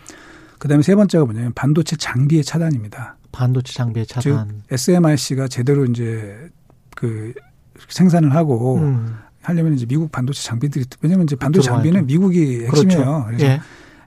그다음에 0.59 0.83
세 0.83 0.95
번째가 0.95 1.25
뭐냐면 1.25 1.53
반도체 1.55 1.97
장비의 1.97 2.45
차단입니다. 2.45 3.17
반도체 3.33 3.73
장비의 3.75 4.07
차단. 4.07 4.23
즉 4.23 4.73
SMIC가 4.73 5.49
제대로 5.49 5.85
이제 5.85 6.51
그 6.95 7.35
생산을 7.89 8.35
하고 8.35 8.77
음. 8.77 9.17
하려면 9.43 9.75
이제 9.75 9.87
미국 9.87 10.11
반도체 10.11 10.43
장비들이 10.43 10.87
왜냐면 11.03 11.25
이제 11.25 11.37
반도체. 11.37 11.69
장비는 11.69 12.07
미국이 12.07 12.65
핵심이에요. 12.67 13.01
그렇죠. 13.01 13.25
그래서 13.27 13.47
예. 13.47 13.61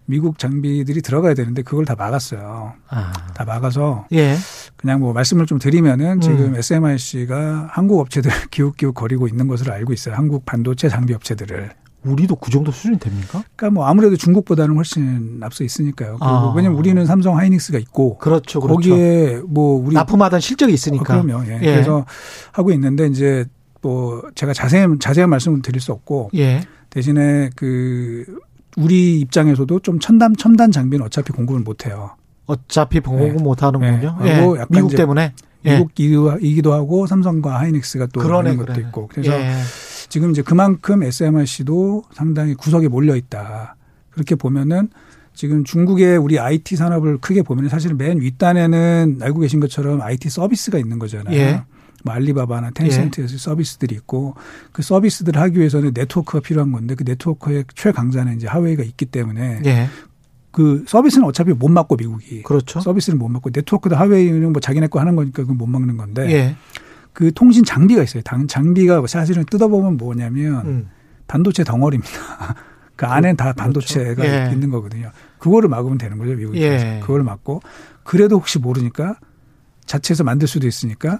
미국 0.06 0.39
장비들이 0.39 1.04
들어가야 1.04 1.36
되는데 1.36 1.62
그걸 1.62 1.86
다 1.86 1.95
막았어요. 1.95 2.74
아. 2.89 3.14
다 3.36 3.45
막아서 3.45 4.08
예. 4.12 4.36
그냥 4.76 5.00
뭐 5.02 5.14
말씀을 5.14 5.45
좀 5.45 5.60
드리면은 5.60 6.20
지금 6.20 6.45
음. 6.45 6.56
SMIC가 6.56 7.70
한국 7.72 8.00
업체들 8.00 8.32
기웃기웃 8.50 8.95
거리고 8.95 9.28
있는 9.28 9.47
것으로 9.47 9.72
알고 9.72 9.93
있어요. 9.93 10.16
한국 10.16 10.45
반도체 10.45 10.89
장비 10.89 11.14
업체들을. 11.14 11.70
우리도 12.04 12.36
그 12.38 12.50
정도 12.50 12.72
수준이 12.72 12.97
됩니까? 12.97 13.43
그러니까 13.56 13.72
뭐 13.72 13.86
아무래도 13.86 14.16
중국보다는 14.16 14.76
훨씬 14.76 15.39
앞서 15.43 15.64
있으니까요. 15.64 16.18
아. 16.22 16.54
왜냐면 16.56 16.78
우리는 16.78 17.06
삼성 17.06 17.38
하이닉스가 17.38 17.78
있고 17.80 18.18
그렇죠, 18.18 18.62
그렇죠. 18.62 18.76
거기에 18.76 19.41
뭐 19.45 19.84
우리 19.86 19.95
납품하던 19.95 20.39
실적이 20.39 20.74
있으니까. 20.74 21.20
어, 21.20 21.22
그럼요. 21.22 21.45
예. 21.47 21.60
예. 21.62 21.74
그래서 21.74 22.06
하고 22.52 22.72
있는데 22.72 23.08
이제 23.08 23.45
뭐 23.82 24.24
제가 24.36 24.54
자세한 24.54 25.00
자세한 25.00 25.30
말씀을 25.30 25.62
드릴 25.62 25.82
수 25.82 25.91
없고 25.91 26.32
예. 26.36 26.62
대신에 26.89 27.50
그 27.56 28.26
우리 28.78 29.20
입장에서도 29.20 29.80
좀 29.80 30.00
첨단 30.00 30.36
첨단 30.38 30.72
장비는 30.72 31.06
어차피 31.06 31.34
공급을 31.34 31.62
못 31.62 31.86
해요. 31.86 32.12
어차피 32.45 33.00
공급 33.02 33.36
네. 33.36 33.43
못 33.43 33.62
하는군요. 33.62 34.18
네. 34.22 34.30
예. 34.30 34.66
미국 34.70 34.95
때문에 34.95 35.34
미국이기도 35.64 36.74
하고 36.74 37.06
삼성과 37.08 37.60
하이닉스가 37.60 38.08
또 38.14 38.22
그러네, 38.22 38.56
그런 38.56 38.58
것도 38.58 38.74
그러네. 38.74 38.88
있고 38.88 39.08
그래서 39.08 39.34
예. 39.34 39.54
지금 40.10 40.32
이제 40.32 40.41
그만큼 40.41 41.03
SMRC도 41.03 42.03
상당히 42.14 42.55
구석에 42.55 42.88
몰려 42.88 43.16
있다. 43.16 43.76
그렇게 44.10 44.36
보면은 44.36 44.89
지금 45.34 45.64
중국의 45.64 46.18
우리 46.18 46.38
IT 46.38 46.76
산업을 46.76 47.20
크게 47.20 47.43
보면 47.43 47.70
사실 47.70 47.91
은맨 47.91 48.20
윗단에는 48.20 49.20
알고 49.22 49.39
계신 49.39 49.60
것처럼 49.60 50.01
IT 50.01 50.30
서비스가 50.30 50.78
있는 50.78 50.99
거잖아요. 50.99 51.34
예. 51.38 51.64
뭐 52.03 52.14
알리바바나 52.14 52.72
텐센트에서 52.72 53.36
예. 53.36 53.38
서비스들이 53.38 53.95
있고 53.95 54.36
그 54.72 54.82
서비스들을 54.82 55.39
하기 55.39 55.60
위해서는 55.60 55.91
네트워크가 55.93 56.39
필요한 56.41 56.72
건데 56.72 56.95
그 56.95 57.03
네트워크의 57.05 57.66
최강자는 57.74 58.38
이제 58.38 58.47
하웨이가 58.47 58.84
있기 58.84 59.05
때문에 59.05 59.62
예. 59.66 59.88
그 60.51 60.84
서비스는 60.88 61.28
어차피 61.28 61.53
못 61.53 61.70
막고 61.70 61.95
미국이 61.95 62.41
그렇죠. 62.43 62.80
서비스는 62.82 63.20
못 63.20 63.30
막고 63.30 63.49
네트워크도 63.53 63.95
하웨이는 63.95 64.51
뭐 64.51 64.60
자기네 64.60 64.88
거 64.88 64.99
하는 64.99 65.16
거니까 65.16 65.43
그건 65.43 65.57
못 65.57 65.68
막는 65.68 65.97
건데 65.97 66.30
예. 66.32 66.55
그 67.20 67.34
통신 67.34 67.65
장비가 67.65 68.01
있어요. 68.01 68.24
장비가 68.47 69.05
사실은 69.05 69.43
뜯어보면 69.43 69.97
뭐냐면 69.97 70.65
음. 70.65 70.89
반도체 71.28 71.65
덩어리입니다. 71.65 72.13
그 72.95 73.05
안에 73.05 73.34
다. 73.34 73.51
반도체가 73.51 74.15
그렇죠. 74.15 74.34
예. 74.34 74.49
있는 74.53 74.70
거거든요. 74.72 75.11
그거를 75.38 75.67
막으면 75.67 75.97
되는 75.97 76.17
거죠 76.17 76.34
미국이. 76.36 76.61
예. 76.61 77.01
그걸 77.01 77.24
막고 77.24 77.61
그래도 78.05 78.38
혹시 78.38 78.57
모르니까 78.57 79.20
자체에서 79.86 80.24
만들 80.24 80.47
수도 80.47 80.65
있으니까 80.65 81.20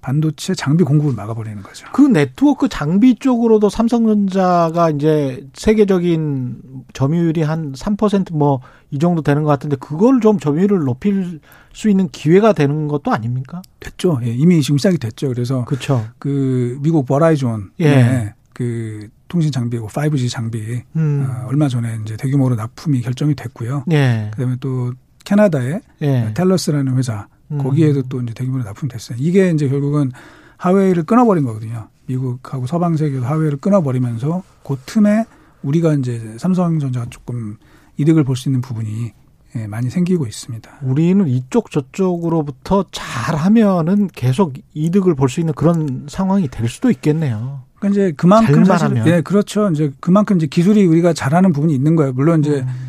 반도체 0.00 0.54
장비 0.54 0.84
공급을 0.84 1.14
막아버리는 1.14 1.62
거죠. 1.62 1.86
그 1.92 2.02
네트워크 2.02 2.68
장비 2.68 3.16
쪽으로도 3.16 3.68
삼성전자가 3.68 4.90
이제 4.90 5.46
세계적인 5.54 6.84
점유율이 6.92 7.42
한 7.42 7.72
3%뭐 7.72 8.60
이 8.90 8.98
정도 8.98 9.22
되는 9.22 9.42
것 9.42 9.50
같은데 9.50 9.76
그걸 9.76 10.20
좀 10.20 10.38
점유율을 10.38 10.80
높일 10.80 11.40
수 11.72 11.90
있는 11.90 12.08
기회가 12.08 12.52
되는 12.52 12.88
것도 12.88 13.12
아닙니까? 13.12 13.62
됐죠. 13.80 14.20
예, 14.22 14.30
이미 14.30 14.62
지금 14.62 14.78
시작이 14.78 14.98
됐죠. 14.98 15.28
그래서 15.28 15.64
그렇죠. 15.64 16.06
그 16.18 16.78
미국 16.80 17.06
버라이존 17.06 17.70
예. 17.80 18.34
그 18.54 19.08
통신 19.28 19.52
장비, 19.52 19.78
5G 19.78 20.30
장비 20.30 20.82
음. 20.96 21.26
어, 21.28 21.46
얼마 21.48 21.68
전에 21.68 21.98
이제 22.02 22.16
대규모로 22.16 22.56
납품이 22.56 23.02
결정이 23.02 23.34
됐고요. 23.34 23.84
예. 23.92 24.30
그다음에 24.32 24.56
또 24.60 24.92
캐나다의 25.24 25.80
예. 26.02 26.32
텔러스라는 26.34 26.96
회사 26.96 27.28
음. 27.30 27.37
거기에도 27.56 28.02
또 28.02 28.20
이제 28.20 28.34
대규모로 28.34 28.64
납품됐어요. 28.64 29.18
이게 29.20 29.50
이제 29.50 29.68
결국은 29.68 30.12
하웨이를 30.58 31.04
끊어버린 31.04 31.44
거거든요. 31.44 31.88
미국하고 32.06 32.66
서방 32.66 32.96
세계에서 32.96 33.24
하웨이를 33.26 33.58
끊어버리면서 33.58 34.42
그 34.64 34.76
틈에 34.86 35.24
우리가 35.62 35.94
이제 35.94 36.36
삼성전자가 36.38 37.06
조금 37.10 37.56
이득을 37.96 38.24
볼 38.24 38.36
수 38.36 38.48
있는 38.48 38.60
부분이 38.60 39.12
예, 39.56 39.66
많이 39.66 39.88
생기고 39.88 40.26
있습니다. 40.26 40.70
우리는 40.82 41.26
이쪽 41.26 41.70
저쪽으로부터 41.70 42.84
잘하면은 42.92 44.08
계속 44.14 44.52
이득을 44.74 45.14
볼 45.14 45.28
수 45.28 45.40
있는 45.40 45.54
그런 45.54 46.06
상황이 46.08 46.48
될 46.48 46.68
수도 46.68 46.90
있겠네요. 46.90 47.62
그러니까 47.78 47.88
이제 48.02 48.12
그만큼 48.16 48.64
사실 48.64 49.02
예, 49.06 49.20
그렇죠. 49.22 49.70
이제 49.70 49.92
그만큼 50.00 50.36
이제 50.36 50.46
기술이 50.46 50.84
우리가 50.86 51.12
잘하는 51.12 51.52
부분이 51.52 51.74
있는 51.74 51.96
거예요. 51.96 52.12
물론 52.12 52.40
이제 52.40 52.60
음. 52.60 52.87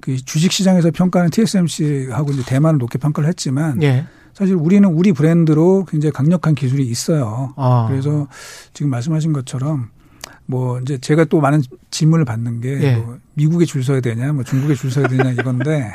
그 0.00 0.16
주식 0.24 0.52
시장에서 0.52 0.90
평가는 0.90 1.30
TSMC하고 1.30 2.32
이제 2.32 2.42
대만을 2.46 2.78
높게 2.78 2.98
평가를 2.98 3.28
했지만 3.28 3.82
예. 3.82 4.06
사실 4.34 4.54
우리는 4.54 4.88
우리 4.88 5.12
브랜드로 5.12 5.86
굉장히 5.88 6.12
강력한 6.12 6.54
기술이 6.54 6.86
있어요. 6.86 7.52
아. 7.56 7.86
그래서 7.88 8.28
지금 8.72 8.90
말씀하신 8.90 9.32
것처럼 9.32 9.90
뭐 10.46 10.80
이제 10.80 10.98
제가 10.98 11.24
또 11.24 11.40
많은 11.40 11.62
질문을 11.90 12.24
받는 12.24 12.60
게 12.60 12.80
예. 12.82 12.96
뭐 12.96 13.18
미국에 13.34 13.64
줄 13.64 13.84
서야 13.84 14.00
되냐, 14.00 14.32
뭐 14.32 14.42
중국에 14.44 14.74
줄 14.74 14.90
서야 14.90 15.06
되냐 15.06 15.30
이건데 15.30 15.92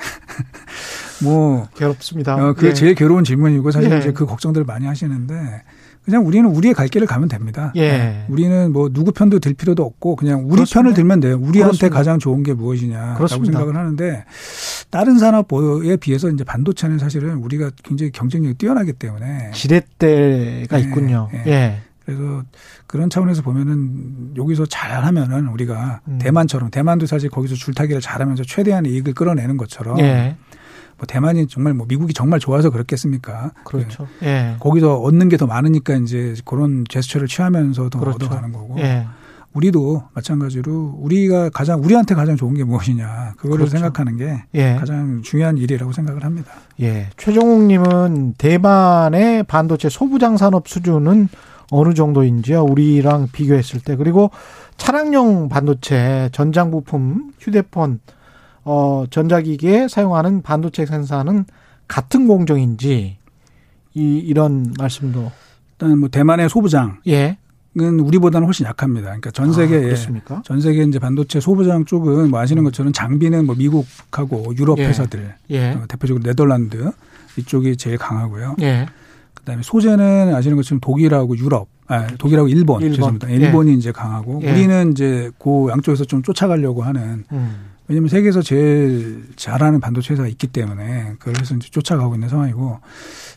뭐 1.24 1.68
괴롭습니다. 1.76 2.36
어, 2.36 2.54
그게 2.54 2.70
예. 2.70 2.74
제일 2.74 2.96
괴로운 2.96 3.24
질문이고 3.24 3.72
사실 3.72 3.92
예. 3.92 3.98
이제 3.98 4.12
그 4.14 4.26
걱정들을 4.26 4.66
많이 4.66 4.86
하시는데 4.86 5.64
그냥 6.06 6.26
우리는 6.26 6.48
우리의 6.48 6.74
갈 6.76 6.88
길을 6.88 7.08
가면 7.08 7.28
됩니다. 7.28 7.74
예. 7.76 7.92
네. 7.92 8.26
우리는 8.30 8.72
뭐 8.72 8.90
누구 8.90 9.12
편도 9.12 9.40
들 9.40 9.56
필요도 9.56 9.84
없고 9.84 10.16
그냥 10.16 10.42
우리 10.42 10.52
그렇습니다. 10.52 10.80
편을 10.82 10.94
들면 10.94 11.20
돼요. 11.20 11.36
우리한테 11.36 11.78
그렇습니다. 11.78 11.98
가장 11.98 12.20
좋은 12.20 12.44
게 12.44 12.54
무엇이냐라고 12.54 13.16
그렇습니다. 13.16 13.58
생각을 13.58 13.76
하는데 13.76 14.24
다른 14.92 15.18
산업에 15.18 15.98
비해서 16.00 16.30
이제 16.30 16.44
반도체는 16.44 17.00
사실은 17.00 17.38
우리가 17.38 17.72
굉장히 17.84 18.12
경쟁력이 18.12 18.54
뛰어나기 18.56 18.94
때문에 18.94 19.52
지렛대가 19.54 20.78
네. 20.78 20.84
있군요. 20.84 21.30
네. 21.34 21.44
예. 21.48 21.82
그래서 22.06 22.44
그런 22.86 23.10
차원에서 23.10 23.42
보면은 23.42 24.34
여기서 24.38 24.68
잘하면은 24.68 25.48
우리가 25.48 26.02
음. 26.08 26.20
대만처럼 26.22 26.70
대만도 26.70 27.08
사실 27.08 27.32
거기서 27.32 27.56
줄타기를 27.56 28.00
잘하면서 28.00 28.44
최대한 28.46 28.86
이익을 28.86 29.14
끌어내는 29.16 29.58
것처럼 29.58 30.00
예. 30.00 30.38
뭐 31.06 31.08
대만이 31.08 31.48
정말 31.48 31.74
뭐 31.74 31.86
미국이 31.88 32.14
정말 32.14 32.40
좋아서 32.40 32.70
그렇겠습니까? 32.72 33.52
그렇죠. 33.64 34.08
예. 34.24 34.28
예. 34.28 34.56
거기서 34.60 34.98
얻는 34.98 35.30
게 35.30 35.36
더 35.36 35.46
많으니까 35.48 35.96
이제 35.96 36.34
그런 36.46 36.86
제스처를 36.90 37.28
취하면서 37.28 37.90
더 37.90 38.00
그렇죠. 38.00 38.26
얻어가는 38.26 38.52
거고. 38.54 38.80
예. 38.80 39.06
우리도 39.52 40.04
마찬가지로 40.14 40.96
우리가 41.00 41.50
가장 41.50 41.82
우리한테 41.84 42.16
가장 42.16 42.36
좋은 42.38 42.54
게 42.56 42.64
무엇이냐 42.64 43.34
그거를 43.38 43.66
그렇죠. 43.66 43.72
생각하는 43.72 44.16
게 44.18 44.44
예. 44.56 44.76
가장 44.76 45.22
중요한 45.24 45.58
일이라고 45.58 45.92
생각을 45.92 46.24
합니다. 46.24 46.52
예. 46.82 47.10
최종욱님은 47.18 48.36
대만의 48.38 49.44
반도체 49.44 49.90
소부장 49.90 50.38
산업 50.38 50.68
수준은 50.70 51.28
어느 51.72 51.94
정도인지요? 51.94 52.64
우리랑 52.64 53.28
비교했을 53.34 53.82
때 53.82 53.96
그리고 53.98 54.32
차량용 54.78 55.50
반도체 55.50 56.30
전장 56.32 56.72
부품 56.72 57.32
휴대폰 57.40 58.00
어, 58.66 59.06
전자기기에 59.10 59.88
사용하는 59.88 60.42
반도체 60.42 60.86
생산은 60.86 61.46
같은 61.88 62.28
공정인지 62.28 63.18
이 63.94 64.18
이런 64.18 64.74
말씀도 64.78 65.32
일단 65.74 66.00
뭐 66.00 66.10
대만의 66.10 66.50
소부장 66.50 67.00
예. 67.08 67.38
은 67.78 68.00
우리보다는 68.00 68.46
훨씬 68.46 68.66
약합니다. 68.66 69.08
그러니까 69.08 69.32
전 69.32 69.52
세계 69.52 69.94
아, 70.30 70.42
전 70.44 70.62
세계 70.62 70.84
이제 70.84 70.98
반도체 70.98 71.42
소부장 71.42 71.84
쪽은 71.84 72.30
뭐 72.30 72.40
아시는 72.40 72.64
것처럼 72.64 72.94
장비는 72.94 73.46
뭐 73.46 73.54
미국하고 73.56 74.54
유럽 74.58 74.80
예. 74.80 74.88
회사들 74.88 75.36
예. 75.50 75.72
어, 75.72 75.84
대표적으로 75.88 76.24
네덜란드 76.24 76.92
이쪽이 77.38 77.76
제일 77.76 77.98
강하고요. 77.98 78.56
예. 78.62 78.88
그다음에 79.34 79.62
소재는 79.62 80.34
아시는 80.34 80.56
것처럼 80.56 80.80
독일하고 80.80 81.38
유럽, 81.38 81.68
아 81.88 82.08
독일하고 82.18 82.48
일본, 82.48 82.82
일본. 82.82 82.96
죄송합니다. 82.96 83.30
일본이 83.30 83.72
예. 83.72 83.76
이제 83.76 83.92
강하고 83.92 84.40
예. 84.44 84.52
우리는 84.52 84.92
이제 84.92 85.30
그 85.38 85.68
양쪽에서 85.70 86.06
좀 86.06 86.24
쫓아가려고 86.24 86.82
하는 86.82 87.26
음. 87.34 87.75
왜냐하면 87.88 88.10
세계에서 88.10 88.42
제일 88.42 89.24
잘하는 89.36 89.80
반도체 89.80 90.14
회사가 90.14 90.28
있기 90.30 90.48
때문에 90.48 91.14
그래서 91.20 91.56
이제 91.56 91.70
쫓아가고 91.70 92.16
있는 92.16 92.30
상황이고 92.30 92.80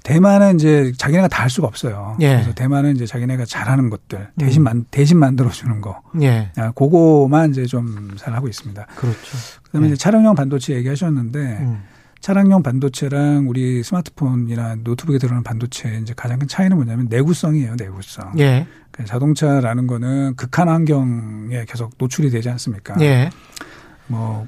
대만은 0.04 0.54
이제 0.56 0.92
자기네가 0.96 1.28
다 1.28 1.38
할 1.42 1.50
수가 1.50 1.66
없어요. 1.66 2.16
예. 2.20 2.32
그래서 2.34 2.52
대만은 2.52 2.96
이제 2.96 3.06
자기네가 3.06 3.44
잘하는 3.44 3.90
것들 3.90 4.28
대신 4.38 4.62
음. 4.62 4.64
만 4.64 4.84
대신 4.90 5.18
만들어 5.18 5.48
주는 5.50 5.80
거. 5.80 6.02
예. 6.20 6.50
아, 6.56 6.72
그거만 6.72 7.50
이제 7.50 7.64
좀 7.64 8.16
잘 8.16 8.34
하고 8.34 8.48
있습니다. 8.48 8.86
그렇죠. 8.96 9.18
그다음에 9.64 9.86
예. 9.86 9.92
이제 9.92 9.96
차량용 9.96 10.34
반도체 10.34 10.74
얘기하셨는데 10.74 11.38
음. 11.38 11.82
차량용 12.20 12.62
반도체랑 12.64 13.48
우리 13.48 13.82
스마트폰이나 13.82 14.76
노트북에 14.82 15.18
들어가는 15.18 15.44
반도체 15.44 16.00
이제 16.02 16.12
가장 16.16 16.38
큰 16.40 16.48
차이는 16.48 16.76
뭐냐면 16.76 17.06
내구성이에요, 17.08 17.76
내구성. 17.76 18.32
예. 18.40 18.66
그 18.90 19.04
자동차라는 19.04 19.86
거는 19.86 20.34
극한 20.36 20.68
환경에 20.68 21.64
계속 21.68 21.92
노출이 21.98 22.30
되지 22.30 22.50
않습니까? 22.50 22.96
예. 23.00 23.30
뭐 24.08 24.46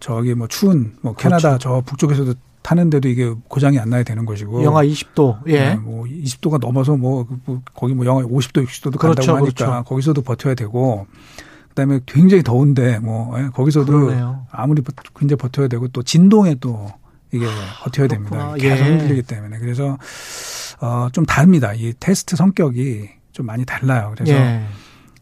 저기 0.00 0.34
뭐 0.34 0.48
추운 0.48 0.96
뭐 1.02 1.14
캐나다 1.14 1.50
그렇죠. 1.50 1.58
저 1.58 1.82
북쪽에서도 1.84 2.34
타는데도 2.62 3.08
이게 3.08 3.34
고장이 3.48 3.78
안 3.78 3.90
나야 3.90 4.02
되는 4.02 4.24
것이고 4.26 4.62
영하 4.62 4.82
20도 4.84 5.38
예. 5.48 5.60
네, 5.60 5.74
뭐 5.76 6.04
20도가 6.04 6.58
넘어서 6.60 6.96
뭐, 6.96 7.26
뭐 7.44 7.62
거기 7.74 7.94
뭐 7.94 8.04
영하 8.04 8.22
50도 8.22 8.66
60도도 8.66 8.98
그렇죠, 8.98 9.20
간다고 9.20 9.36
하니까 9.38 9.66
그렇죠. 9.66 9.84
거기서도 9.84 10.22
버텨야 10.22 10.54
되고 10.54 11.06
그다음에 11.70 12.00
굉장히 12.06 12.42
더운데 12.42 12.98
뭐 12.98 13.38
예, 13.40 13.48
거기서도 13.48 13.92
그러네요. 13.92 14.46
아무리 14.50 14.82
굉장히 15.18 15.38
버텨야 15.38 15.68
되고 15.68 15.88
또 15.88 16.02
진동에 16.02 16.56
또 16.60 16.92
이게 17.32 17.46
버텨야 17.82 18.08
됩니다. 18.08 18.54
계속 18.54 18.84
예. 18.84 18.88
흔들리기 18.88 19.22
때문에 19.22 19.58
그래서 19.58 19.96
어좀 20.80 21.24
다릅니다. 21.24 21.72
이 21.74 21.92
테스트 21.98 22.36
성격이 22.36 23.08
좀 23.32 23.46
많이 23.46 23.64
달라요. 23.64 24.12
그래서 24.14 24.32
예. 24.32 24.64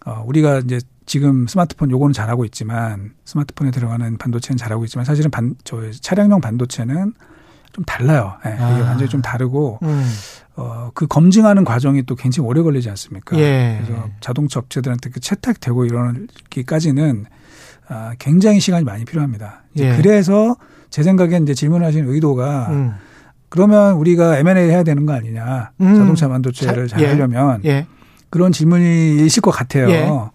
어 0.07 0.24
우리가 0.26 0.59
이제 0.61 0.80
지금 1.09 1.46
스마트폰 1.46 1.90
요거는 1.90 2.12
잘하고 2.12 2.44
있지만 2.44 3.14
스마트폰에 3.24 3.70
들어가는 3.70 4.18
반도체는 4.18 4.59
잘하고 4.59 4.84
있지만 4.84 5.04
사실은 5.06 5.30
반 5.30 5.54
저 5.64 5.90
차량용 5.90 6.40
반도체는 6.42 7.14
좀 7.72 7.84
달라요. 7.84 8.34
예, 8.46 8.50
이게 8.50 8.62
아. 8.62 8.88
완전히 8.88 9.09
좀 9.09 9.22
다르고 9.22 9.78
음. 9.82 10.06
어, 10.56 10.90
그 10.94 11.06
검증하는 11.06 11.64
과정이 11.64 12.02
또 12.04 12.14
굉장히 12.14 12.46
오래 12.48 12.61
걸리지 12.62 12.88
않습니까? 12.90 13.38
예. 13.38 13.80
그래서 13.84 14.09
자동차 14.20 14.61
업체들한테 14.61 15.11
그 15.11 15.20
채택되고 15.20 15.84
이러기까지는 15.86 17.24
아, 17.88 18.12
굉장히 18.18 18.61
시간이 18.61 18.84
많이 18.84 19.04
필요합니다. 19.04 19.62
예. 19.78 19.96
그래서 19.96 20.56
제 20.90 21.02
생각엔 21.02 21.44
이제 21.44 21.54
질문하신 21.54 22.06
의도가 22.06 22.66
음. 22.70 22.94
그러면 23.48 23.94
우리가 23.94 24.38
M&A 24.38 24.68
해야 24.68 24.82
되는 24.82 25.06
거 25.06 25.14
아니냐? 25.14 25.70
음. 25.80 25.94
자동차 25.94 26.28
반도체를 26.28 26.88
잘 26.88 27.00
예. 27.00 27.06
하려면 27.06 27.62
예. 27.64 27.86
그런 28.28 28.52
질문이 28.52 29.24
있을 29.24 29.40
것 29.40 29.50
같아요. 29.52 30.30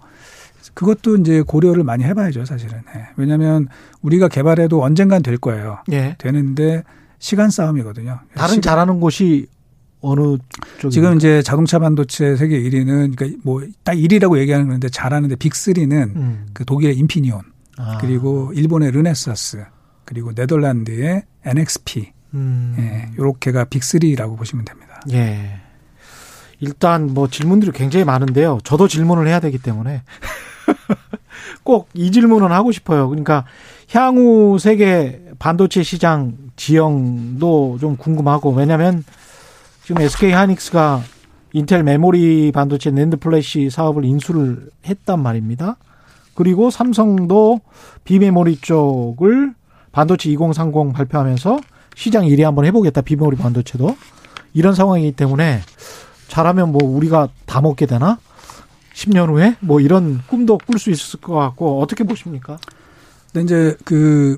예. 0.74 0.76
그것도 0.76 1.18
이제 1.18 1.42
고려를 1.42 1.84
많이 1.84 2.04
해봐야죠, 2.04 2.46
사실은. 2.46 2.82
네. 2.94 3.06
왜냐하면 3.16 3.68
우리가 4.02 4.28
개발해도 4.28 4.84
언젠간 4.84 5.22
될 5.24 5.38
거예요. 5.38 5.80
예. 5.92 6.16
되는데 6.18 6.84
시간 7.20 7.50
싸움이거든요. 7.50 8.20
다른 8.36 8.56
시간. 8.56 8.62
잘하는 8.62 9.00
곳이 9.00 9.48
어느 10.02 10.38
쪽 10.80 10.90
지금 10.90 11.16
이제 11.16 11.42
자동차 11.42 11.80
반도체 11.80 12.36
세계 12.36 12.60
1위는 12.62 13.16
그러니까 13.16 13.40
뭐 13.44 13.62
딱 13.86 13.94
1위라고 13.96 14.38
얘기하는 14.38 14.68
건데 14.68 14.90
잘하는데 14.90 15.36
빅3는 15.36 16.16
음. 16.16 16.48
그 16.54 16.66
독일의 16.66 16.98
인피니온 16.98 17.40
아. 17.78 17.98
그리고 18.02 18.52
일본의 18.54 18.92
르네사스 18.92 19.64
그리고 20.04 20.32
네덜란드의 20.36 21.24
NXP 21.46 22.12
음. 22.34 22.76
예, 22.80 23.16
요렇게가 23.18 23.66
빅3라고 23.66 24.38
보시면 24.38 24.66
됩니다. 24.66 25.02
예. 25.14 25.60
일단 26.60 27.08
뭐 27.14 27.28
질문들이 27.30 27.72
굉장히 27.74 28.04
많은데요. 28.06 28.60
저도 28.64 28.88
질문을 28.88 29.28
해야 29.28 29.40
되기 29.40 29.58
때문에 29.58 30.02
꼭 31.64 31.90
이 31.94 32.12
질문은 32.12 32.52
하고 32.52 32.72
싶어요. 32.72 33.10
그러니까 33.10 33.46
향후 33.92 34.58
세계 34.60 35.22
반도체 35.40 35.84
시장 35.84 36.34
지형도 36.56 37.78
좀 37.80 37.98
궁금하고 37.98 38.52
왜냐하면 38.52 39.04
지금 39.86 40.02
SK 40.02 40.32
하이닉스가 40.32 41.02
인텔 41.54 41.84
메모리 41.84 42.52
반도체 42.52 42.90
낸드 42.92 43.18
플래시 43.18 43.70
사업을 43.70 44.06
인수를 44.06 44.70
했단 44.88 45.22
말입니다. 45.22 45.78
그리고 46.34 46.72
삼성도 46.72 47.62
비메모리 48.06 48.58
쪽을 48.58 49.54
반도체 49.92 50.30
2030 50.32 50.94
발표하면서 50.94 51.60
시장 51.96 52.26
1위 52.26 52.42
한번 52.42 52.66
해보겠다. 52.66 53.02
비메모리 53.02 53.38
반도체도. 53.38 53.96
이런 54.56 54.74
상황이기 54.74 55.12
때문에 55.12 55.62
잘하면 56.28 56.72
뭐 56.72 56.84
우리가 56.84 57.30
다 57.46 57.62
먹게 57.62 57.86
되나? 57.86 58.18
10년 58.94 59.30
후에 59.30 59.58
뭐 59.60 59.80
이런 59.80 60.22
꿈도 60.28 60.58
꿀 60.58 60.80
수 60.80 60.92
있을 60.92 61.20
것 61.20 61.34
같고 61.34 61.82
어떻게 61.82 62.04
보십니까? 62.04 62.58
근데 63.32 63.44
이제 63.44 63.78
그, 63.84 64.38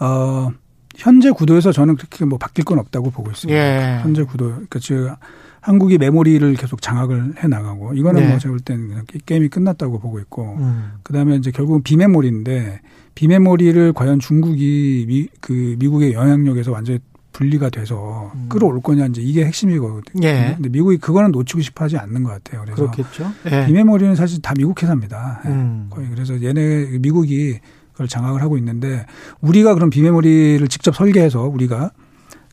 어, 0.00 0.50
현재 0.96 1.30
구도에서 1.30 1.72
저는 1.72 1.96
그렇게 1.96 2.24
뭐 2.24 2.38
바뀔 2.38 2.64
건 2.64 2.78
없다고 2.78 3.10
보고 3.10 3.30
있습니다. 3.30 3.58
예. 3.58 4.00
현재 4.02 4.24
구도. 4.24 4.46
그러니까 4.46 4.78
지금 4.80 5.14
한국이 5.60 5.98
메모리를 5.98 6.54
계속 6.54 6.82
장악을 6.82 7.34
해 7.42 7.48
나가고 7.48 7.94
이거는 7.94 8.22
네. 8.22 8.28
뭐 8.28 8.38
제가 8.38 8.52
볼 8.52 8.60
때는 8.60 9.04
게임이 9.26 9.48
끝났다고 9.48 9.98
보고 9.98 10.18
있고 10.20 10.56
음. 10.58 10.92
그다음에 11.02 11.36
이제 11.36 11.50
결국은 11.50 11.82
비메모리인데 11.82 12.80
비메모리를 13.14 13.92
과연 13.92 14.18
중국이 14.20 15.04
미, 15.06 15.28
그 15.40 15.76
미국의 15.78 16.14
영향력에서 16.14 16.72
완전히 16.72 16.98
분리가 17.40 17.70
돼서 17.70 18.30
음. 18.34 18.46
끌어올 18.50 18.82
거냐 18.82 19.06
이제 19.06 19.22
이게 19.22 19.46
핵심이거든요. 19.46 20.02
예. 20.28 20.52
근데 20.56 20.68
미국이 20.68 20.98
그거는 20.98 21.30
놓치고 21.32 21.62
싶어 21.62 21.84
하지 21.86 21.96
않는 21.96 22.22
것 22.22 22.30
같아요. 22.30 22.62
그래서 22.66 22.90
그렇겠죠. 22.90 23.32
예. 23.50 23.64
비메모리는 23.66 24.14
사실 24.14 24.42
다 24.42 24.52
미국 24.54 24.82
회사입니다. 24.82 25.40
예. 25.46 25.48
음. 25.48 25.86
거의 25.88 26.08
그래서 26.10 26.42
얘네 26.42 26.98
미국이 26.98 27.58
그걸 27.92 28.08
장악을 28.08 28.42
하고 28.42 28.58
있는데 28.58 29.06
우리가 29.40 29.72
그럼 29.72 29.88
비메모리를 29.88 30.68
직접 30.68 30.94
설계해서 30.94 31.44
우리가 31.44 31.92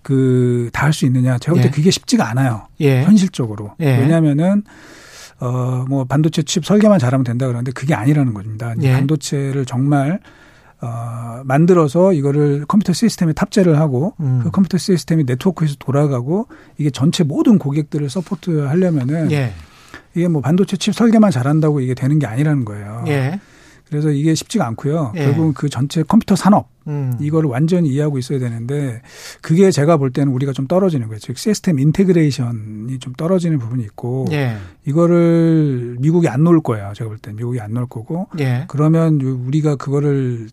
그 0.03 0.69
다 0.71 0.85
할 0.85 0.93
수 0.93 1.05
있느냐? 1.05 1.38
제가 1.38 1.53
볼때 1.55 1.67
예. 1.67 1.69
그게 1.71 1.91
쉽지가 1.91 2.29
않아요. 2.29 2.67
예. 2.79 3.03
현실적으로. 3.03 3.73
예. 3.81 3.97
왜냐하면은 3.97 4.63
어 5.39 5.83
뭐 5.89 6.05
반도체 6.05 6.43
칩 6.43 6.65
설계만 6.65 6.97
잘하면 6.97 7.23
된다 7.25 7.45
그러는데 7.45 7.71
그게 7.73 7.93
아니라는 7.93 8.33
겁니다. 8.33 8.73
예. 8.83 8.93
반도체를 8.93 9.65
정말 9.65 10.19
어, 10.82 11.41
만들어서 11.43 12.13
이거를 12.13 12.65
컴퓨터 12.67 12.93
시스템에 12.93 13.34
탑재를 13.34 13.80
하고 13.80 14.13
음. 14.19 14.41
그 14.43 14.51
컴퓨터 14.51 14.78
시스템이 14.78 15.23
네트워크에서 15.25 15.75
돌아가고 15.80 16.47
이게 16.78 16.89
전체 16.89 17.23
모든 17.23 17.57
고객들을 17.57 18.09
support 18.09 18.65
하려면은 18.65 19.32
예. 19.32 19.53
이게 20.13 20.28
뭐 20.28 20.41
반도체 20.41 20.78
칩 20.78 20.93
설계만 20.93 21.32
잘한다고 21.32 21.80
이게 21.80 21.93
되는 21.93 22.19
게 22.19 22.28
아니라는 22.28 22.65
거예요. 22.65 23.03
예. 23.07 23.39
그래서 23.89 24.09
이게 24.09 24.36
쉽지가 24.36 24.67
않고요. 24.67 25.13
예. 25.15 25.25
결국은 25.25 25.53
그 25.53 25.69
전체 25.69 26.03
컴퓨터 26.03 26.36
산업 26.36 26.69
음. 26.88 27.13
이거를 27.19 27.49
완전히 27.49 27.89
이해하고 27.89 28.17
있어야 28.17 28.38
되는데 28.39 29.01
그게 29.41 29.71
제가 29.71 29.97
볼 29.97 30.11
때는 30.11 30.32
우리가 30.34 30.51
좀 30.51 30.67
떨어지는 30.67 31.07
거예요. 31.07 31.19
즉 31.19 31.38
system 31.38 31.80
integration이 31.80 32.99
좀 32.99 33.13
떨어지는 33.13 33.59
부분이 33.59 33.84
있고 33.84 34.28
예. 34.32 34.57
이거를 34.86 35.97
미국이 35.99 36.28
안 36.28 36.43
놓을 36.43 36.61
거예요. 36.61 36.91
제가 36.95 37.09
볼때 37.09 37.32
미국이 37.34 37.59
안 37.61 37.73
놓을 37.73 37.88
거고 37.88 38.28
예. 38.39 38.65
그러면 38.67 39.21
우리가 39.21 39.75
그거를 39.75 40.49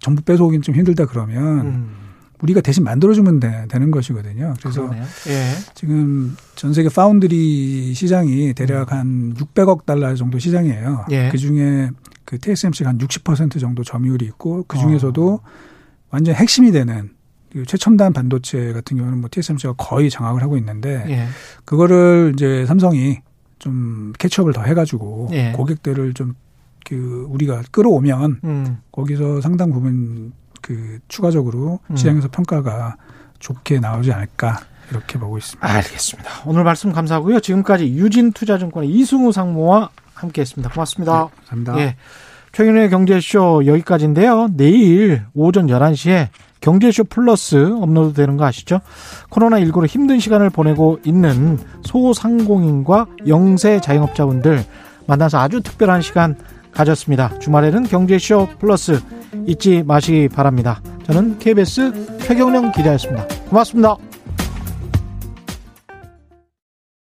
전부 0.00 0.22
뺏어오긴 0.22 0.62
좀 0.62 0.74
힘들다 0.74 1.06
그러면 1.06 1.60
음. 1.60 1.96
우리가 2.42 2.60
대신 2.60 2.84
만들어주면 2.84 3.40
되, 3.40 3.78
는 3.78 3.90
것이거든요. 3.90 4.54
그래서 4.60 4.90
예. 5.28 5.52
지금 5.74 6.36
전 6.54 6.72
세계 6.72 6.88
파운드리 6.88 7.92
시장이 7.94 8.54
대략 8.54 8.92
음. 8.92 8.98
한 8.98 9.34
600억 9.34 9.84
달러 9.84 10.14
정도 10.14 10.38
시장이에요. 10.38 11.06
예. 11.10 11.28
그 11.30 11.38
중에 11.38 11.90
그 12.24 12.38
TSMC가 12.38 12.90
한 12.90 12.98
60% 12.98 13.60
정도 13.60 13.84
점유율이 13.84 14.24
있고 14.26 14.64
그 14.66 14.78
중에서도 14.78 15.34
어. 15.34 15.40
완전 16.10 16.34
핵심이 16.34 16.72
되는 16.72 17.10
그 17.52 17.64
최첨단 17.66 18.12
반도체 18.12 18.72
같은 18.72 18.96
경우는 18.96 19.18
뭐 19.18 19.28
TSMC가 19.30 19.74
거의 19.76 20.08
장악을 20.08 20.42
하고 20.42 20.56
있는데 20.56 21.04
예. 21.08 21.26
그거를 21.64 22.32
이제 22.34 22.64
삼성이 22.66 23.20
좀 23.58 24.12
캐치업을 24.18 24.52
더 24.52 24.62
해가지고 24.62 25.28
예. 25.32 25.52
고객들을 25.52 26.14
좀 26.14 26.34
그 26.90 27.24
우리가 27.30 27.62
끌어오면 27.70 28.40
음. 28.42 28.78
거기서 28.90 29.40
상당 29.40 29.70
부분 29.70 30.32
그 30.60 30.98
추가적으로 31.06 31.78
음. 31.88 31.96
시장에서 31.96 32.26
평가가 32.28 32.96
좋게 33.38 33.78
나오지 33.78 34.12
않을까 34.12 34.58
이렇게 34.90 35.16
보고 35.16 35.38
있습니다. 35.38 35.64
알겠습니다. 35.72 36.30
오늘 36.46 36.64
말씀 36.64 36.90
감사하고요. 36.90 37.38
지금까지 37.38 37.86
유진투자증권의 37.86 38.90
이승우 38.90 39.30
상무와 39.30 39.90
함께했습니다. 40.14 40.74
고맙습니다. 40.74 41.12
네, 41.12 41.40
감사합니다. 41.46 41.80
예. 41.80 41.96
최경영의 42.50 42.90
경제쇼 42.90 43.66
여기까지인데요. 43.66 44.48
내일 44.56 45.22
오전 45.32 45.68
11시에 45.68 46.26
경제쇼 46.60 47.04
플러스 47.04 47.72
업로드 47.80 48.14
되는 48.14 48.36
거 48.36 48.44
아시죠? 48.44 48.80
코로나19로 49.30 49.86
힘든 49.86 50.18
시간을 50.18 50.50
보내고 50.50 50.98
있는 51.04 51.56
소상공인과 51.84 53.06
영세 53.28 53.80
자영업자분들 53.80 54.64
만나서 55.06 55.38
아주 55.38 55.60
특별한 55.60 56.02
시간 56.02 56.34
가졌습니다. 56.72 57.38
주말에는 57.38 57.84
경제쇼 57.84 58.48
플러스 58.58 59.00
잊지 59.46 59.82
마시기 59.84 60.28
바랍니다. 60.28 60.80
저는 61.06 61.38
KBS 61.38 62.18
최경영 62.20 62.72
기자였습니다. 62.72 63.26
고맙습니다. 63.48 64.09